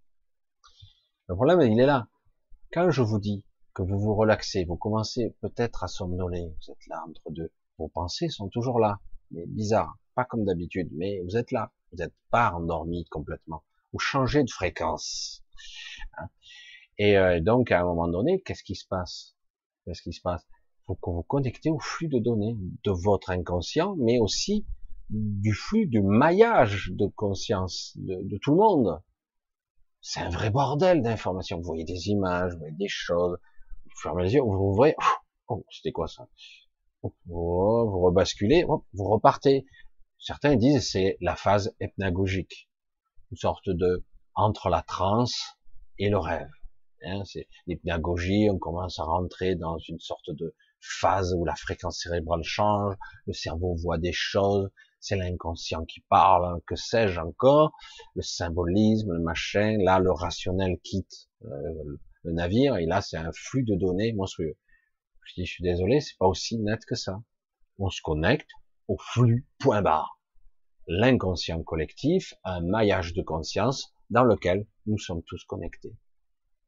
[1.29, 2.09] Le problème, il est là.
[2.73, 3.45] Quand je vous dis
[3.75, 7.53] que vous vous relaxez, vous commencez peut-être à somnoler, vous êtes là entre deux.
[7.79, 9.01] Vos pensées sont toujours là,
[9.31, 11.73] mais bizarre, pas comme d'habitude, mais vous êtes là.
[11.91, 13.65] Vous n'êtes pas endormi complètement.
[13.93, 15.43] Vous changez de fréquence.
[16.99, 19.35] Et euh, donc, à un moment donné, qu'est-ce qui se passe?
[19.85, 23.31] Qu'est-ce qui se passe Il faut que vous connectez au flux de données de votre
[23.31, 24.67] inconscient, mais aussi
[25.11, 29.03] du flux, du maillage de conscience de, de tout le monde.
[30.01, 31.59] C'est un vrai bordel d'informations.
[31.59, 33.39] Vous voyez des images, vous voyez des choses.
[33.85, 34.97] Vous fermez les yeux, vous ouvrez.
[35.49, 36.29] Oh, c'était quoi ça?
[37.03, 39.67] Oh, Vous rebasculez, vous repartez.
[40.19, 42.71] Certains disent c'est la phase hypnagogique,
[43.33, 44.05] une sorte de
[44.35, 45.59] entre la transe
[45.99, 46.49] et le rêve.
[47.05, 52.01] Hein, c'est l'hypnagogie, on commence à rentrer dans une sorte de phase où la fréquence
[52.01, 52.95] cérébrale change,
[53.27, 54.71] le cerveau voit des choses,
[55.01, 57.73] c'est l'inconscient qui parle, que sais-je encore,
[58.15, 63.33] le symbolisme, le machin, là le rationnel quitte euh, le navire, et là c'est un
[63.33, 64.57] flux de données monstrueux.
[65.25, 67.21] Je dis, je suis désolé, c'est pas aussi net que ça.
[67.79, 68.51] On se connecte
[68.89, 70.21] au flux, point barre.
[70.87, 75.97] L'inconscient collectif, un maillage de conscience dans lequel nous sommes tous connectés.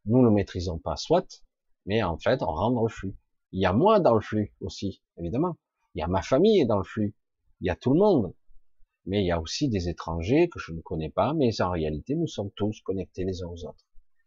[0.07, 1.43] Nous ne maîtrisons pas, soit,
[1.87, 3.17] mais en fait, on rentre dans le flux.
[3.53, 5.57] Il y a moi dans le flux aussi, évidemment.
[5.95, 7.15] Il y a ma famille dans le flux.
[7.61, 8.35] Il y a tout le monde.
[9.07, 12.15] Mais il y a aussi des étrangers que je ne connais pas, mais en réalité,
[12.15, 13.85] nous sommes tous connectés les uns aux autres.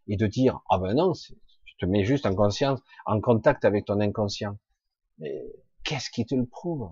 [0.08, 3.86] Et de dire, ah ben non, tu te mets juste en conscience, en contact avec
[3.86, 4.58] ton inconscient.
[5.18, 5.44] Mais
[5.84, 6.90] qu'est-ce qui te le prouve?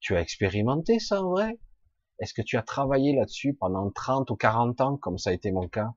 [0.00, 1.58] Tu as expérimenté ça en vrai?
[2.18, 5.52] Est-ce que tu as travaillé là-dessus pendant 30 ou 40 ans, comme ça a été
[5.52, 5.92] mon cas?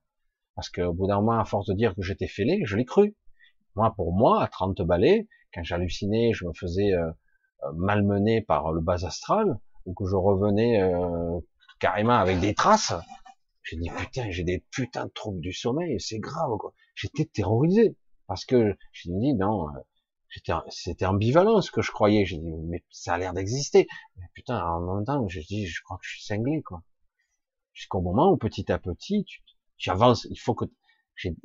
[0.56, 3.16] Parce qu'au bout d'un moment, à force de dire que j'étais fêlé, je l'ai cru.
[3.76, 7.12] Moi, pour moi, à 30 balais, quand j'hallucinais, je me faisais euh,
[7.64, 11.40] euh, par le bas astral, ou que je revenais euh,
[11.80, 12.94] carrément avec des traces,
[13.64, 16.74] j'ai dit putain, j'ai des putains de troubles du sommeil, c'est grave quoi.
[16.94, 17.96] J'étais terrorisé
[18.28, 22.26] parce que j'ai dit non, euh, c'était ambivalent ce que je croyais.
[22.26, 23.88] J'ai dit mais ça a l'air d'exister.
[24.18, 26.84] Mais putain, en même temps, je dis je crois que je suis cinglé quoi.
[27.74, 29.26] Jusqu'au moment où petit à petit,
[29.88, 30.28] avances.
[30.30, 30.66] Il faut que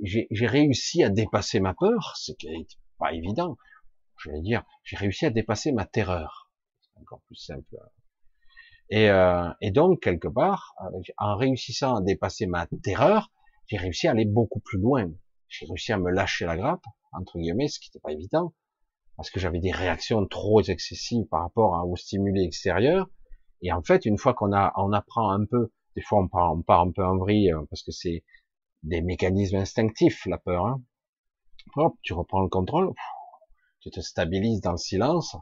[0.02, 2.36] j'ai réussi à dépasser ma peur, c'est
[2.98, 3.56] pas évident
[4.20, 6.50] je vais dire, j'ai réussi à dépasser ma terreur.
[6.82, 7.76] C'est encore plus simple.
[8.90, 10.74] Et, euh, et donc, quelque part,
[11.18, 13.30] en réussissant à dépasser ma terreur,
[13.66, 15.10] j'ai réussi à aller beaucoup plus loin.
[15.48, 18.52] J'ai réussi à me lâcher la grappe, entre guillemets, ce qui n'était pas évident,
[19.16, 23.08] parce que j'avais des réactions trop excessives par rapport aux stimuli extérieurs.
[23.62, 26.52] Et en fait, une fois qu'on a, on apprend un peu, des fois on part,
[26.52, 28.24] on part un peu en vrille, euh, parce que c'est
[28.82, 30.66] des mécanismes instinctifs, la peur.
[30.66, 30.82] Hein.
[31.76, 32.92] Hop, tu reprends le contrôle,
[33.80, 35.36] tu te stabilises dans le silence,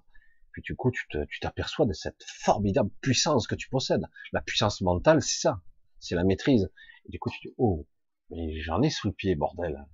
[0.52, 1.06] puis du coup, tu
[1.40, 4.04] t'aperçois de cette formidable puissance que tu possèdes.
[4.32, 5.62] La puissance mentale, c'est ça,
[6.00, 6.70] c'est la maîtrise.
[7.06, 7.86] Et du coup, tu dis, oh,
[8.30, 9.86] mais j'en ai sous le pied, bordel.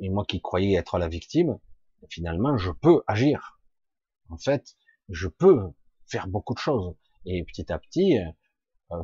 [0.00, 1.58] Et moi qui croyais être la victime,
[2.08, 3.60] finalement, je peux agir.
[4.28, 4.76] En fait,
[5.08, 5.72] je peux
[6.06, 6.94] faire beaucoup de choses.
[7.26, 8.18] Et petit à petit,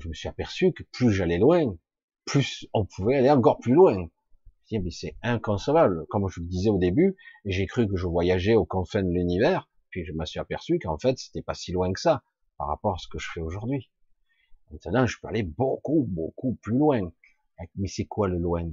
[0.01, 1.77] je me suis aperçu que plus j'allais loin,
[2.25, 4.09] plus on pouvait aller encore plus loin
[4.73, 6.07] mais c'est inconcevable.
[6.09, 9.69] Comme je le disais au début, j'ai cru que je voyageais aux confins de l'univers,
[9.91, 12.23] puis je me suis aperçu qu'en fait, c'était pas si loin que ça
[12.59, 13.91] par rapport à ce que je fais aujourd'hui.
[14.71, 17.13] Maintenant, je peux aller beaucoup, beaucoup plus loin.
[17.77, 18.69] Mais c'est quoi le loin?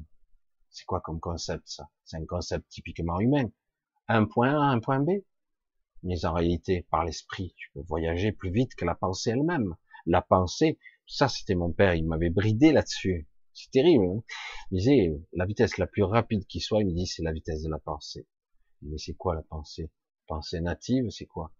[0.69, 1.89] C'est quoi comme concept ça?
[2.03, 3.51] C'est un concept typiquement humain.
[4.07, 5.11] Un point A, un point B?
[6.01, 9.75] Mais en réalité, par l'esprit, tu peux voyager plus vite que la pensée elle-même.
[10.05, 10.77] La pensée,
[11.07, 13.27] ça c'était mon père, il m'avait bridé là-dessus.
[13.53, 14.05] C'est terrible.
[14.05, 14.23] Hein
[14.71, 17.61] il disait, la vitesse la plus rapide qui soit, il me dit, c'est la vitesse
[17.61, 18.27] de la pensée.
[18.81, 19.91] Mais c'est quoi la pensée?
[20.27, 21.51] Pensée native, c'est quoi?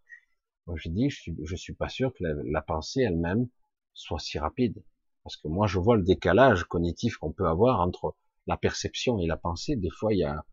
[0.65, 3.48] Moi, je dis, je suis, je suis pas sûr que la, pensée elle-même
[3.94, 4.84] soit si rapide.
[5.24, 8.15] Parce que moi, je vois le décalage cognitif qu'on peut avoir entre
[8.48, 9.76] la perception et la pensée.
[9.76, 10.44] Des fois, il y a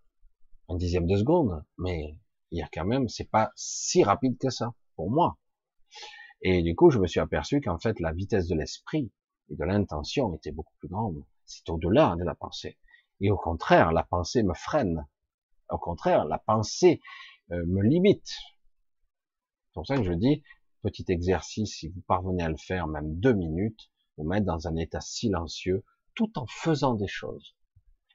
[0.69, 2.19] un dixième de seconde, mais
[2.51, 5.39] il y a quand même, c'est pas si rapide que ça, pour moi.
[6.43, 9.13] Et du coup, je me suis aperçu qu'en fait, la vitesse de l'esprit,
[9.51, 11.25] et de l'intention était beaucoup plus grande.
[11.45, 12.79] C'est au-delà de la pensée.
[13.21, 15.07] Et au contraire, la pensée me freine.
[15.69, 17.01] Au contraire, la pensée
[17.51, 18.27] euh, me limite.
[18.27, 20.43] C'est pour ça que je dis,
[20.83, 24.77] petit exercice, si vous parvenez à le faire, même deux minutes, vous mettre dans un
[24.77, 25.85] état silencieux,
[26.15, 27.55] tout en faisant des choses.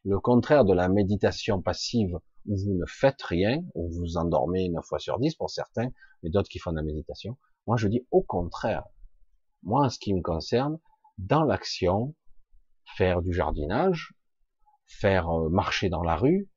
[0.04, 4.86] Le contraire de la méditation passive où vous ne faites rien, où vous endormez 9
[4.86, 5.90] fois sur 10 pour certains,
[6.22, 7.38] mais d'autres qui font de la méditation.
[7.68, 8.84] Moi, je dis au contraire.
[9.64, 10.80] Moi, en ce qui me concerne,
[11.18, 12.16] dans l'action,
[12.96, 14.14] faire du jardinage,
[14.86, 16.50] faire euh, marcher dans la rue,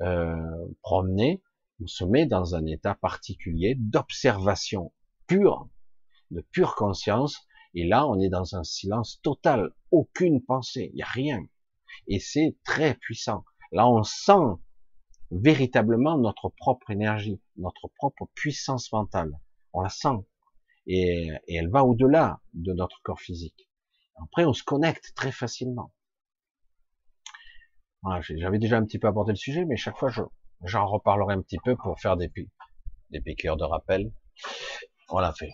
[0.00, 1.42] euh, promener,
[1.82, 4.92] on se met dans un état particulier d'observation
[5.26, 5.68] pure,
[6.30, 11.02] de pure conscience, et là on est dans un silence total, aucune pensée, il n'y
[11.02, 11.42] a rien.
[12.06, 13.44] Et c'est très puissant.
[13.72, 14.60] Là on sent
[15.30, 19.38] véritablement notre propre énergie, notre propre puissance mentale.
[19.72, 20.26] On la sent.
[20.86, 23.68] Et, elle va au-delà de notre corps physique.
[24.22, 25.92] Après, on se connecte très facilement.
[28.20, 30.10] J'avais déjà un petit peu abordé le sujet, mais chaque fois,
[30.64, 32.30] j'en reparlerai un petit peu pour faire des,
[33.10, 34.12] des de rappel.
[35.08, 35.50] Voilà, fait.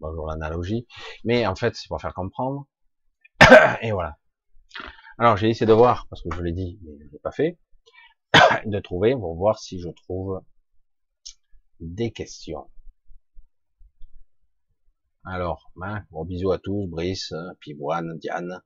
[0.00, 0.86] Bonjour l'analogie.
[1.24, 2.66] Mais en fait, c'est pour faire comprendre.
[3.82, 4.18] Et voilà.
[5.18, 7.58] Alors, j'ai essayé de voir, parce que je l'ai dit, mais je l'ai pas fait,
[8.66, 10.42] de trouver, pour voir si je trouve
[11.80, 12.68] des questions.
[15.28, 18.62] Alors, ben, gros bisous à tous, Brice, Pivoine, Diane,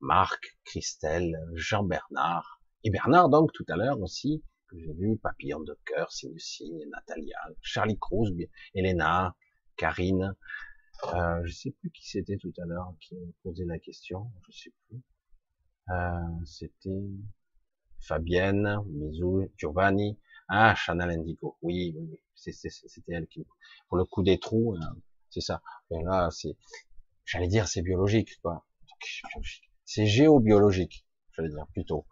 [0.00, 5.78] Marc, Christelle, Jean-Bernard, et Bernard donc tout à l'heure aussi, que j'ai vu, Papillon de
[5.84, 8.32] cœur, Signe Natalia, Charlie Cruz,
[8.74, 9.36] Elena,
[9.76, 10.34] Karine,
[11.12, 14.72] euh, je sais plus qui c'était tout à l'heure qui posé la question, je sais
[14.88, 15.02] plus.
[15.90, 17.04] Euh, c'était
[18.00, 20.18] Fabienne, Mizou, Giovanni,
[20.48, 23.44] ah, Chanel Indigo, oui, oui, c'était elle qui,
[23.88, 24.74] pour le coup des trous,
[25.38, 25.62] euh, ça.
[25.90, 26.56] Là, c'est,
[27.24, 28.64] j'allais dire, c'est biologique, quoi.
[29.84, 32.06] C'est géobiologique, j'allais dire plutôt.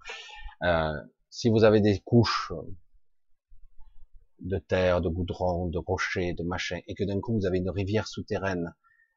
[0.62, 0.92] Euh,
[1.30, 2.52] si vous avez des couches
[4.40, 7.70] de terre, de goudron, de rochers, de machin, et que d'un coup vous avez une
[7.70, 8.74] rivière souterraine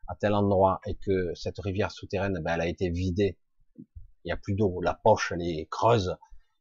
[0.08, 3.38] à tel endroit et que cette rivière souterraine, ben, elle a été vidée,
[3.78, 3.86] il
[4.26, 6.16] n'y a plus d'eau, la poche elle est creuse,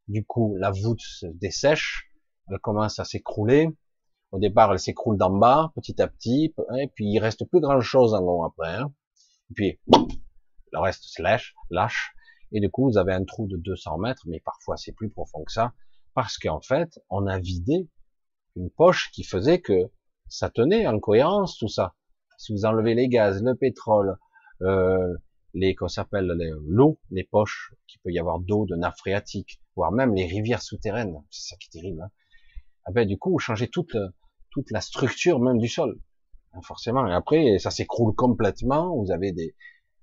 [0.07, 2.11] du coup la voûte se dessèche,
[2.49, 3.69] elle commence à s'écrouler.
[4.31, 7.81] Au départ, elle s'écroule d'en bas, petit à petit, et puis il reste plus grand
[7.81, 8.75] chose en haut après.
[8.75, 8.93] Hein.
[9.49, 9.79] Et puis
[10.71, 12.13] le reste se lâche, lâche,
[12.51, 15.43] et du coup vous avez un trou de 200 mètres, mais parfois c'est plus profond
[15.43, 15.73] que ça,
[16.13, 17.89] parce qu'en fait on a vidé
[18.55, 19.91] une poche qui faisait que
[20.27, 21.95] ça tenait en cohérence tout ça.
[22.37, 24.17] Si vous enlevez les gaz, le pétrole,
[24.61, 25.15] euh,
[25.53, 26.27] les qu'on s'appelle
[26.67, 30.61] l'eau, les poches qui peut y avoir d'eau, de nappe phréatique, voire même les rivières
[30.61, 32.01] souterraines, c'est ça qui est terrible.
[32.01, 32.11] Hein.
[32.85, 33.95] Ah ben, du coup, vous changez toute
[34.51, 35.99] toute la structure même du sol,
[36.53, 37.07] hein, forcément.
[37.07, 38.95] Et après, ça s'écroule complètement.
[38.95, 39.55] Vous avez des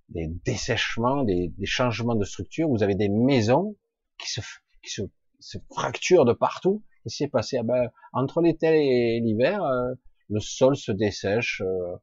[0.08, 2.68] des dessèchements, des, des changements de structure.
[2.68, 3.76] Vous avez des maisons
[4.18, 4.40] qui se
[4.82, 5.02] qui se,
[5.40, 9.94] se fracturent de partout et c'est passé ah ben, entre l'été et l'hiver, euh,
[10.28, 11.62] le sol se dessèche.
[11.64, 11.96] Euh,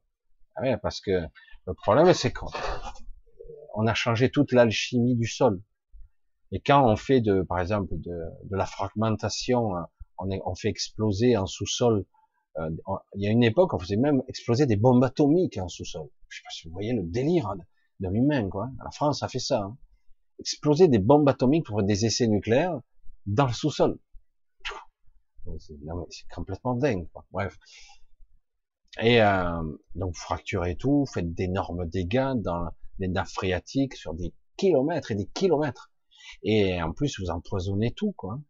[0.56, 1.10] ah parce que
[1.66, 5.62] le problème, c'est qu'on a changé toute l'alchimie du sol.
[6.52, 9.88] Et quand on fait de, par exemple, de, de la fragmentation, hein,
[10.18, 12.04] on, est, on fait exploser en sous-sol.
[12.58, 12.70] Euh,
[13.16, 16.08] il y a une époque, on faisait même exploser des bombes atomiques en sous-sol.
[16.28, 17.56] Je sais pas si vous voyez le délire hein,
[18.00, 18.70] de l'humain, quoi.
[18.84, 19.62] La France a fait ça.
[19.62, 19.76] Hein.
[20.38, 22.80] Exploser des bombes atomiques pour des essais nucléaires
[23.26, 23.98] dans le sous-sol.
[25.58, 27.08] C'est complètement dingue.
[27.12, 27.24] Quoi.
[27.30, 27.58] Bref.
[29.00, 29.62] Et euh,
[29.94, 32.68] donc fracturez tout, faites d'énormes dégâts dans
[32.98, 35.90] les nappes phréatiques sur des kilomètres et des kilomètres.
[36.42, 38.40] Et en plus, vous empoisonnez tout, quoi.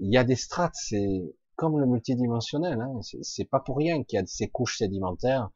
[0.00, 2.80] Il y a des strates, c'est comme le multidimensionnel.
[2.80, 3.00] Hein.
[3.22, 5.50] C'est pas pour rien qu'il y a ces couches sédimentaires,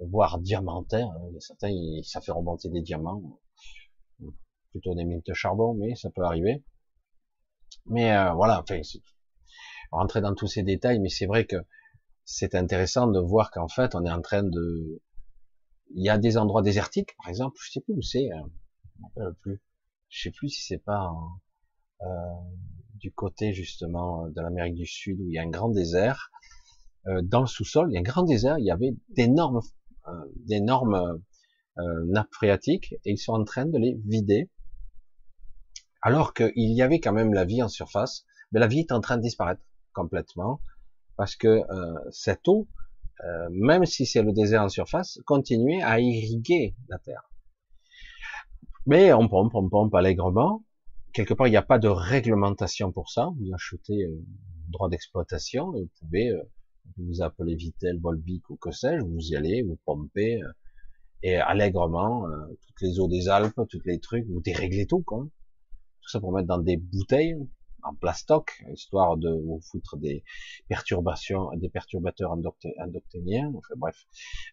[0.00, 1.10] voire diamantaires.
[1.10, 1.30] Hein.
[1.38, 1.72] Certains,
[2.02, 3.22] ça fait remonter des diamants,
[4.70, 6.64] plutôt des mines de charbon, mais ça peut arriver.
[7.86, 8.80] Mais euh, voilà, enfin,
[9.90, 11.56] rentrer dans tous ces détails, mais c'est vrai que
[12.24, 15.02] c'est intéressant de voir qu'en fait, on est en train de,
[15.94, 18.48] il y a des endroits désertiques, par exemple, je sais plus où c'est, hein,
[19.16, 19.60] je ne plus,
[20.08, 21.10] je sais plus si c'est pas
[22.02, 22.06] euh,
[23.00, 26.30] du côté justement de l'Amérique du Sud où il y a un grand désert.
[27.06, 29.60] Euh, dans le sous-sol, il y a un grand désert, il y avait d'énormes,
[30.06, 31.20] euh, d'énormes
[31.78, 34.50] euh, nappes phréatiques et ils sont en train de les vider.
[36.02, 39.00] Alors qu'il y avait quand même la vie en surface, mais la vie est en
[39.00, 39.62] train de disparaître
[39.92, 40.60] complètement,
[41.16, 42.68] parce que euh, cette eau,
[43.24, 47.30] euh, même si c'est le désert en surface, continuait à irriguer la terre.
[48.86, 50.64] Mais on pompe, on pompe allègrement.
[51.12, 53.30] Quelque part, il n'y a pas de réglementation pour ça.
[53.38, 54.24] Vous achetez euh,
[54.68, 56.42] droit d'exploitation, vous pouvez euh,
[56.96, 60.40] vous appeler Vitel, Volvic ou que sais-je, vous y allez, vous pompez,
[61.22, 62.24] et allègrement,
[62.66, 65.26] toutes les eaux des Alpes, tous les trucs, vous déréglez tout, quoi.
[66.00, 67.36] Tout ça pour mettre dans des bouteilles,
[67.82, 70.24] en plastoc, histoire de vous foutre des
[70.68, 74.06] perturbations, des perturbateurs endoctriniens, enfin bref,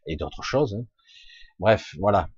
[0.05, 0.75] et d'autres choses.
[0.75, 0.85] Hein.
[1.59, 2.29] Bref, voilà.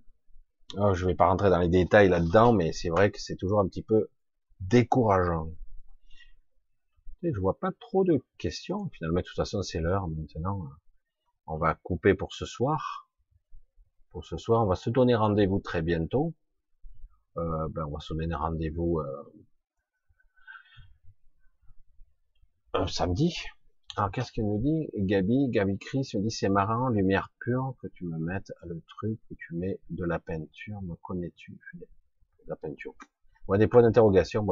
[0.78, 3.60] Oh, je vais pas rentrer dans les détails là-dedans, mais c'est vrai que c'est toujours
[3.60, 4.08] un petit peu
[4.60, 5.50] décourageant.
[7.24, 8.90] Et je vois pas trop de questions.
[8.94, 10.70] Finalement, de toute façon, c'est l'heure maintenant.
[11.48, 13.10] On va couper pour ce soir.
[14.12, 16.34] Pour ce soir, on va se donner rendez-vous très bientôt.
[17.38, 19.00] Euh, ben, on va se donner rendez-vous
[22.76, 23.36] euh, samedi.
[23.96, 27.88] Alors, qu'est-ce qu'elle nous dit Gabi, Gabi Chris me dit, c'est marrant, lumière pure, que
[27.88, 31.58] tu me mettes le truc, que tu mets de la peinture, me connais-tu?
[32.48, 32.94] La peinture.
[33.48, 34.48] Ouais, des points d'interrogation.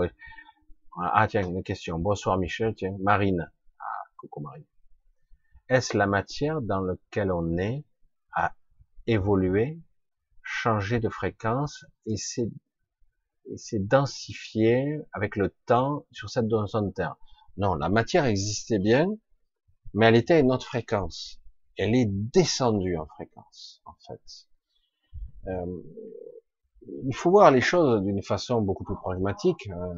[0.99, 1.97] Ah, tiens, une question.
[1.99, 3.49] Bonsoir Michel, tiens, Marine.
[3.79, 4.65] Ah, coucou Marine.
[5.69, 7.85] Est-ce la matière dans laquelle on est
[8.33, 8.53] à
[9.05, 9.79] évoluer,
[10.41, 12.49] changer de fréquence et c'est
[13.87, 17.15] densifié avec le temps sur cette zone Terre?
[17.57, 19.07] Non, la matière existait bien,
[19.93, 21.39] mais elle était une autre fréquence.
[21.77, 24.47] Elle est descendue en fréquence, en fait.
[25.47, 25.81] Euh,
[27.05, 29.69] il faut voir les choses d'une façon beaucoup plus pragmatique.
[29.69, 29.93] Euh,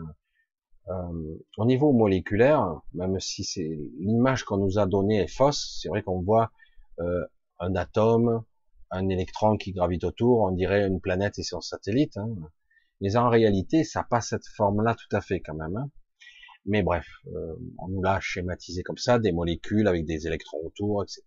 [0.90, 5.90] euh, au niveau moléculaire, même si c'est l'image qu'on nous a donnée est fausse, c'est
[5.90, 6.52] vrai qu'on voit
[7.60, 8.44] un atome,
[8.92, 12.18] un électron qui gravite autour, on dirait une planète et son satellite.
[12.18, 12.30] Hein.
[13.02, 15.78] Mais en réalité, ça n'a pas cette forme-là tout à fait quand même.
[15.78, 15.90] Hein.
[16.70, 21.02] Mais bref, euh, on nous l'a schématisé comme ça, des molécules avec des électrons autour,
[21.02, 21.24] etc.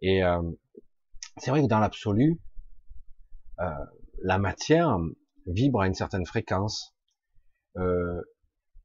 [0.00, 0.40] Et euh,
[1.36, 2.40] c'est vrai que dans l'absolu,
[3.60, 3.66] euh,
[4.22, 4.98] la matière
[5.46, 6.94] vibre à une certaine fréquence.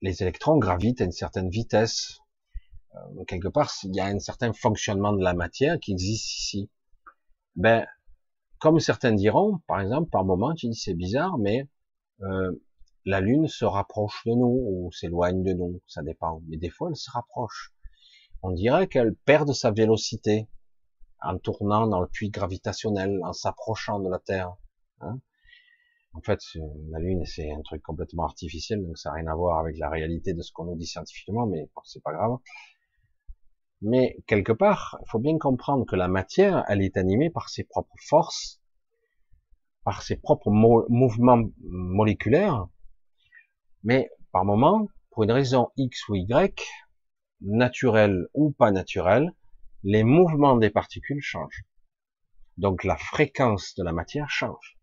[0.01, 2.19] les électrons gravitent à une certaine vitesse.
[3.27, 6.69] quelque part, il y a un certain fonctionnement de la matière qui existe ici.
[7.55, 7.85] Ben,
[8.59, 11.69] comme certains diront, par exemple, par moment, tu dis c'est bizarre, mais
[12.23, 12.51] euh,
[13.05, 16.41] la Lune se rapproche de nous ou s'éloigne de nous, ça dépend.
[16.47, 17.73] Mais des fois, elle se rapproche.
[18.41, 20.47] On dirait qu'elle perd sa vélocité
[21.21, 24.53] en tournant dans le puits gravitationnel, en s'approchant de la Terre.
[25.01, 25.19] Hein.
[26.13, 26.39] en fait,
[26.89, 29.89] la Lune, c'est un truc complètement artificiel, donc ça n'a rien à voir avec la
[29.89, 32.37] réalité de ce qu'on nous dit scientifiquement, mais c'est pas grave.
[33.81, 37.63] Mais quelque part, il faut bien comprendre que la matière, elle est animée par ses
[37.63, 38.61] propres forces,
[39.85, 42.67] par ses propres mouvements moléculaires,
[43.83, 46.61] mais par moment, pour une raison X ou Y,
[47.41, 49.33] naturelle ou pas naturelle,
[49.83, 51.63] les mouvements des particules changent.
[52.57, 54.77] Donc la fréquence de la matière change.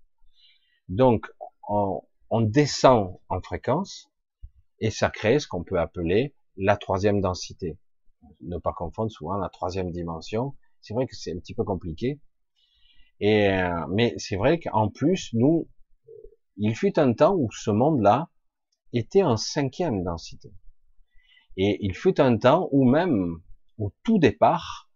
[0.88, 1.26] Donc
[1.68, 2.00] on,
[2.30, 4.10] on descend en fréquence
[4.80, 7.78] et ça crée ce qu'on peut appeler la troisième densité
[8.40, 10.54] ne pas confondre souvent la troisième dimension.
[10.80, 12.20] C'est vrai que c'est un petit peu compliqué.
[13.20, 15.68] Et, euh, mais c'est vrai qu'en plus, nous,
[16.56, 18.28] il fut un temps où ce monde-là
[18.92, 20.52] était en cinquième densité.
[21.56, 23.40] Et il fut un temps où même,
[23.78, 24.90] au tout départ,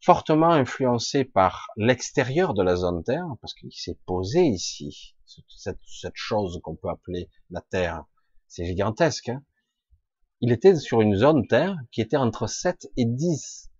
[0.00, 5.16] fortement influencé par l'extérieur de la zone Terre, parce qu'il s'est posé ici,
[5.48, 5.78] cette,
[6.14, 8.04] chose qu'on peut appeler la Terre,
[8.48, 9.42] c'est gigantesque, hein
[10.42, 13.70] il était sur une zone Terre qui était entre 7 et 10,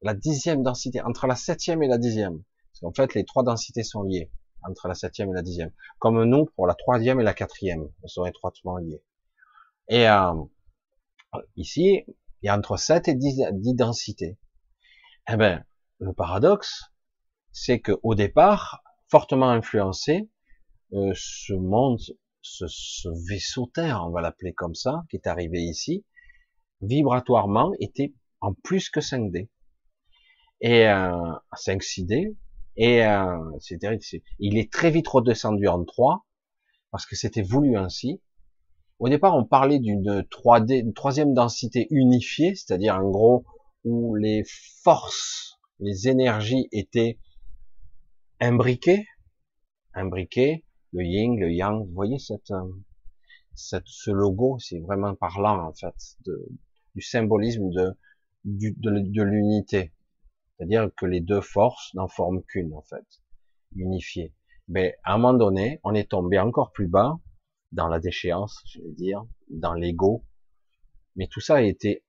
[0.00, 2.42] la dixième densité, entre la septième et la dixième.
[2.72, 4.30] Parce qu'en fait, les trois densités sont liées,
[4.68, 5.72] entre la septième et la dixième.
[5.98, 9.02] Comme nous, pour la troisième et la quatrième, elles sont étroitement liées.
[9.88, 10.32] Et euh,
[11.56, 12.04] ici,
[12.42, 14.38] il y a entre 7 et 10, densités.
[15.28, 15.64] Eh ben,
[15.98, 16.92] le paradoxe,
[17.52, 20.28] c'est que au départ, fortement influencé,
[20.92, 22.00] euh, ce monde
[22.46, 26.04] ce, vaisseau Terre, on va l'appeler comme ça, qui est arrivé ici,
[26.80, 29.48] vibratoirement était en plus que 5D.
[30.60, 32.36] Et euh, 5 6D.
[32.76, 33.38] Et euh,
[34.38, 36.26] il est très vite redescendu en 3
[36.90, 38.20] parce que c'était voulu ainsi.
[38.98, 43.44] Au départ, on parlait d'une 3D, une troisième densité unifiée, c'est-à-dire en gros
[43.84, 44.42] où les
[44.82, 47.18] forces, les énergies étaient
[48.40, 49.06] imbriquées,
[49.94, 51.86] imbriquées, le yin, le yang.
[51.86, 52.72] Vous voyez cette, euh,
[53.54, 55.94] ce logo, c'est vraiment parlant en fait
[56.94, 57.96] du symbolisme de,
[58.44, 59.92] de, l'unité.
[60.56, 63.06] C'est-à-dire que les deux forces n'en forment qu'une en fait,
[63.74, 64.34] unifiée.
[64.68, 67.18] Mais à un moment donné, on est tombé encore plus bas
[67.72, 70.24] dans la déchéance, je vais dire, dans l'ego.
[71.14, 72.04] Mais tout ça a été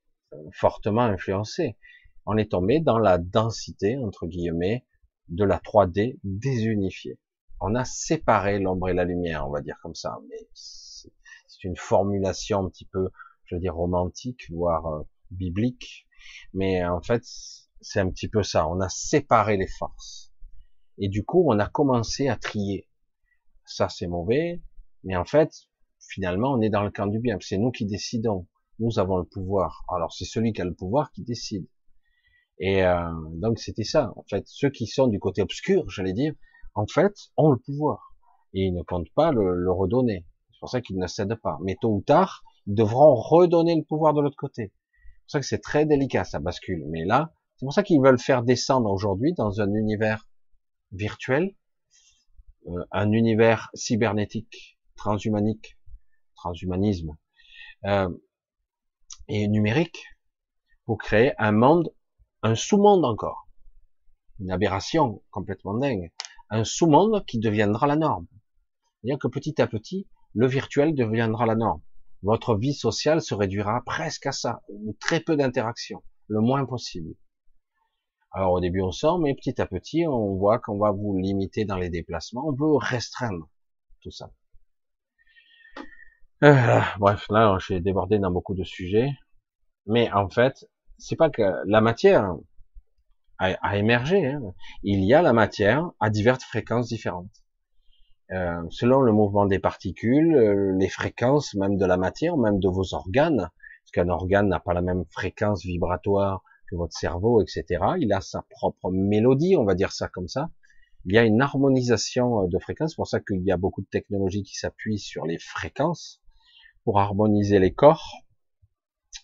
[0.51, 1.77] fortement influencé.
[2.25, 4.85] On est tombé dans la densité, entre guillemets,
[5.29, 7.19] de la 3D désunifiée
[7.59, 10.19] on a séparé l'ombre et la lumière, on va dire comme ça.
[10.29, 13.09] Mais c'est une formulation un petit peu,
[13.45, 16.07] je veux dire, romantique, voire euh, biblique.
[16.53, 17.23] Mais en fait,
[17.81, 18.67] c'est un petit peu ça.
[18.67, 20.31] On a séparé les forces.
[20.97, 22.87] Et du coup, on a commencé à trier.
[23.65, 24.61] Ça, c'est mauvais.
[25.03, 25.51] Mais en fait,
[25.99, 27.37] finalement, on est dans le camp du bien.
[27.39, 28.47] C'est nous qui décidons.
[28.79, 29.83] Nous avons le pouvoir.
[29.89, 31.67] Alors, c'est celui qui a le pouvoir qui décide.
[32.59, 34.11] Et euh, donc, c'était ça.
[34.15, 36.33] En fait, ceux qui sont du côté obscur, j'allais dire,
[36.73, 38.15] en fait, ont le pouvoir.
[38.53, 40.25] Et ils ne comptent pas le, le redonner.
[40.51, 41.59] C'est pour ça qu'ils ne cèdent pas.
[41.63, 44.73] Mais tôt ou tard, ils devront redonner le pouvoir de l'autre côté.
[44.73, 46.83] C'est pour ça que c'est très délicat, ça bascule.
[46.87, 50.29] Mais là, c'est pour ça qu'ils veulent faire descendre aujourd'hui dans un univers
[50.91, 51.55] virtuel,
[52.67, 55.75] euh, un univers cybernétique, transhumanique,
[56.35, 57.17] transhumanisme,
[57.85, 58.09] euh,
[59.27, 60.05] et numérique,
[60.85, 61.91] pour créer un monde,
[62.43, 63.49] un sous-monde encore,
[64.39, 66.11] une aberration complètement dingue,
[66.51, 68.27] un sous-monde qui deviendra la norme.
[69.01, 71.81] C'est-à-dire que petit à petit, le virtuel deviendra la norme.
[72.21, 74.61] Votre vie sociale se réduira presque à ça,
[74.99, 77.15] très peu d'interactions, le moins possible.
[78.38, 81.65] Alors au début on sort, mais petit à petit on voit qu'on va vous limiter
[81.65, 83.49] dans les déplacements, on veut restreindre
[84.03, 84.30] tout ça.
[86.43, 89.09] Euh, bref, là j'ai débordé dans beaucoup de sujets,
[89.88, 90.68] mais en fait
[90.99, 92.35] c'est pas que la matière
[93.39, 94.27] a, émergé.
[94.27, 94.53] Hein.
[94.84, 97.43] Il y a la matière à diverses fréquences différentes.
[98.30, 102.69] Euh, selon le mouvement des particules, euh, les fréquences même de la matière, même de
[102.69, 103.49] vos organes,
[103.81, 107.65] parce qu'un organe n'a pas la même fréquence vibratoire que votre cerveau, etc.
[107.99, 110.49] Il a sa propre mélodie, on va dire ça comme ça.
[111.06, 113.81] Il y a une harmonisation euh, de fréquences, c'est pour ça qu'il y a beaucoup
[113.81, 116.22] de technologies qui s'appuient sur les fréquences
[116.84, 118.23] pour harmoniser les corps.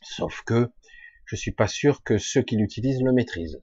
[0.01, 0.71] Sauf que
[1.25, 3.61] je suis pas sûr que ceux qui l'utilisent le maîtrisent.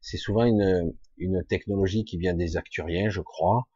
[0.00, 3.68] C'est souvent une, une technologie qui vient des acturiens, je crois,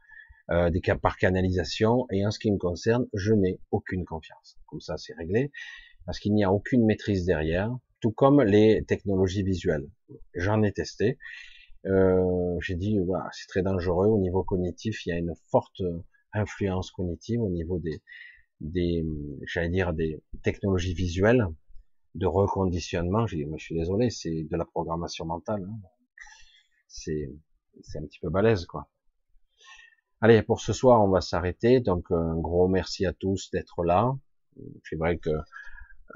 [0.51, 2.07] euh, des cas par canalisation.
[2.11, 4.59] Et en ce qui me concerne, je n'ai aucune confiance.
[4.66, 5.53] Comme ça, c'est réglé,
[6.07, 9.89] parce qu'il n'y a aucune maîtrise derrière tout comme les technologies visuelles.
[10.35, 11.16] J'en ai testé.
[11.86, 15.06] Euh, j'ai dit, voilà, c'est très dangereux au niveau cognitif.
[15.06, 15.81] Il y a une forte
[16.35, 18.02] influence cognitive au niveau des,
[18.60, 19.02] des,
[19.47, 21.47] j'allais dire, des technologies visuelles
[22.14, 23.26] de reconditionnement.
[23.26, 25.64] J'ai dit, je suis désolé, c'est de la programmation mentale.
[25.64, 25.78] Hein.
[26.86, 27.32] C'est,
[27.81, 28.90] c'est un petit peu balèze, quoi.
[30.20, 31.81] Allez, pour ce soir, on va s'arrêter.
[31.81, 34.14] Donc, un gros merci à tous d'être là.
[34.82, 35.31] C'est vrai que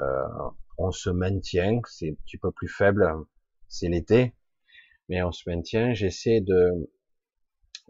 [0.01, 3.07] euh, on se maintient, c'est un petit peu plus faible,
[3.69, 4.35] c'est l'été,
[5.09, 5.93] mais on se maintient.
[5.93, 6.91] J'essaie de,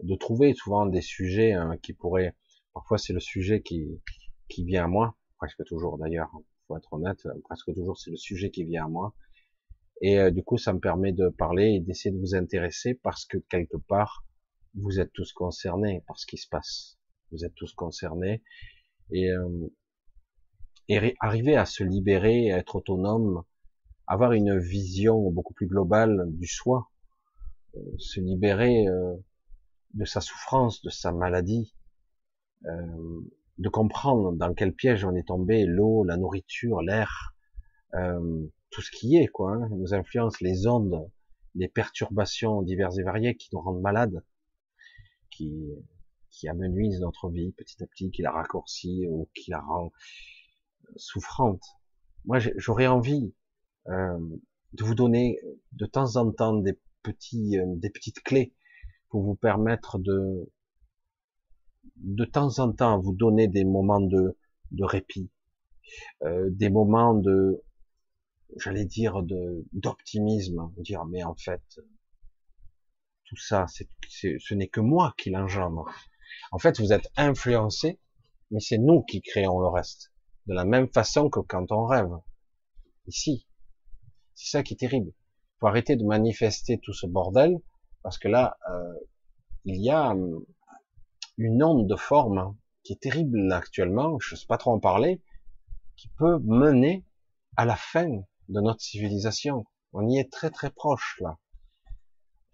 [0.03, 2.35] de trouver souvent des sujets hein, qui pourraient,
[2.73, 4.01] parfois c'est le sujet qui,
[4.49, 6.31] qui vient à moi, presque toujours d'ailleurs,
[6.67, 9.13] faut être honnête, presque toujours c'est le sujet qui vient à moi.
[10.01, 13.25] Et euh, du coup, ça me permet de parler et d'essayer de vous intéresser parce
[13.25, 14.25] que quelque part,
[14.75, 16.97] vous êtes tous concernés par ce qui se passe.
[17.31, 18.41] Vous êtes tous concernés.
[19.11, 19.67] Et euh,
[20.89, 23.43] et arriver à se libérer, à être autonome,
[24.07, 26.89] avoir une vision beaucoup plus globale du soi,
[27.75, 29.15] euh, se libérer euh,
[29.93, 31.75] de sa souffrance, de sa maladie,
[32.65, 33.21] euh,
[33.59, 37.35] de comprendre dans quel piège on est tombé, l'eau, la nourriture, l'air,
[37.91, 41.09] tout ce qui est, quoi, hein, nous influence les ondes,
[41.55, 44.23] les perturbations diverses et variées qui nous rendent malades,
[45.31, 45.71] qui,
[46.29, 49.91] qui amenuisent notre vie petit à petit, qui la raccourcit ou qui la rend
[50.95, 51.63] souffrante.
[52.25, 53.33] Moi, j'aurais envie
[53.87, 54.19] euh,
[54.73, 55.39] de vous donner
[55.71, 58.53] de temps en temps des petits, euh, des petites clés
[59.09, 60.51] pour vous permettre de,
[61.95, 64.37] de temps en temps, vous donner des moments de,
[64.71, 65.31] de répit,
[66.23, 67.63] euh, des moments de,
[68.57, 71.63] j'allais dire, de d'optimisme, dire mais en fait,
[73.25, 75.89] tout ça, c'est, ce n'est que moi qui l'engendre.
[76.51, 77.99] En fait, vous êtes influencé,
[78.51, 80.08] mais c'est nous qui créons le reste
[80.49, 82.11] de la même façon que quand on rêve.
[83.05, 83.47] Ici.
[84.33, 85.11] C'est ça qui est terrible.
[85.11, 87.61] Il faut arrêter de manifester tout ce bordel,
[88.01, 88.93] parce que là, euh,
[89.65, 90.43] il y a hum,
[91.37, 95.21] une onde de forme qui est terrible actuellement, je ne sais pas trop en parler,
[95.95, 97.05] qui peut mener
[97.55, 99.65] à la fin de notre civilisation.
[99.93, 101.37] On y est très très proche là.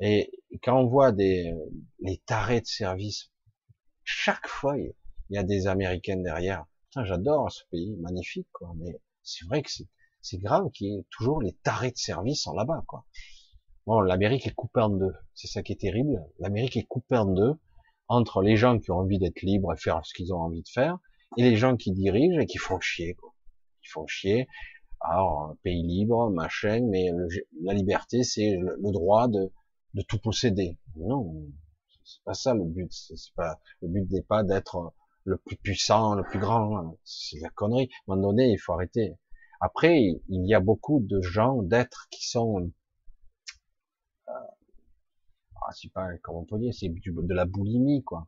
[0.02, 0.32] Et
[0.64, 1.54] quand on voit des
[2.00, 3.32] les tarés de service,
[4.04, 4.94] chaque fois il
[5.30, 6.66] y a des Américains derrière
[7.04, 8.74] j'adore ce pays, magnifique, quoi.
[8.78, 9.70] Mais c'est vrai que
[10.22, 13.06] c'est grave qu'il y ait toujours les tarés de service en là-bas, quoi.
[13.86, 15.14] Bon, l'Amérique est coupée en deux.
[15.36, 16.24] C'est ça qui est terrible.
[16.40, 17.54] L'Amérique est coupée en deux
[18.08, 20.70] entre les gens qui ont envie d'être libres et faire ce qu'ils ont envie de
[20.70, 20.98] faire,
[21.38, 23.34] et les gens qui dirigent et qui font chier, quoi.
[23.82, 24.48] Qui font chier.
[25.02, 27.10] Alors, pays libre, machin, mais
[27.62, 29.52] la liberté, c'est le, droit de,
[29.94, 30.80] de tout posséder.
[30.96, 31.36] Non,
[32.04, 32.92] c'est pas ça le but.
[32.92, 34.94] C'est pas le but n'est pas d'être
[35.26, 37.90] le plus puissant, le plus grand, c'est la connerie.
[38.08, 39.18] À un moment donné, il faut arrêter.
[39.60, 40.00] Après,
[40.30, 42.72] il y a beaucoup de gens, d'êtres qui sont,
[44.30, 44.32] euh,
[45.56, 48.28] ah, c'est pas comment on peut dire, c'est de la boulimie quoi.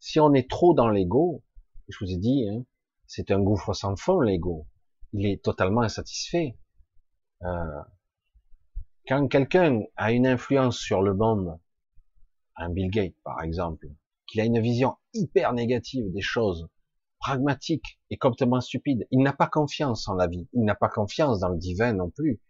[0.00, 1.42] Si on est trop dans l'ego,
[1.88, 2.64] je vous ai dit, hein,
[3.06, 4.66] c'est un gouffre sans fond, l'ego.
[5.12, 6.56] Il est totalement insatisfait.
[7.42, 7.82] Euh,
[9.06, 11.58] quand quelqu'un a une influence sur le monde,
[12.56, 13.88] un Bill Gates par exemple,
[14.26, 16.68] qu'il a une vision hyper négative des choses,
[17.20, 21.40] pragmatique et complètement stupide, il n'a pas confiance en la vie, il n'a pas confiance
[21.40, 22.40] dans le divin non plus,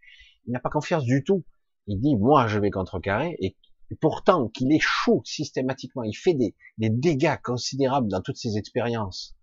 [0.46, 1.44] il n'a pas confiance du tout.
[1.86, 3.56] Il dit, moi je vais contrecarrer, et
[4.00, 9.34] pourtant qu'il échoue systématiquement, il fait des, des dégâts considérables dans toutes ses expériences.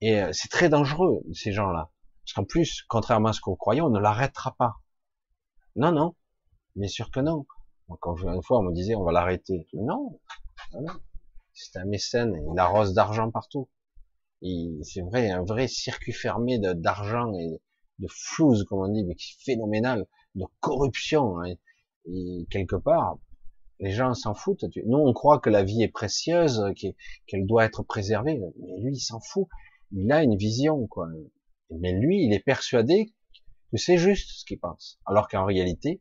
[0.00, 1.90] Et euh, c'est très dangereux, ces gens-là.
[2.24, 4.76] Parce qu'en plus, contrairement à ce qu'on croyait, on ne l'arrêtera pas.
[5.76, 6.16] Non, non.
[6.76, 7.46] Bien sûr que non.
[8.00, 9.68] Quand une fois, on me disait, on va l'arrêter.
[9.74, 10.18] Non.
[10.72, 10.94] non,
[11.54, 13.68] C'est un mécène, il arrose d'argent partout.
[14.82, 17.60] C'est vrai, un vrai circuit fermé d'argent et
[17.98, 21.40] de flouze, comme on dit, mais qui est phénoménal, de corruption.
[21.40, 21.54] Hein.
[22.06, 23.18] Et quelque part,
[23.78, 24.64] les gens s'en foutent.
[24.86, 26.64] Nous, on croit que la vie est précieuse,
[27.26, 29.46] qu'elle doit être préservée, mais lui, il s'en fout.
[29.92, 31.08] Il a une vision, quoi.
[31.70, 33.12] Mais lui, il est persuadé
[33.70, 35.00] que c'est juste ce qu'il pense.
[35.06, 36.00] Alors qu'en réalité,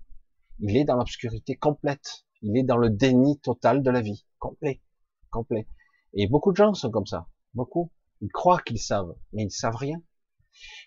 [0.60, 2.26] il est dans l'obscurité complète.
[2.42, 4.26] Il est dans le déni total de la vie.
[4.40, 4.82] Complet.
[5.32, 5.68] Complet.
[6.14, 7.28] Et beaucoup de gens sont comme ça.
[7.54, 7.92] Beaucoup.
[8.22, 10.02] Ils croient qu'ils savent, mais ils ne savent rien.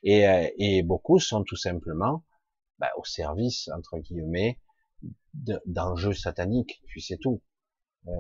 [0.03, 2.25] Et, euh, et beaucoup sont tout simplement
[2.79, 4.61] bah, au service, entre guillemets,
[5.67, 7.43] d'enjeux sataniques, puis c'est tout.
[8.07, 8.13] Euh,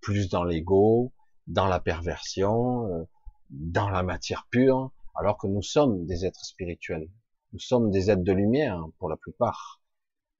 [0.00, 1.12] plus dans l'ego,
[1.46, 3.04] dans la perversion, euh,
[3.50, 7.08] dans la matière pure, alors que nous sommes des êtres spirituels.
[7.52, 9.80] Nous sommes des êtres de lumière, pour la plupart.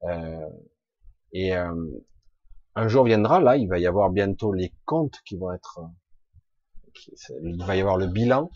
[0.03, 0.49] Euh,
[1.31, 1.73] et euh,
[2.75, 5.81] un jour viendra, là, il va y avoir bientôt les comptes qui vont être...
[7.43, 8.49] il va y avoir le bilan,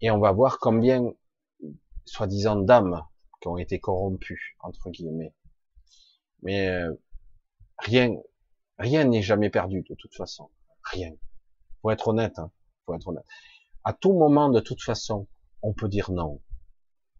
[0.00, 1.12] et on va voir combien,
[2.04, 3.02] soi-disant, d'âmes
[3.40, 5.34] qui ont été corrompues, entre guillemets.
[6.42, 6.92] Mais euh,
[7.78, 8.14] rien,
[8.78, 10.50] rien n'est jamais perdu de toute façon.
[10.84, 11.12] Rien.
[11.82, 12.38] Faut être honnête.
[12.38, 12.50] Hein.
[12.86, 13.24] Faut être honnête.
[13.84, 15.28] À tout moment, de toute façon,
[15.62, 16.42] on peut dire non.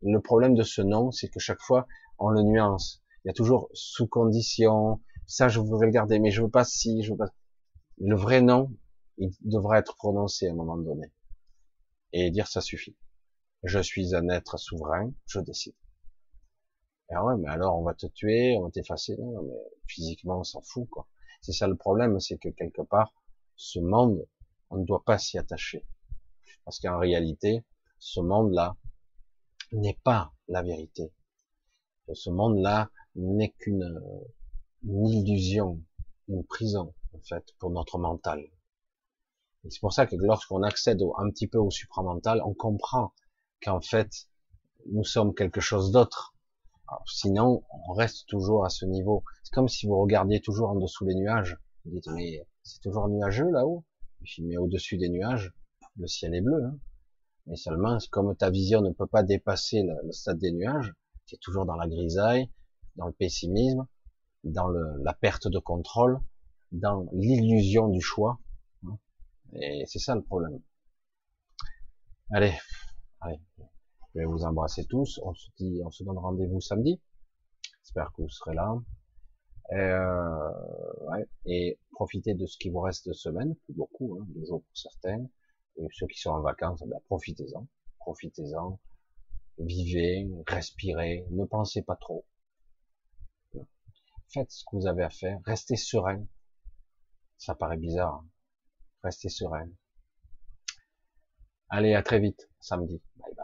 [0.03, 1.87] Le problème de ce non, c'est que chaque fois,
[2.19, 3.03] on le nuance.
[3.25, 5.03] Il y a toujours sous condition.
[5.31, 7.19] Ça, je voudrais le garder, mais je veux pas si, je veux.
[7.99, 8.69] Le vrai non,
[9.17, 11.13] il devra être prononcé à un moment donné.
[12.13, 12.97] Et dire ça suffit.
[13.63, 15.77] Je suis un être souverain, je décide.
[17.11, 19.17] Ah ouais, mais alors on va te tuer, on va t'effacer.
[19.19, 19.55] Non, mais
[19.87, 21.07] physiquement, on s'en fout, quoi.
[21.43, 23.15] C'est ça le problème, c'est que quelque part,
[23.55, 24.27] ce monde,
[24.71, 25.87] on ne doit pas s'y attacher.
[26.65, 27.65] Parce qu'en réalité,
[28.01, 28.77] ce monde-là
[29.71, 31.13] n'est pas la vérité.
[32.13, 33.97] Ce monde-là n'est qu'une
[34.83, 35.83] illusion,
[36.29, 38.41] une prison, en fait, pour notre mental.
[39.65, 43.13] Et c'est pour ça que lorsqu'on accède un petit peu au supramental, on comprend
[43.63, 44.29] qu'en fait,
[44.87, 46.35] nous sommes quelque chose d'autre
[47.07, 49.25] sinon, on reste toujours à ce niveau.
[49.43, 51.57] C'est comme si vous regardiez toujours en dessous les nuages.
[51.85, 53.85] Vous dites, mais c'est toujours nuageux là-haut.
[54.39, 55.53] Mais au-dessus des nuages,
[55.97, 56.65] le ciel est bleu.
[56.65, 56.79] Hein.
[57.47, 60.93] Mais seulement, comme ta vision ne peut pas dépasser le, stade des nuages,
[61.27, 62.51] tu es toujours dans la grisaille,
[62.97, 63.87] dans le pessimisme,
[64.45, 66.21] dans la perte de contrôle,
[66.73, 68.41] dans l'illusion du choix.
[68.87, 68.99] Hein.
[69.55, 70.61] Et c'est ça le problème.
[72.33, 72.55] Allez,
[73.21, 73.41] allez,
[74.15, 75.21] je vais vous embrasser tous.
[75.25, 77.01] On se dit, on se donne rendez-vous samedi.
[77.83, 78.75] J'espère que vous serez là.
[79.73, 84.27] Et, euh, ouais, et profitez de ce qui vous reste de semaine, plus beaucoup, hein,
[84.29, 85.25] deux jours pour certains.
[85.77, 87.67] Et ceux qui sont en vacances, ben, profitez-en,
[87.99, 88.81] profitez-en,
[89.59, 92.25] vivez, respirez, ne pensez pas trop.
[94.33, 96.25] Faites ce que vous avez à faire, restez serein.
[97.37, 98.29] Ça paraît bizarre, hein.
[99.03, 99.69] restez serein.
[101.69, 103.03] Allez, à très vite, samedi.
[103.17, 103.40] Bye bye.